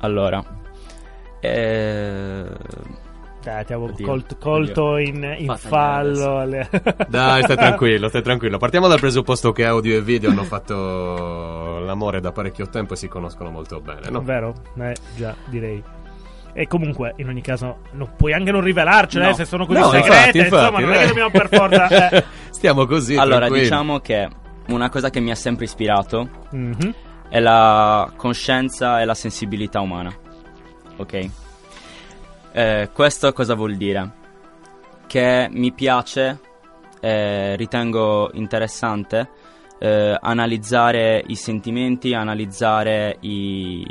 allora. 0.00 0.42
eh, 1.40 2.46
Dai, 3.40 3.64
ti 3.64 3.72
avevo 3.72 3.90
Oddio, 3.92 4.04
colt- 4.06 4.38
colto 4.38 4.96
in, 4.98 5.22
in 5.38 5.46
Fatta 5.46 5.68
fallo. 5.68 6.38
alle- 6.38 6.68
Dai, 7.08 7.42
stai 7.44 7.56
tranquillo, 7.56 8.08
stai 8.08 8.22
tranquillo. 8.22 8.58
Partiamo 8.58 8.88
dal 8.88 8.98
presupposto 9.00 9.52
che 9.52 9.64
audio 9.64 9.96
e 9.96 10.02
video 10.02 10.30
hanno 10.30 10.42
fatto 10.44 11.78
l'amore 11.78 12.20
da 12.20 12.32
parecchio 12.32 12.68
tempo 12.68 12.94
e 12.94 12.96
si 12.96 13.08
conoscono 13.08 13.50
molto 13.50 13.80
bene, 13.80 14.10
no? 14.10 14.20
Vero? 14.22 14.52
Eh, 14.78 14.94
già, 15.16 15.34
direi. 15.46 15.82
E 16.58 16.66
comunque, 16.66 17.12
in 17.18 17.28
ogni 17.28 17.40
caso, 17.40 17.82
non 17.92 18.10
puoi 18.16 18.32
anche 18.32 18.50
non 18.50 18.62
rivelarcele 18.62 19.26
No. 19.26 19.32
se 19.32 19.44
sono 19.44 19.64
così 19.64 19.78
No, 19.78 19.90
segrete. 19.90 20.08
infatti, 20.08 20.38
infatti, 20.38 20.54
insomma, 20.56 20.80
non 20.80 20.92
è 20.92 20.96
che 20.96 21.02
eh. 21.04 21.06
dobbiamo 21.06 21.30
per 21.30 21.48
forza. 21.48 21.88
eh. 22.10 22.24
Stiamo 22.50 22.84
così. 22.86 23.14
allora, 23.14 23.36
tranquilli. 23.46 23.62
diciamo 23.62 23.98
che 24.00 24.28
una 24.70 24.88
cosa 24.90 25.08
che 25.08 25.20
mi 25.20 25.30
ha 25.30 25.36
sempre 25.36 25.66
ispirato 25.66 26.28
Mhm. 26.50 26.94
è 27.28 27.38
la 27.38 28.10
coscienza 28.16 29.00
e 29.00 29.04
la 29.04 29.14
sensibilità 29.14 29.80
umana. 29.80 30.12
Ok? 30.96 31.28
Eh, 32.52 32.90
questo 32.92 33.32
cosa 33.32 33.54
vuol 33.54 33.76
dire? 33.76 34.10
Che 35.06 35.48
mi 35.52 35.70
piace, 35.72 36.40
eh, 37.00 37.54
ritengo 37.54 38.30
interessante 38.32 39.28
eh, 39.80 40.18
analizzare 40.20 41.22
i 41.24 41.36
sentimenti, 41.36 42.12
analizzare 42.14 43.16
i- 43.20 43.86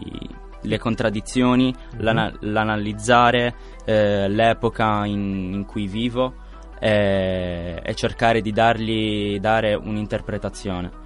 le 0.68 0.78
contraddizioni, 0.78 1.74
l'ana- 1.97 2.32
l'analizzare 2.41 3.55
eh, 3.86 4.28
l'epoca 4.28 5.05
in, 5.05 5.53
in 5.53 5.65
cui 5.65 5.88
vivo 5.88 6.45
eh, 6.80 7.82
e 7.84 7.95
cercare 7.95 8.41
di 8.41 8.51
dargli 8.51 9.39
dare 9.39 9.74
un'interpretazione. 9.74 11.05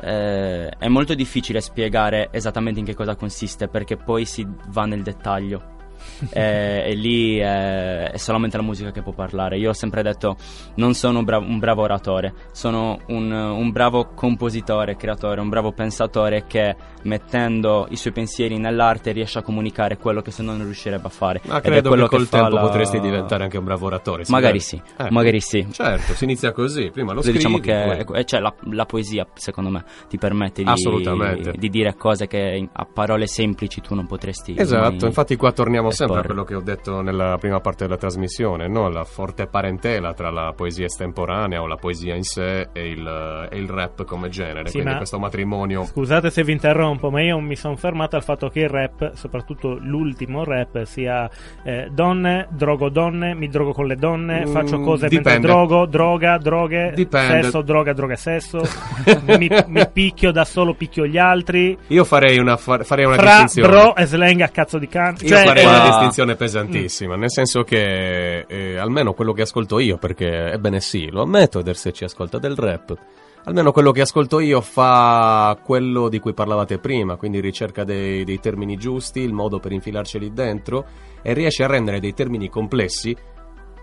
Eh, 0.00 0.68
è 0.68 0.88
molto 0.88 1.14
difficile 1.14 1.60
spiegare 1.60 2.28
esattamente 2.32 2.80
in 2.80 2.86
che 2.86 2.94
cosa 2.94 3.14
consiste 3.14 3.68
perché 3.68 3.96
poi 3.96 4.24
si 4.24 4.46
va 4.68 4.86
nel 4.86 5.02
dettaglio. 5.02 5.72
Eh, 6.32 6.90
e 6.90 6.94
lì 6.94 7.38
eh, 7.38 8.10
è 8.10 8.16
solamente 8.16 8.56
la 8.56 8.62
musica 8.62 8.90
che 8.92 9.02
può 9.02 9.12
parlare. 9.12 9.58
Io 9.58 9.70
ho 9.70 9.72
sempre 9.74 10.02
detto: 10.02 10.36
non 10.76 10.94
sono 10.94 11.18
un 11.18 11.24
bravo, 11.24 11.44
un 11.46 11.58
bravo 11.58 11.82
oratore, 11.82 12.32
sono 12.52 12.98
un, 13.08 13.30
un 13.30 13.70
bravo 13.72 14.10
compositore, 14.14 14.96
creatore, 14.96 15.40
un 15.40 15.48
bravo 15.50 15.72
pensatore 15.72 16.44
che 16.46 16.74
mettendo 17.02 17.86
i 17.90 17.96
suoi 17.96 18.12
pensieri 18.12 18.56
nell'arte 18.58 19.12
riesce 19.12 19.38
a 19.38 19.42
comunicare 19.42 19.98
quello 19.98 20.22
che 20.22 20.30
se 20.30 20.42
no 20.42 20.52
non 20.56 20.64
riuscirebbe 20.64 21.06
a 21.06 21.10
fare. 21.10 21.40
Ma 21.44 21.60
credo 21.60 21.90
che 21.90 22.06
col 22.08 22.26
fa 22.26 22.38
tempo 22.40 22.54
la- 22.54 22.60
potresti 22.62 23.00
diventare 23.00 23.44
anche 23.44 23.58
un 23.58 23.64
bravo 23.64 23.86
oratore. 23.86 24.24
Magari 24.28 24.60
sì, 24.60 24.80
Ecco. 24.96 25.12
magari 25.12 25.40
sì. 25.40 25.66
Certo, 25.70 26.14
si 26.14 26.24
inizia 26.24 26.52
così. 26.52 26.90
Prima 26.90 27.12
lo 27.12 27.20
scrivi. 27.20 27.38
diciamo 27.38 27.58
che 27.58 28.02
poi- 28.06 28.18
eh, 28.20 28.24
cioè, 28.24 28.40
la, 28.40 28.54
la 28.70 28.86
poesia, 28.86 29.26
secondo 29.34 29.68
me, 29.70 29.84
ti 30.08 30.16
permette 30.16 30.62
di, 30.62 30.70
Assolutamente. 30.70 31.52
di 31.56 31.68
dire 31.68 31.94
cose 31.96 32.26
che 32.26 32.66
a 32.72 32.86
parole 32.90 33.26
semplici 33.26 33.80
tu 33.80 33.94
non 33.94 34.06
potresti. 34.06 34.54
Esatto, 34.56 34.94
mai 34.96 35.06
infatti 35.06 35.36
qua 35.36 35.52
torniamo 35.52 35.90
sempre 35.94 36.22
quello 36.22 36.44
che 36.44 36.54
ho 36.54 36.60
detto 36.60 37.00
nella 37.00 37.36
prima 37.38 37.60
parte 37.60 37.84
della 37.84 37.96
trasmissione, 37.96 38.68
no? 38.68 38.88
la 38.88 39.04
forte 39.04 39.46
parentela 39.46 40.12
tra 40.14 40.30
la 40.30 40.52
poesia 40.56 40.84
estemporanea 40.86 41.60
o 41.62 41.66
la 41.66 41.76
poesia 41.76 42.14
in 42.14 42.22
sé 42.22 42.68
e 42.72 42.88
il, 42.88 43.48
e 43.50 43.56
il 43.58 43.68
rap 43.68 44.04
come 44.04 44.28
genere, 44.28 44.66
Sì, 44.66 44.72
quindi 44.72 44.90
ma- 44.90 44.96
questo 44.96 45.18
matrimonio. 45.18 45.84
Scusate 45.84 46.30
se 46.30 46.42
vi 46.44 46.52
interrompo, 46.52 47.10
ma 47.10 47.20
io 47.22 47.38
mi 47.40 47.56
sono 47.56 47.76
fermato 47.76 48.16
al 48.16 48.22
fatto 48.24 48.48
che 48.48 48.60
il 48.60 48.68
rap, 48.68 49.12
soprattutto 49.14 49.76
l'ultimo 49.80 50.44
rap, 50.44 50.82
sia 50.84 51.28
eh, 51.64 51.88
donne, 51.90 52.46
drogo 52.50 52.88
donne, 52.88 53.34
mi 53.34 53.48
drogo 53.48 53.72
con 53.72 53.86
le 53.86 53.96
donne, 53.96 54.42
Mm, 54.46 54.50
faccio 54.52 54.80
cose 54.80 55.08
dipende. 55.08 55.30
mentre 55.30 55.50
drogo, 55.52 55.86
droga, 55.86 56.38
droghe, 56.38 56.92
Dipende. 56.94 57.42
sesso, 57.44 57.62
droga, 57.62 57.92
droga, 57.92 58.16
sesso, 58.16 58.62
mi, 59.38 59.48
mi 59.68 59.88
picchio 59.92 60.30
da 60.32 60.44
solo, 60.44 60.74
picchio 60.74 61.06
gli 61.06 61.18
altri, 61.18 61.76
Io 61.88 62.04
farei 62.04 62.38
una, 62.38 62.56
far- 62.56 62.84
farei 62.84 63.04
una 63.04 63.14
fra 63.16 63.42
distinzione. 63.42 63.68
bro 63.68 63.96
e 63.96 64.04
slang 64.06 64.40
a 64.40 64.48
cazzo 64.48 64.78
di 64.78 64.88
cane. 64.88 65.16
Io 65.20 65.28
Cioè, 65.28 65.44
farei 65.44 65.64
eh, 65.64 65.66
una 65.84 65.96
distinzione 65.96 66.36
pesantissima, 66.36 67.16
nel 67.16 67.30
senso 67.30 67.62
che 67.62 68.44
eh, 68.46 68.76
almeno 68.76 69.12
quello 69.12 69.32
che 69.32 69.42
ascolto 69.42 69.78
io, 69.78 69.96
perché 69.98 70.52
ebbene 70.52 70.80
sì, 70.80 71.10
lo 71.10 71.22
ammetto, 71.22 71.58
Eder 71.60 71.76
ci 71.76 72.04
ascolta 72.04 72.38
del 72.38 72.56
rap, 72.56 72.96
almeno 73.44 73.72
quello 73.72 73.92
che 73.92 74.00
ascolto 74.00 74.40
io 74.40 74.60
fa 74.60 75.58
quello 75.62 76.08
di 76.08 76.18
cui 76.18 76.32
parlavate 76.32 76.78
prima, 76.78 77.16
quindi 77.16 77.40
ricerca 77.40 77.84
dei, 77.84 78.24
dei 78.24 78.40
termini 78.40 78.76
giusti, 78.76 79.20
il 79.20 79.32
modo 79.32 79.58
per 79.58 79.72
infilarceli 79.72 80.32
dentro 80.32 80.84
e 81.22 81.32
riesce 81.32 81.64
a 81.64 81.66
rendere 81.66 82.00
dei 82.00 82.14
termini 82.14 82.48
complessi 82.48 83.16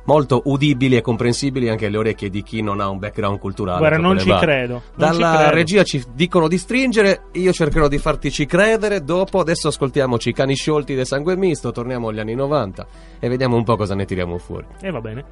molto 0.06 0.41
udibili 0.45 0.95
e 0.95 1.02
comprensibili 1.02 1.70
anche 1.70 1.86
alle 1.86 1.97
orecchie 1.97 2.30
di 2.30 2.41
chi 2.43 2.62
non 2.62 2.80
ha 2.80 2.89
un 2.89 2.99
background 2.99 3.39
culturale. 3.39 3.80
Guarda, 3.80 3.97
non 3.97 4.18
ci 4.18 4.24
elevato. 4.26 4.45
credo. 4.45 4.74
non 4.74 4.82
ci 5.14 5.20
Dalla 5.20 5.36
credo. 5.38 5.52
regia 5.54 5.84
ci 5.84 6.04
dicono 6.14 6.47
di 6.47 6.58
stringere, 6.58 7.24
io 7.34 7.52
cercherò 7.52 7.88
di 7.88 7.97
fartici 7.97 8.45
credere. 8.45 9.04
Dopo, 9.04 9.39
adesso 9.39 9.68
ascoltiamoci 9.68 10.30
i 10.30 10.34
cani 10.34 10.56
sciolti 10.56 10.95
del 10.95 11.06
sangue 11.06 11.36
misto, 11.38 11.72
torniamo 11.72 12.10
agli 12.10 12.20
anni 12.20 12.36
90 12.36 12.88
e 13.20 13.28
vediamo 13.30 13.56
un 13.56 13.64
po' 13.64 13.76
cosa 13.76 13.95
ne 13.95 14.06
tiriamo 14.06 14.38
fuori. 14.38 14.66
E 14.82 14.91
va 14.91 15.02
bene. 15.02 15.26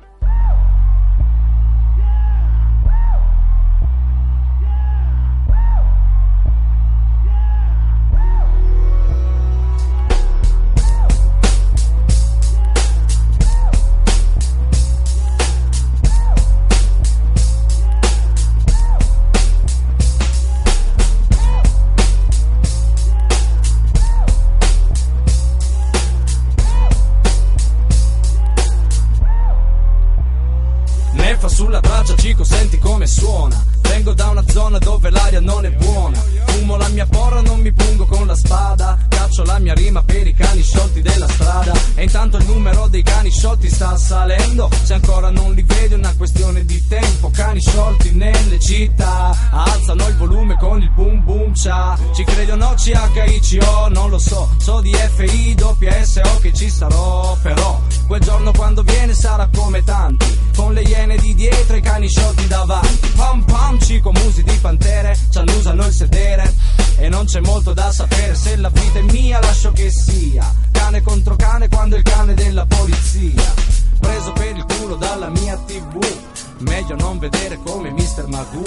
Città 48.70 49.36
Alzano 49.50 50.08
il 50.08 50.16
volume 50.18 50.56
con 50.58 50.80
il 50.80 50.92
boom 50.92 51.24
boom 51.24 51.54
cha. 51.54 51.98
Ci 52.14 52.24
credi 52.24 52.52
o 52.52 52.56
no 52.56 52.76
CHICO? 52.76 53.88
Non 53.90 54.12
lo 54.12 54.20
so 54.20 54.48
So 54.60 54.80
di 54.82 54.94
FI, 54.94 55.56
WSO 55.60 56.38
che 56.40 56.54
ci 56.54 56.70
sarò 56.70 57.36
Però 57.42 57.82
quel 58.06 58.22
giorno 58.22 58.52
quando 58.52 58.84
viene 58.84 59.14
sarà 59.14 59.50
come 59.52 59.84
tanti 59.84 60.38
Con 60.56 60.74
le 60.74 60.82
iene 60.82 61.18
di 61.18 61.34
dietro 61.34 61.76
e 61.76 61.80
i 61.80 61.82
cani 61.82 62.08
sciolti 62.08 62.48
davanti. 62.48 63.08
Pam 63.16 63.44
pam 63.44 63.80
cico 63.80 64.12
musi 64.12 64.44
di 64.44 64.58
pantere 64.62 65.18
Ci 65.30 65.38
annusano 65.40 65.86
il 65.86 65.94
sedere. 65.94 66.54
E 66.98 67.10
non 67.10 67.26
c'è 67.26 67.40
molto 67.40 67.74
da 67.74 67.92
sapere 67.92 68.36
Se 68.36 68.56
la 68.56 68.70
vita 68.70 69.00
è 69.00 69.02
mia 69.02 69.40
lascio 69.40 69.72
che 69.72 69.90
sia. 69.90 70.54
Cane 70.72 71.02
contro 71.02 71.36
cane 71.36 71.70
quando 71.70 71.96
il 71.96 72.04
cane 72.04 72.36
della 72.36 72.66
polizia. 72.68 73.54
Preso 74.00 74.32
per 74.34 74.56
il 74.56 74.66
culo 74.66 74.96
dalla 74.96 75.30
mia 75.30 75.58
tv 75.66 76.29
Meglio 76.60 76.96
non 76.96 77.20
vedere 77.20 77.60
come 77.64 77.92
Mr. 77.92 78.28
Magoo 78.28 78.64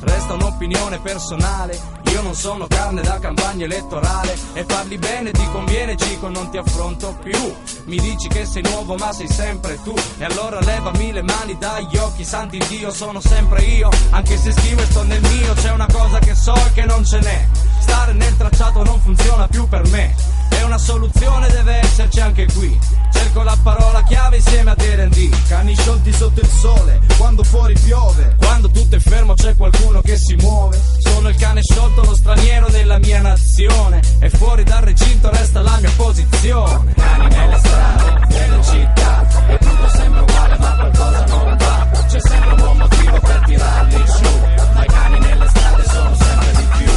Resta 0.00 0.34
un'opinione 0.34 0.98
personale 1.00 2.05
Io 2.16 2.22
non 2.22 2.34
sono 2.34 2.66
carne 2.66 3.02
da 3.02 3.18
campagna 3.18 3.66
elettorale. 3.66 4.38
E 4.54 4.64
parli 4.64 4.96
bene 4.96 5.32
ti 5.32 5.46
conviene 5.52 5.98
Cico 5.98 6.30
non 6.30 6.50
ti 6.50 6.56
affronto 6.56 7.14
più. 7.22 7.54
Mi 7.84 7.98
dici 8.00 8.26
che 8.28 8.46
sei 8.46 8.62
nuovo 8.62 8.94
ma 8.94 9.12
sei 9.12 9.28
sempre 9.28 9.78
tu. 9.82 9.94
E 10.16 10.24
allora 10.24 10.58
levami 10.60 11.12
le 11.12 11.20
mani 11.20 11.58
dagli 11.58 11.94
occhi 11.98 12.24
Santi 12.24 12.58
Dio 12.68 12.90
sono 12.90 13.20
sempre 13.20 13.60
io. 13.64 13.90
Anche 14.12 14.38
se 14.38 14.50
scrivo 14.50 14.80
e 14.80 14.86
sto 14.86 15.02
nel 15.02 15.20
mio 15.20 15.52
C'è 15.52 15.72
una 15.72 15.88
cosa 15.92 16.18
che 16.18 16.34
so 16.34 16.54
e 16.54 16.72
che 16.72 16.86
non 16.86 17.04
ce 17.04 17.18
n'è. 17.18 17.48
Stare 17.80 18.14
nel 18.14 18.34
tracciato 18.38 18.82
non 18.82 18.98
funziona 18.98 19.46
più 19.46 19.68
per 19.68 19.86
me. 19.88 20.14
E 20.52 20.62
una 20.62 20.78
soluzione 20.78 21.48
deve 21.48 21.80
esserci 21.80 22.20
anche 22.20 22.46
qui. 22.46 22.78
Cerco 23.12 23.42
la 23.42 23.56
parola 23.62 24.02
chiave 24.04 24.36
insieme 24.36 24.70
a 24.70 24.74
D&D 24.74 25.48
Cani 25.48 25.74
sciolti 25.74 26.12
sotto 26.12 26.40
il 26.40 26.48
sole, 26.48 27.00
quando 27.18 27.42
fuori 27.42 27.74
piove. 27.74 28.36
Quando 28.38 28.70
tutto 28.70 28.96
è 28.96 28.98
fermo 28.98 29.34
c'è 29.34 29.54
qualcuno 29.56 30.00
che 30.00 30.16
si 30.16 30.34
muove. 30.36 30.80
Sono 30.98 31.28
il 31.28 31.36
cane 31.36 31.60
sciolto, 31.62 32.02
lo 32.06 32.14
straniero 32.14 32.68
della 32.70 32.98
mia 32.98 33.20
nazione. 33.20 34.00
E 34.20 34.30
fuori 34.30 34.62
dal 34.64 34.82
recinto 34.82 35.30
resta 35.30 35.60
la 35.60 35.76
mia 35.80 35.90
posizione. 35.96 36.94
Cani 36.94 37.28
nelle 37.34 37.58
strade, 37.58 38.26
nelle 38.28 38.62
città. 38.62 39.26
E 39.48 39.58
tutto 39.58 39.88
sembra 39.88 40.22
uguale 40.22 40.56
ma 40.58 40.76
qualcosa 40.76 41.24
non 41.26 41.56
va. 41.58 41.88
C'è 42.06 42.20
sempre 42.20 42.50
un 42.50 42.56
buon 42.56 42.76
motivo 42.78 43.20
per 43.20 43.42
tirarli 43.46 44.04
giù 44.04 44.30
Ma 44.74 44.84
i 44.84 44.86
cani 44.86 45.18
nelle 45.18 45.48
strade 45.48 45.84
sono 45.84 46.14
sempre 46.14 46.50
di 46.52 46.66
più. 46.76 46.92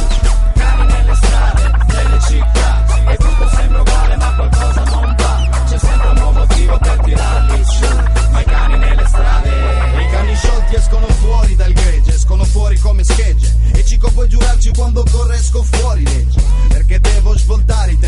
Cani 0.54 0.86
nelle 0.92 1.14
strade, 1.14 1.70
nelle 1.86 2.20
città. 2.20 2.84
E 3.10 3.16
tutto 3.16 3.48
sembra 3.48 3.80
uguale 3.80 4.16
ma 4.16 4.34
qualcosa 4.34 4.84
non 4.84 5.14
va. 5.18 5.48
C'è 5.68 5.78
sempre 5.78 6.08
un 6.08 6.14
buon 6.14 6.34
motivo 6.34 6.78
per 6.78 7.00
tirarli 7.02 7.62
giù 7.64 7.86
Ma 8.30 8.40
i 8.40 8.44
cani 8.44 8.78
nelle 8.78 9.06
strade. 9.06 9.48
I 9.48 10.10
cani 10.10 10.34
sciolti 10.36 10.74
escono 10.76 11.06
fuori 11.06 11.56
dal 11.56 11.72
escono 12.30 12.44
fuori 12.44 12.78
come 12.78 13.02
schegge. 13.02 13.56
E 13.72 13.84
Cico 13.84 14.08
puoi 14.10 14.28
giurarci 14.28 14.70
quando 14.76 15.04
corre 15.10 15.36
esco 15.36 15.64
fuori 15.64 16.04
legge. 16.04 16.40
Perché 16.68 17.00
devo 17.00 17.36
svoltare 17.36 17.92
i 17.92 17.98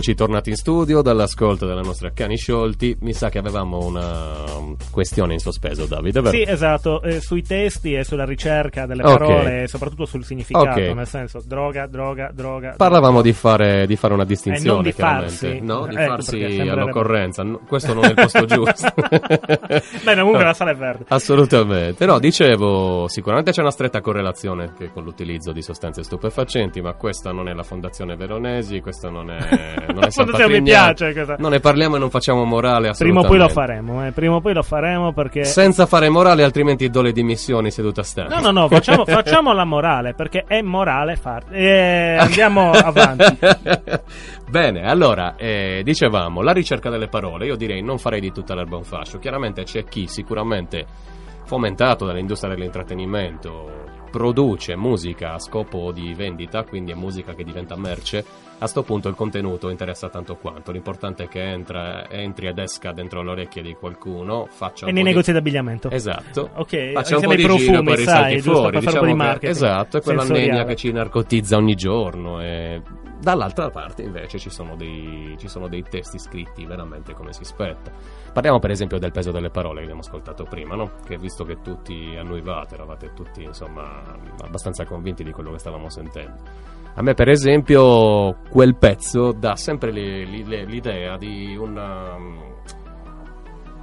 eccoci 0.00 0.14
tornati 0.14 0.48
in 0.48 0.56
studio 0.56 1.02
dall'ascolto 1.02 1.66
della 1.66 1.82
nostra 1.82 2.10
Cani 2.10 2.38
Sciolti. 2.38 2.96
Mi 3.00 3.12
sa 3.12 3.28
che 3.28 3.36
avevamo 3.36 3.84
una 3.84 4.44
questione 4.90 5.32
in 5.34 5.38
sospeso, 5.38 5.86
Davide, 5.86 6.20
vero? 6.20 6.36
Sì, 6.36 6.42
esatto, 6.46 7.02
eh, 7.02 7.20
sui 7.20 7.42
testi 7.42 7.94
e 7.94 8.04
sulla 8.04 8.24
ricerca 8.24 8.86
delle 8.86 9.02
parole 9.02 9.62
e 9.64 9.68
soprattutto 9.68 10.04
sul 10.06 10.24
significato, 10.24 10.80
Ok. 10.80 10.94
nel 10.94 11.06
senso 11.06 11.42
droga, 11.44 11.86
droga, 11.86 12.30
droga. 12.32 12.74
Parlavamo 12.76 13.22
di 13.22 13.32
fare, 13.32 13.86
di 13.86 13.96
fare 13.96 14.14
una 14.14 14.24
distinzione, 14.24 14.70
Eh, 14.70 14.74
non 14.74 14.82
di 14.82 14.92
chiaramente. 14.92 15.30
farsi. 15.30 15.60
No, 15.60 15.86
di 15.86 15.94
Ecco, 15.96 16.10
farsi 16.12 16.42
all'occorrenza. 16.68 17.42
No, 17.42 17.60
questo 17.66 17.94
non 17.94 18.04
è 18.04 18.08
il 18.08 18.14
posto 18.14 18.44
giusto. 18.46 18.92
Bene, 20.04 20.20
comunque 20.20 20.44
la 20.44 20.52
sala 20.54 20.70
è 20.72 20.74
verde. 20.76 21.04
Assolutamente. 21.08 22.06
No, 22.06 22.18
dicevo, 22.18 23.06
sicuramente 23.08 23.52
c'è 23.52 23.60
una 23.60 23.70
stretta 23.70 24.00
correlazione 24.00 24.72
che 24.76 24.90
con 24.92 25.04
l'utilizzo 25.04 25.52
di 25.52 25.62
sostanze 25.62 26.02
stupefacenti, 26.02 26.80
ma 26.80 26.94
questa 26.94 27.32
non 27.32 27.48
è 27.48 27.52
la 27.52 27.62
Fondazione 27.62 28.16
Veronesi, 28.16 28.80
questa 28.80 29.08
non 29.10 29.30
è, 29.30 29.38
non 29.92 30.04
è 30.04 30.10
Fondazione 30.10 30.58
mi 30.58 30.62
piace 30.62 31.12
questa. 31.12 31.36
Non 31.38 31.50
ne 31.50 31.60
parliamo 31.60 31.96
e 31.96 31.98
non 31.98 32.10
facciamo 32.10 32.44
morale 32.44 32.90
Prima 32.98 33.20
assolutamente. 33.20 33.26
o 33.26 33.28
poi 33.30 33.38
lo 33.38 33.48
faremo, 33.48 34.06
eh, 34.06 34.10
prima 34.12 34.34
o 34.36 34.40
poi 34.40 34.49
lo 34.52 34.62
faremo 34.62 35.12
perché... 35.12 35.44
Senza 35.44 35.86
fare 35.86 36.08
morale, 36.08 36.42
altrimenti 36.42 36.88
do 36.88 37.02
le 37.02 37.12
dimissioni 37.12 37.70
seduta 37.70 38.02
stare. 38.02 38.28
No, 38.28 38.40
no, 38.40 38.50
no, 38.50 38.68
facciamo, 38.68 39.04
facciamo 39.06 39.52
la 39.52 39.64
morale 39.64 40.14
perché 40.14 40.44
è 40.46 40.60
morale 40.62 41.16
far... 41.16 41.44
Eh, 41.50 42.16
andiamo 42.16 42.70
avanti. 42.72 43.38
Bene, 44.48 44.82
allora, 44.88 45.36
eh, 45.36 45.82
dicevamo, 45.84 46.42
la 46.42 46.52
ricerca 46.52 46.90
delle 46.90 47.08
parole, 47.08 47.46
io 47.46 47.56
direi 47.56 47.82
non 47.82 47.98
farei 47.98 48.20
di 48.20 48.32
tutta 48.32 48.54
l'erba 48.54 48.76
un 48.76 48.84
fascio. 48.84 49.18
Chiaramente 49.18 49.62
c'è 49.64 49.84
chi 49.84 50.06
sicuramente 50.06 50.86
fomentato 51.44 52.06
dall'industria 52.06 52.54
dell'intrattenimento, 52.54 53.89
produce 54.10 54.76
musica 54.76 55.34
a 55.34 55.38
scopo 55.38 55.92
di 55.92 56.12
vendita, 56.14 56.64
quindi 56.64 56.92
è 56.92 56.94
musica 56.94 57.34
che 57.34 57.44
diventa 57.44 57.76
merce, 57.76 58.24
a 58.58 58.66
sto 58.66 58.82
punto 58.82 59.08
il 59.08 59.14
contenuto 59.14 59.70
interessa 59.70 60.08
tanto 60.10 60.36
quanto. 60.36 60.70
L'importante 60.72 61.24
è 61.24 61.28
che 61.28 61.42
entra, 61.42 62.08
entri 62.10 62.46
ed 62.48 62.58
esca 62.58 62.92
dentro 62.92 63.22
le 63.22 63.30
orecchie 63.30 63.62
di 63.62 63.74
qualcuno, 63.74 64.46
faccia 64.50 64.86
E 64.86 64.92
nei 64.92 64.94
po' 65.02 65.08
di- 65.08 65.14
negozi 65.14 65.32
d'abbigliamento. 65.32 65.90
Esatto. 65.90 66.50
Ok, 66.56 66.92
Faccia 66.92 67.16
un 67.16 67.22
po' 67.22 67.30
di 67.30 67.36
giro, 67.42 67.54
profumi, 67.56 67.82
poi 67.84 67.96
risalti 67.96 68.22
sai, 68.22 68.34
giusto 68.36 68.50
fuori. 68.52 68.62
po' 68.72 68.78
di 68.80 68.86
Diciamo 68.86 69.38
che- 69.38 69.48
esatto, 69.48 69.96
è 69.96 70.02
quella 70.02 70.20
sensoriale. 70.20 70.50
negna 70.52 70.64
che 70.64 70.76
ci 70.76 70.92
narcotizza 70.92 71.56
ogni 71.56 71.74
giorno. 71.74 72.42
E 72.42 72.82
dall'altra 73.20 73.70
parte 73.70 74.02
invece 74.02 74.38
ci 74.38 74.50
sono, 74.50 74.76
dei, 74.76 75.36
ci 75.38 75.48
sono 75.48 75.68
dei 75.68 75.82
testi 75.82 76.18
scritti 76.18 76.64
veramente 76.64 77.14
come 77.14 77.32
si 77.32 77.44
spetta. 77.44 77.92
Parliamo 78.32 78.58
per 78.58 78.70
esempio 78.70 78.98
del 78.98 79.12
peso 79.12 79.30
delle 79.30 79.50
parole 79.50 79.76
che 79.78 79.82
abbiamo 79.82 80.00
ascoltato 80.00 80.44
prima, 80.44 80.74
no? 80.74 80.92
Che 81.04 81.16
visto 81.18 81.44
che 81.44 81.60
tutti 81.60 82.16
annuivate, 82.16 82.74
eravate 82.74 83.12
tutti 83.14 83.42
insomma 83.42 84.02
abbastanza 84.42 84.84
convinti 84.84 85.22
di 85.22 85.32
quello 85.32 85.52
che 85.52 85.58
stavamo 85.58 85.88
sentendo. 85.88 86.78
A 86.94 87.02
me, 87.02 87.14
per 87.14 87.28
esempio, 87.28 88.38
quel 88.50 88.76
pezzo 88.76 89.32
dà 89.32 89.54
sempre 89.54 89.92
l'idea 89.92 91.16
di 91.16 91.56
un, 91.56 91.76
um, 91.76 92.49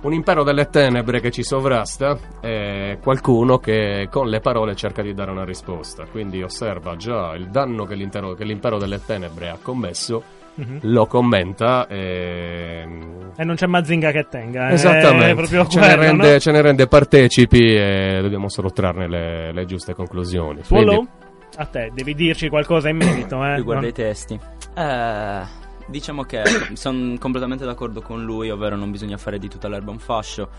un 0.08 0.14
impero 0.14 0.43
delle 0.43 0.70
tenebre 0.70 1.20
che 1.20 1.32
ci 1.32 1.43
sovrasta 1.43 2.18
e 2.41 2.97
qualcuno 3.01 3.58
che 3.58 4.08
con 4.10 4.28
le 4.30 4.39
parole 4.39 4.74
cerca 4.76 5.01
di 5.01 5.14
dare 5.14 5.32
una 5.32 5.43
risposta. 5.43 6.05
Quindi 6.10 6.41
osserva 6.41 6.95
già 6.95 7.34
il 7.36 7.49
danno 7.49 7.84
che, 7.86 7.95
che 7.97 8.43
l'impero 8.45 8.78
delle 8.78 9.01
tenebre 9.05 9.49
ha 9.49 9.58
commesso, 9.62 10.24
Mhm. 10.55 10.80
lo 10.84 11.05
commenta 11.05 11.86
e 11.88 12.88
E 13.36 13.43
non 13.43 13.53
c'è 13.55 13.68
Mazinga 13.68 14.10
che 14.12 14.26
tenga. 14.28 14.68
eh, 14.68 14.72
È 14.72 14.74
Esattamente, 14.74 15.45
ce, 15.47 15.55
ne 15.58 15.66
quello, 15.68 16.01
rende, 16.01 16.32
no? 16.34 16.39
ce 16.39 16.51
ne 16.51 16.62
rende 16.62 16.88
partecipi 16.88 17.76
e 17.76 18.20
dobbiamo 18.24 18.49
solo 18.49 18.72
trarne 18.72 19.08
le, 19.08 19.51
le 19.53 19.66
giuste 19.66 19.93
conclusioni. 19.93 20.64
Swallow? 20.64 20.95
Quindi- 20.95 21.10
A 21.58 21.66
te, 21.66 21.91
devi 21.93 22.14
dirci 22.16 22.49
qualcosa 22.49 22.89
in 22.89 22.97
merito. 22.97 23.43
Eh? 23.43 23.55
Riguardo 23.55 23.82
Non- 23.82 23.89
i 23.89 23.93
testi. 23.93 24.39
Eh, 24.76 25.41
diciamo 25.88 26.23
che 26.23 26.43
sono 26.73 27.17
completamente 27.17 27.65
d'accordo 27.65 28.01
con 28.01 28.23
lui, 28.23 28.49
ovvero 28.49 28.75
non 28.75 28.91
bisogna 28.91 29.17
fare 29.17 29.39
di 29.39 29.47
tutta 29.47 29.67
l'erba 29.67 29.91
un 29.91 29.99
fascio. 29.99 30.49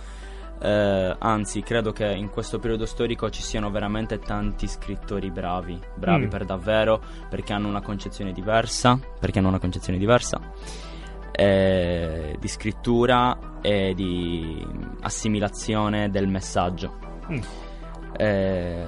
Eh, 0.61 1.17
anzi, 1.19 1.63
credo 1.63 1.93
che 1.93 2.07
in 2.07 2.31
questo 2.31 2.59
periodo 2.59 2.85
storico 2.85 3.31
ci 3.31 3.43
siano 3.43 3.71
veramente 3.71 4.19
tanti 4.19 4.67
scrittori 4.67 5.31
bravi, 5.31 5.79
bravi 5.95 6.27
Mm. 6.27 6.29
per 6.29 6.45
davvero, 6.45 7.01
perché 7.29 7.53
hanno 7.53 7.69
una 7.69 7.81
concezione 7.81 8.33
diversa, 8.33 8.99
perché 9.21 9.39
hanno 9.39 9.49
una 9.49 9.61
concezione 9.61 9.99
diversa 9.99 10.41
eh, 11.31 12.37
di 12.41 12.49
scrittura 12.49 13.39
e 13.61 13.95
di 13.95 14.67
assimilazione 15.03 16.11
del 16.11 16.27
messaggio. 16.27 16.99
Mm. 17.31 17.39
Eh, 18.17 18.87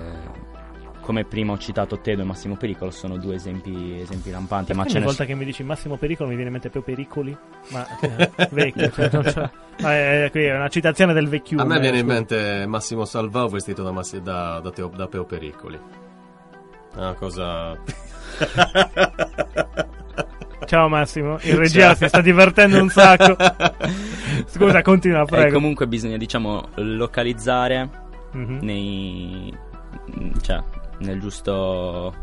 come 1.10 1.24
prima 1.24 1.52
ho 1.52 1.58
citato 1.58 1.98
Tedo 1.98 2.22
e 2.22 2.24
Massimo 2.24 2.54
Pericolo, 2.56 2.92
sono 2.92 3.16
due 3.16 3.34
esempi, 3.34 3.98
esempi 4.00 4.30
lampanti, 4.30 4.72
ma 4.74 4.82
Perché 4.84 4.90
ce 4.90 4.96
ogni 4.98 5.06
ne 5.06 5.10
volta 5.10 5.24
che 5.24 5.34
mi 5.34 5.44
dici 5.44 5.64
Massimo 5.64 5.96
Pericolo 5.96 6.28
mi 6.28 6.36
viene 6.36 6.50
in 6.50 6.54
mente 6.54 6.70
più 6.70 6.84
pericoli? 6.84 7.36
Ma 7.70 7.84
eh, 8.00 8.30
vecchio, 8.52 8.90
cioè, 8.92 9.08
c'è- 9.08 9.50
Eh, 10.24 10.30
qui 10.30 10.44
è 10.44 10.54
una 10.54 10.68
citazione 10.68 11.12
del 11.12 11.26
vecchiume. 11.28 11.62
A 11.62 11.66
me 11.66 11.80
viene 11.80 11.98
in 11.98 12.04
scusa. 12.04 12.14
mente 12.14 12.66
Massimo 12.66 13.04
Salvao 13.04 13.48
vestito 13.48 13.82
da, 13.82 13.90
Massi- 13.90 14.22
da, 14.22 14.60
da, 14.60 14.70
Teo, 14.70 14.86
da 14.94 15.08
Peo 15.08 15.24
Pericoli. 15.24 15.80
Una 16.94 17.14
cosa. 17.14 17.76
Ciao 20.66 20.88
Massimo, 20.88 21.38
in 21.42 21.56
regia 21.58 21.94
si 21.96 22.06
sta 22.06 22.20
divertendo 22.20 22.80
un 22.80 22.88
sacco. 22.88 23.34
Scusa, 24.46 24.80
continua, 24.82 25.22
E 25.22 25.24
prego. 25.24 25.54
comunque 25.54 25.88
bisogna, 25.88 26.16
diciamo, 26.16 26.68
localizzare 26.76 27.90
Mhm. 28.32 28.58
nei, 28.62 29.52
cioè, 30.42 30.62
nel 31.00 31.20
giusto, 31.20 32.14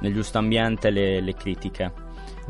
nel 0.00 0.12
giusto 0.12 0.38
ambiente 0.38 0.90
le, 0.90 1.20
le 1.20 1.34
critiche. 1.34 1.92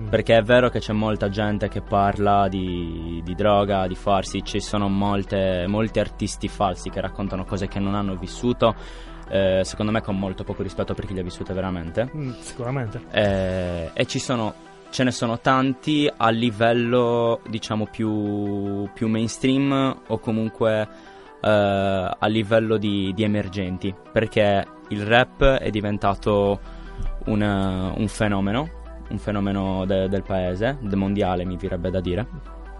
Mm. 0.01 0.09
Perché 0.09 0.37
è 0.37 0.43
vero 0.43 0.71
che 0.71 0.81
c'è 0.81 0.93
molta 0.93 1.29
gente 1.29 1.69
che 1.69 1.81
parla 1.81 2.49
di, 2.49 3.21
di 3.25 3.35
droga, 3.35 3.87
di 3.87 3.95
farsi, 3.95 4.43
ci 4.43 4.61
sono 4.61 4.89
molte, 4.89 5.67
molti 5.69 6.01
artisti 6.01 6.49
falsi 6.49 6.91
che 6.91 7.01
raccontano 7.01 7.45
cose 7.45 7.69
che 7.69 7.79
non 7.79 7.95
hanno 7.95 8.17
vissuto, 8.17 8.75
eh, 9.29 9.61
secondo 9.65 9.93
me 9.93 10.03
con 10.03 10.19
molto 10.19 10.43
poco 10.43 10.63
rispetto 10.63 10.95
per 10.95 11.07
chi 11.07 11.15
le 11.15 11.21
ha 11.21 11.25
vissute 11.25 11.53
veramente. 11.53 12.11
Mm, 12.15 12.33
sicuramente. 12.41 13.03
Eh, 13.13 13.91
e 13.95 14.07
ci 14.07 14.19
sono, 14.19 14.53
ce 14.91 15.05
ne 15.05 15.13
sono 15.13 15.39
tanti 15.39 16.11
a 16.15 16.29
livello, 16.31 17.41
diciamo, 17.49 17.87
più, 17.87 18.89
più 18.93 19.07
mainstream 19.09 20.01
o 20.09 20.19
comunque 20.19 20.89
eh, 21.41 21.49
a 22.19 22.27
livello 22.27 22.79
di, 22.79 23.13
di 23.15 23.23
emergenti. 23.23 23.95
Perché 24.13 24.67
il 24.89 25.05
rap 25.07 25.43
è 25.43 25.71
diventato 25.71 26.61
un, 27.27 27.41
un 27.43 28.09
fenomeno, 28.09 28.69
un 29.09 29.19
fenomeno 29.19 29.85
de- 29.87 30.09
del 30.09 30.23
paese, 30.23 30.79
del 30.81 30.97
mondiale 30.99 31.45
mi 31.45 31.57
direbbe 31.57 31.91
da 31.91 32.01
dire. 32.01 32.27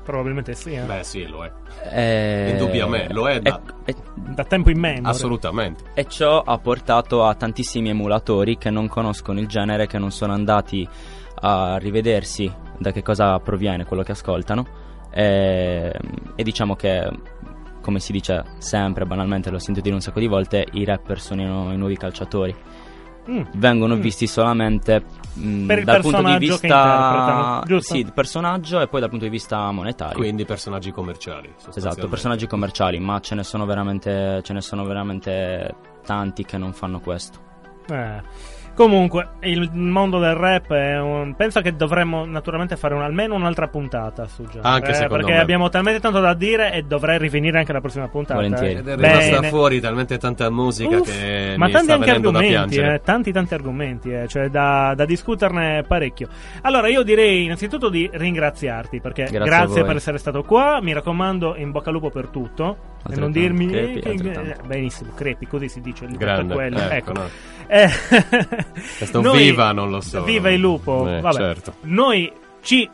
Probabilmente 0.05 0.55
sì. 0.55 0.75
eh. 0.75 0.83
Beh, 0.83 1.03
sì, 1.03 1.27
lo 1.27 1.45
è. 1.45 1.53
Eh, 1.91 2.51
Indubbiamente, 2.51 3.13
lo 3.15 3.27
è 3.27 3.41
da- 3.41 3.61
e- 3.87 3.95
Da 4.15 4.45
tempo 4.45 4.69
in 4.71 4.79
memoria. 4.79 5.09
Assolutamente. 5.09 5.85
E 5.95 6.05
ciò 6.07 6.43
ha 6.43 6.59
portato 6.59 7.25
a 7.25 7.35
tantissimi 7.35 7.89
emulatori 7.89 8.59
che 8.59 8.69
non 8.71 8.87
conoscono 8.87 9.41
il 9.41 9.47
genere, 9.47 9.87
che 9.87 9.99
non 9.99 10.11
sono 10.11 10.35
andati 10.35 10.87
a 11.41 11.79
rivedersi 11.79 12.53
da 12.79 12.93
che 12.93 13.03
cosa 13.03 13.39
proviene 13.39 13.85
quello 13.87 14.03
che 14.03 14.13
ascoltano. 14.13 14.67
E, 15.11 15.93
e 16.35 16.43
diciamo 16.43 16.77
che, 16.77 17.09
come 17.85 18.01
si 18.01 18.11
dice 18.13 18.43
sempre, 18.59 19.05
banalmente, 19.05 19.51
l'ho 19.51 19.59
sentito 19.59 19.83
dire 19.85 19.95
un 19.95 20.01
sacco 20.01 20.19
di 20.19 20.27
volte, 20.27 20.67
i 20.73 20.85
rapper 20.85 21.21
sono 21.21 21.43
i, 21.43 21.45
nu- 21.45 21.71
i 21.71 21.77
nuovi 21.77 21.97
calciatori. 21.99 22.55
Mm. 23.31 23.43
Vengono 23.57 23.97
Mm. 23.97 24.01
visti 24.01 24.27
solamente 24.27 25.03
mh, 25.35 25.67
Per 25.67 25.79
il 25.79 25.85
dal 25.85 26.01
punto 26.03 26.23
di 26.23 26.37
vista 26.39 27.63
sì, 27.79 27.99
il 27.99 28.13
personaggio 28.13 28.81
e 28.81 28.89
poi 28.89 29.01
dal 29.01 29.09
punto 29.09 29.25
di 29.25 29.31
vista 29.31 29.71
monetario. 29.71 30.17
Quindi 30.17 30.45
personaggi 30.45 30.91
commerciali. 30.93 31.53
Esatto, 31.75 32.09
personaggi 32.09 32.47
commerciali, 32.47 32.99
ma 32.99 33.21
ce 33.21 33.35
ne 33.35 33.43
sono 33.43 33.65
veramente, 33.67 34.41
ce 34.43 34.53
ne 34.53 34.61
sono 34.61 34.85
veramente 34.85 35.75
tanti 36.05 36.45
che 36.45 36.59
non 36.59 36.73
fanno 36.73 37.01
questo. 37.01 37.39
Eh. 37.89 38.23
Comunque, 38.75 39.29
il 39.43 39.71
mondo 39.73 40.19
del 40.19 40.35
rap 40.35 40.73
è 40.73 40.99
un... 41.01 41.35
penso 41.37 41.61
che 41.61 41.77
dovremmo 41.77 42.25
naturalmente 42.25 42.77
fare 42.77 42.95
un- 42.95 43.03
almeno 43.03 43.37
un'altra 43.37 43.69
puntata 43.69 44.27
su 44.27 44.43
genere. 44.45 44.69
Anche 44.69 44.91
eh, 45.05 45.07
Perché 45.07 45.33
me. 45.33 45.39
abbiamo 45.39 45.69
talmente 45.69 46.01
tanto 46.01 46.19
da 46.19 46.35
dire 46.35 46.73
e 46.73 46.83
dovrei 46.83 47.19
rivenire 47.19 47.59
anche 47.59 47.73
la 47.73 47.81
prossima 47.81 48.09
puntata. 48.09 48.35
Volentieri. 48.41 48.75
eh. 48.75 48.79
Ed 48.79 48.89
è 48.89 48.97
rimasta 48.97 49.37
Bene. 49.37 49.49
fuori 49.49 49.81
talmente 49.81 50.19
tanta 50.19 50.51
musica 50.51 50.97
Uff, 50.97 51.05
che 51.09 51.55
ma 51.57 51.67
mi 51.67 51.73
tanti 51.73 51.87
sta 51.87 51.95
anche 51.95 52.11
argomenti, 52.11 52.77
eh, 52.79 53.01
tanti 53.05 53.33
tanti 53.33 53.55
argomenti, 53.55 54.13
eh, 54.13 54.27
cioè 54.27 54.49
da, 54.49 54.93
da 54.97 55.05
discuterne 55.05 55.85
parecchio. 55.87 56.27
Allora 56.63 56.89
io 56.89 57.03
direi 57.03 57.45
innanzitutto 57.45 57.89
di 57.89 58.11
ringraziarti 58.13 59.01
perché 59.01 59.23
Grazie 59.31 59.39
grazie, 59.41 59.85
per 59.85 59.97
essere 59.97 60.19
stato 60.19 60.43
qua, 60.43 60.81
mi 60.83 60.93
raccomando 60.93 61.55
in 61.57 61.71
bocca 61.71 61.91
al 61.91 61.95
lupo 61.95 62.11
per 62.11 62.27
tutto 62.29 62.77
e 63.11 63.17
non 63.17 63.31
dirmi 63.33 63.67
crepi, 63.69 64.01
che- 64.01 64.57
benissimo, 64.67 65.13
crepi, 65.15 65.47
così 65.47 65.69
si 65.69 65.81
dice, 65.81 66.05
il 66.05 66.17
Grande, 66.17 66.55
quello. 66.55 66.79
ecco, 66.79 66.93
ecco. 66.95 67.13
no. 67.13 67.29
Eh, 67.67 67.89
Questo 68.99 69.21
noi- 69.21 69.39
viva 69.39 69.73
non 69.73 69.91
lo 69.91 70.01
so. 70.01 70.23
Viva 70.23 70.51
il 70.51 70.61
lupo. 70.61 71.09
Eh, 71.09 71.21
Vabbè. 71.21 71.35
certo. 71.37 71.75
Noi 71.83 72.31
ci 72.61 72.89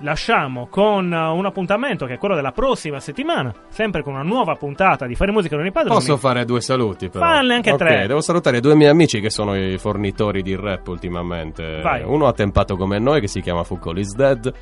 lasciamo 0.00 0.66
con 0.68 1.10
un 1.10 1.46
appuntamento 1.46 2.04
che 2.04 2.14
è 2.14 2.18
quello 2.18 2.34
della 2.34 2.52
prossima 2.52 3.00
settimana, 3.00 3.50
sempre 3.68 4.02
con 4.02 4.12
una 4.12 4.22
nuova 4.22 4.54
puntata 4.54 5.06
di 5.06 5.14
Fare 5.14 5.32
Musica 5.32 5.56
non 5.56 5.64
i 5.64 5.72
padroni. 5.72 5.94
Posso 5.98 6.18
fare 6.18 6.44
due 6.44 6.60
saluti 6.60 7.08
però? 7.08 7.24
Falle 7.24 7.54
anche 7.54 7.70
Ok, 7.72 7.78
tre. 7.78 8.06
devo 8.06 8.20
salutare 8.20 8.60
due 8.60 8.74
miei 8.74 8.90
amici 8.90 9.20
che 9.20 9.30
sono 9.30 9.56
i 9.56 9.78
fornitori 9.78 10.42
di 10.42 10.54
rap 10.54 10.86
ultimamente. 10.88 11.80
Vai. 11.80 12.02
Uno 12.04 12.26
ha 12.26 12.32
tempato 12.34 12.76
come 12.76 12.98
noi 12.98 13.20
che 13.20 13.28
si 13.28 13.40
chiama 13.40 13.64
Foucault 13.64 13.98
is 13.98 14.14
Dead 14.14 14.52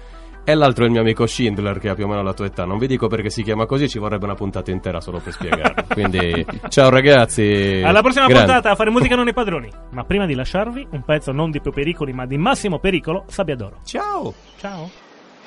e 0.45 0.55
l'altro 0.55 0.85
è 0.85 0.87
il 0.87 0.93
mio 0.93 1.01
amico 1.01 1.27
Schindler 1.27 1.79
che 1.79 1.89
ha 1.89 1.95
più 1.95 2.05
o 2.05 2.09
meno 2.09 2.23
la 2.23 2.35
tua 2.35 2.47
età. 2.47 2.65
Non 2.65 2.79
vi 2.79 2.87
dico 2.87 3.09
perché 3.09 3.31
si 3.31 3.43
chiama 3.43 3.65
così, 3.67 3.89
ci 3.89 3.99
vorrebbe 3.99 4.25
una 4.27 4.35
puntata 4.35 4.71
intera 4.71 5.01
solo 5.01 5.19
per 5.19 5.33
spiegarlo. 5.33 5.87
Quindi 5.93 6.45
ciao 6.69 6.91
ragazzi. 6.91 7.83
Alla 7.85 8.03
prossima 8.03 8.27
Grande. 8.27 8.45
puntata 8.45 8.71
a 8.71 8.75
Fare 8.75 8.91
Musica 8.91 9.17
non 9.17 9.27
i 9.27 9.33
padroni. 9.33 9.71
Ma 9.93 10.05
prima 10.05 10.27
di 10.27 10.35
lasciarvi, 10.35 10.89
un 10.91 11.03
pezzo 11.03 11.33
non 11.33 11.51
di 11.51 11.61
più 11.61 11.73
pericoli, 11.73 12.13
ma 12.13 12.27
di 12.27 12.37
massimo 12.37 12.79
pericolo, 12.79 13.25
Sabbiadoro. 13.27 13.79
Ciao. 13.85 14.35
Ciao. 14.59 14.91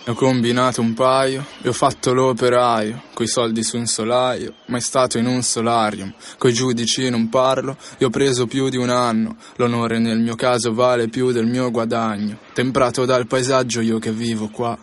Ne 0.07 0.13
ho 0.13 0.15
combinato 0.15 0.79
un 0.79 0.93
paio, 0.93 1.45
e 1.61 1.67
ho 1.67 1.73
fatto 1.73 2.13
l'operaio, 2.13 3.03
coi 3.13 3.27
soldi 3.27 3.61
su 3.61 3.75
un 3.77 3.87
solaio, 3.87 4.53
mai 4.67 4.79
stato 4.79 5.17
in 5.17 5.25
un 5.25 5.41
solarium, 5.41 6.13
coi 6.37 6.53
giudici 6.53 7.09
non 7.09 7.27
parlo, 7.27 7.75
e 7.97 8.05
ho 8.05 8.09
preso 8.09 8.47
più 8.47 8.69
di 8.69 8.77
un 8.77 8.89
anno, 8.89 9.35
l'onore 9.57 9.99
nel 9.99 10.19
mio 10.19 10.35
caso 10.35 10.73
vale 10.73 11.09
più 11.09 11.31
del 11.33 11.45
mio 11.45 11.69
guadagno, 11.71 12.37
temprato 12.53 13.03
dal 13.03 13.27
paesaggio 13.27 13.81
io 13.81 13.99
che 13.99 14.13
vivo 14.13 14.47
qua, 14.47 14.77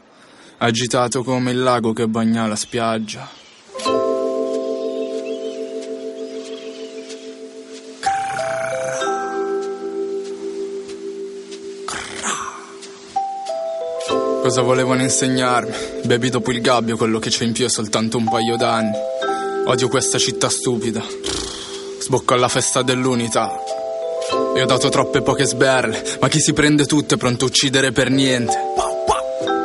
agitato 0.65 1.23
come 1.23 1.51
il 1.51 1.63
lago 1.63 1.93
che 1.93 2.09
bagna 2.09 2.47
la 2.47 2.57
spiaggia. 2.57 3.29
Cosa 14.41 14.63
volevano 14.63 15.03
insegnarmi? 15.03 15.73
Bevi 16.05 16.31
dopo 16.31 16.51
il 16.51 16.61
gabbio, 16.61 16.97
quello 16.97 17.19
che 17.19 17.31
c'è 17.31 17.45
in 17.45 17.53
più 17.53 17.67
è 17.67 17.69
soltanto 17.69 18.17
un 18.17 18.25
paio 18.25 18.57
d'anni. 18.57 18.97
Odio 19.67 19.89
questa 19.89 20.19
città 20.19 20.49
stupida. 20.49 21.03
Sbocco 22.01 22.35
alla 22.35 22.49
festa 22.49 22.83
dell'unità. 22.83 23.51
Io 24.57 24.63
ho 24.63 24.67
dato 24.67 24.89
troppe 24.89 25.21
poche 25.21 25.45
sberle, 25.45 26.19
ma 26.21 26.29
chi 26.29 26.41
si 26.41 26.53
prende 26.53 26.87
tutto 26.87 27.15
è 27.15 27.17
pronto 27.19 27.45
a 27.45 27.49
uccidere 27.49 27.93
per 27.93 28.11
niente. 28.11 28.64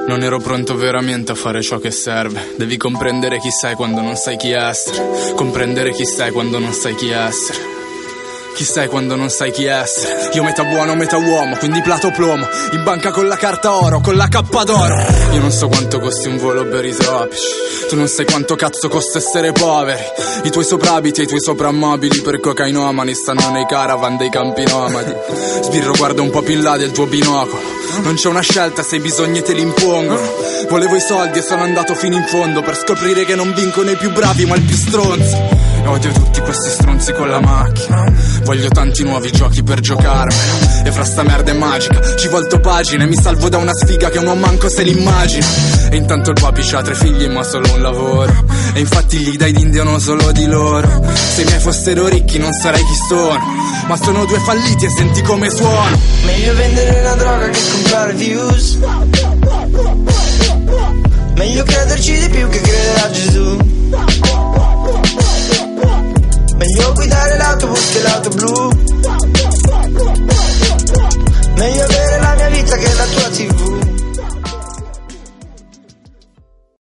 Non 0.09 0.23
ero 0.23 0.39
pronto 0.39 0.75
veramente 0.75 1.33
a 1.33 1.35
fare 1.35 1.61
ciò 1.61 1.77
che 1.77 1.91
serve. 1.91 2.55
Devi 2.57 2.77
comprendere 2.77 3.37
chi 3.37 3.51
sei 3.51 3.75
quando 3.75 4.01
non 4.01 4.15
sai 4.15 4.37
chi 4.37 4.51
essere. 4.51 5.35
Comprendere 5.35 5.91
chi 5.91 6.03
sei 6.03 6.31
quando 6.31 6.57
non 6.57 6.73
sai 6.73 6.95
chi 6.95 7.11
essere. 7.11 7.59
Chi 8.55 8.63
sei 8.63 8.87
quando 8.87 9.15
non 9.15 9.29
sai 9.29 9.51
chi 9.51 9.65
essere? 9.65 10.31
Io 10.33 10.41
metà 10.41 10.63
buono, 10.63 10.95
metà 10.95 11.17
uomo, 11.17 11.57
quindi 11.57 11.83
plato 11.83 12.09
plomo. 12.09 12.43
In 12.71 12.83
banca 12.83 13.11
con 13.11 13.27
la 13.27 13.35
carta 13.35 13.75
oro, 13.75 14.01
con 14.01 14.15
la 14.15 14.27
cappa 14.27 14.63
d'oro. 14.63 14.95
Io 15.33 15.41
non 15.41 15.51
so 15.51 15.67
quanto 15.67 15.99
costi 15.99 16.27
un 16.27 16.37
volo 16.37 16.65
per 16.65 16.85
i 16.85 16.95
tropici. 16.95 17.45
Tu 17.87 17.95
non 17.95 18.07
sai 18.07 18.25
quanto 18.25 18.55
cazzo 18.55 18.87
costa 18.89 19.19
essere 19.19 19.51
poveri. 19.51 20.01
I 20.43 20.49
tuoi 20.49 20.65
soprabiti 20.65 21.21
e 21.21 21.25
i 21.25 21.27
tuoi 21.27 21.39
soprammobili 21.39 22.19
per 22.21 22.39
cocainomani 22.39 23.13
stanno 23.13 23.51
nei 23.51 23.67
caravan 23.67 24.17
dei 24.17 24.31
campi 24.31 24.65
nomadi. 24.65 25.13
Sbirro, 25.61 25.93
guarda 25.93 26.23
un 26.23 26.31
po' 26.31 26.41
più 26.41 26.55
in 26.55 26.63
là 26.63 26.77
del 26.77 26.91
tuo 26.91 27.05
binocolo. 27.05 27.78
Non 28.01 28.15
c'è 28.15 28.27
una 28.29 28.41
scelta 28.41 28.83
se 28.83 28.97
i 28.97 28.99
bisogni 28.99 29.41
te 29.41 29.53
li 29.53 29.61
impongono. 29.61 30.21
Volevo 30.69 30.95
i 30.95 31.01
soldi 31.01 31.39
e 31.39 31.41
sono 31.41 31.63
andato 31.63 31.95
fino 31.95 32.15
in 32.15 32.25
fondo 32.25 32.61
per 32.61 32.77
scoprire 32.77 33.25
che 33.25 33.35
non 33.35 33.53
vincono 33.53 33.89
i 33.89 33.95
più 33.95 34.11
bravi 34.11 34.45
ma 34.45 34.55
i 34.55 34.61
più 34.61 34.75
stronzi. 34.75 35.35
E 35.81 35.87
odio 35.87 36.11
tutti 36.11 36.41
questi 36.41 36.69
stronzi 36.69 37.13
con 37.13 37.29
la 37.29 37.39
macchina. 37.39 38.05
Voglio 38.43 38.69
tanti 38.69 39.03
nuovi 39.03 39.31
giochi 39.31 39.63
per 39.63 39.79
giocarmelo. 39.79 40.83
E 40.85 40.91
fra 40.91 41.03
sta 41.03 41.23
merda 41.23 41.51
è 41.51 41.55
magica. 41.55 42.15
Ci 42.15 42.27
volto 42.27 42.59
pagine, 42.59 43.05
mi 43.05 43.15
salvo 43.15 43.49
da 43.49 43.57
una 43.57 43.73
sfiga 43.73 44.09
che 44.09 44.19
non 44.19 44.39
manco 44.39 44.69
se 44.69 44.83
l'immagina. 44.83 45.45
E 45.91 45.95
intanto 45.97 46.29
il 46.29 46.39
papi 46.39 46.61
c'ha 46.61 46.83
tre 46.83 46.93
figli 46.93 47.27
ma 47.27 47.43
solo 47.43 47.73
un 47.73 47.81
lavoro. 47.81 48.45
E 48.73 48.79
infatti 48.79 49.17
gli 49.17 49.35
dai 49.35 49.51
d'India 49.51 49.83
non 49.83 49.99
solo 49.99 50.31
di 50.31 50.45
loro. 50.45 50.87
Se 51.13 51.41
i 51.41 51.45
miei 51.45 51.59
fossero 51.59 52.07
ricchi 52.07 52.37
non 52.37 52.53
sarei 52.53 52.83
chi 52.83 52.95
sono. 53.07 53.39
Ma 53.87 53.97
sono 53.97 54.25
due 54.25 54.39
falliti 54.39 54.85
e 54.85 54.89
senti 54.89 55.23
come 55.23 55.49
suono 55.49 55.97
Meglio 56.23 56.53
vendere 56.53 56.99
una 56.99 57.15
droga 57.15 57.49
che 57.49 57.59
comprare 57.71 58.13
views. 58.13 58.77
Meglio 61.33 61.63
crederci 61.63 62.19
di 62.19 62.29
più 62.29 62.49
che 62.49 62.61
credere 62.61 63.01
a 63.01 63.09
Gesù. 63.09 63.57
Meglio 66.55 66.93
guidare 66.93 67.37
l'autobus 67.37 67.89
che 67.91 68.01
l'auto 68.01 68.29
blu. 68.29 68.69
Meglio 71.55 71.83
avere 71.83 72.19
la 72.19 72.35
mia 72.35 72.49
vita 72.49 72.75
che 72.75 72.93
la 72.93 73.05
tua 73.05 73.29
tv 73.29 73.88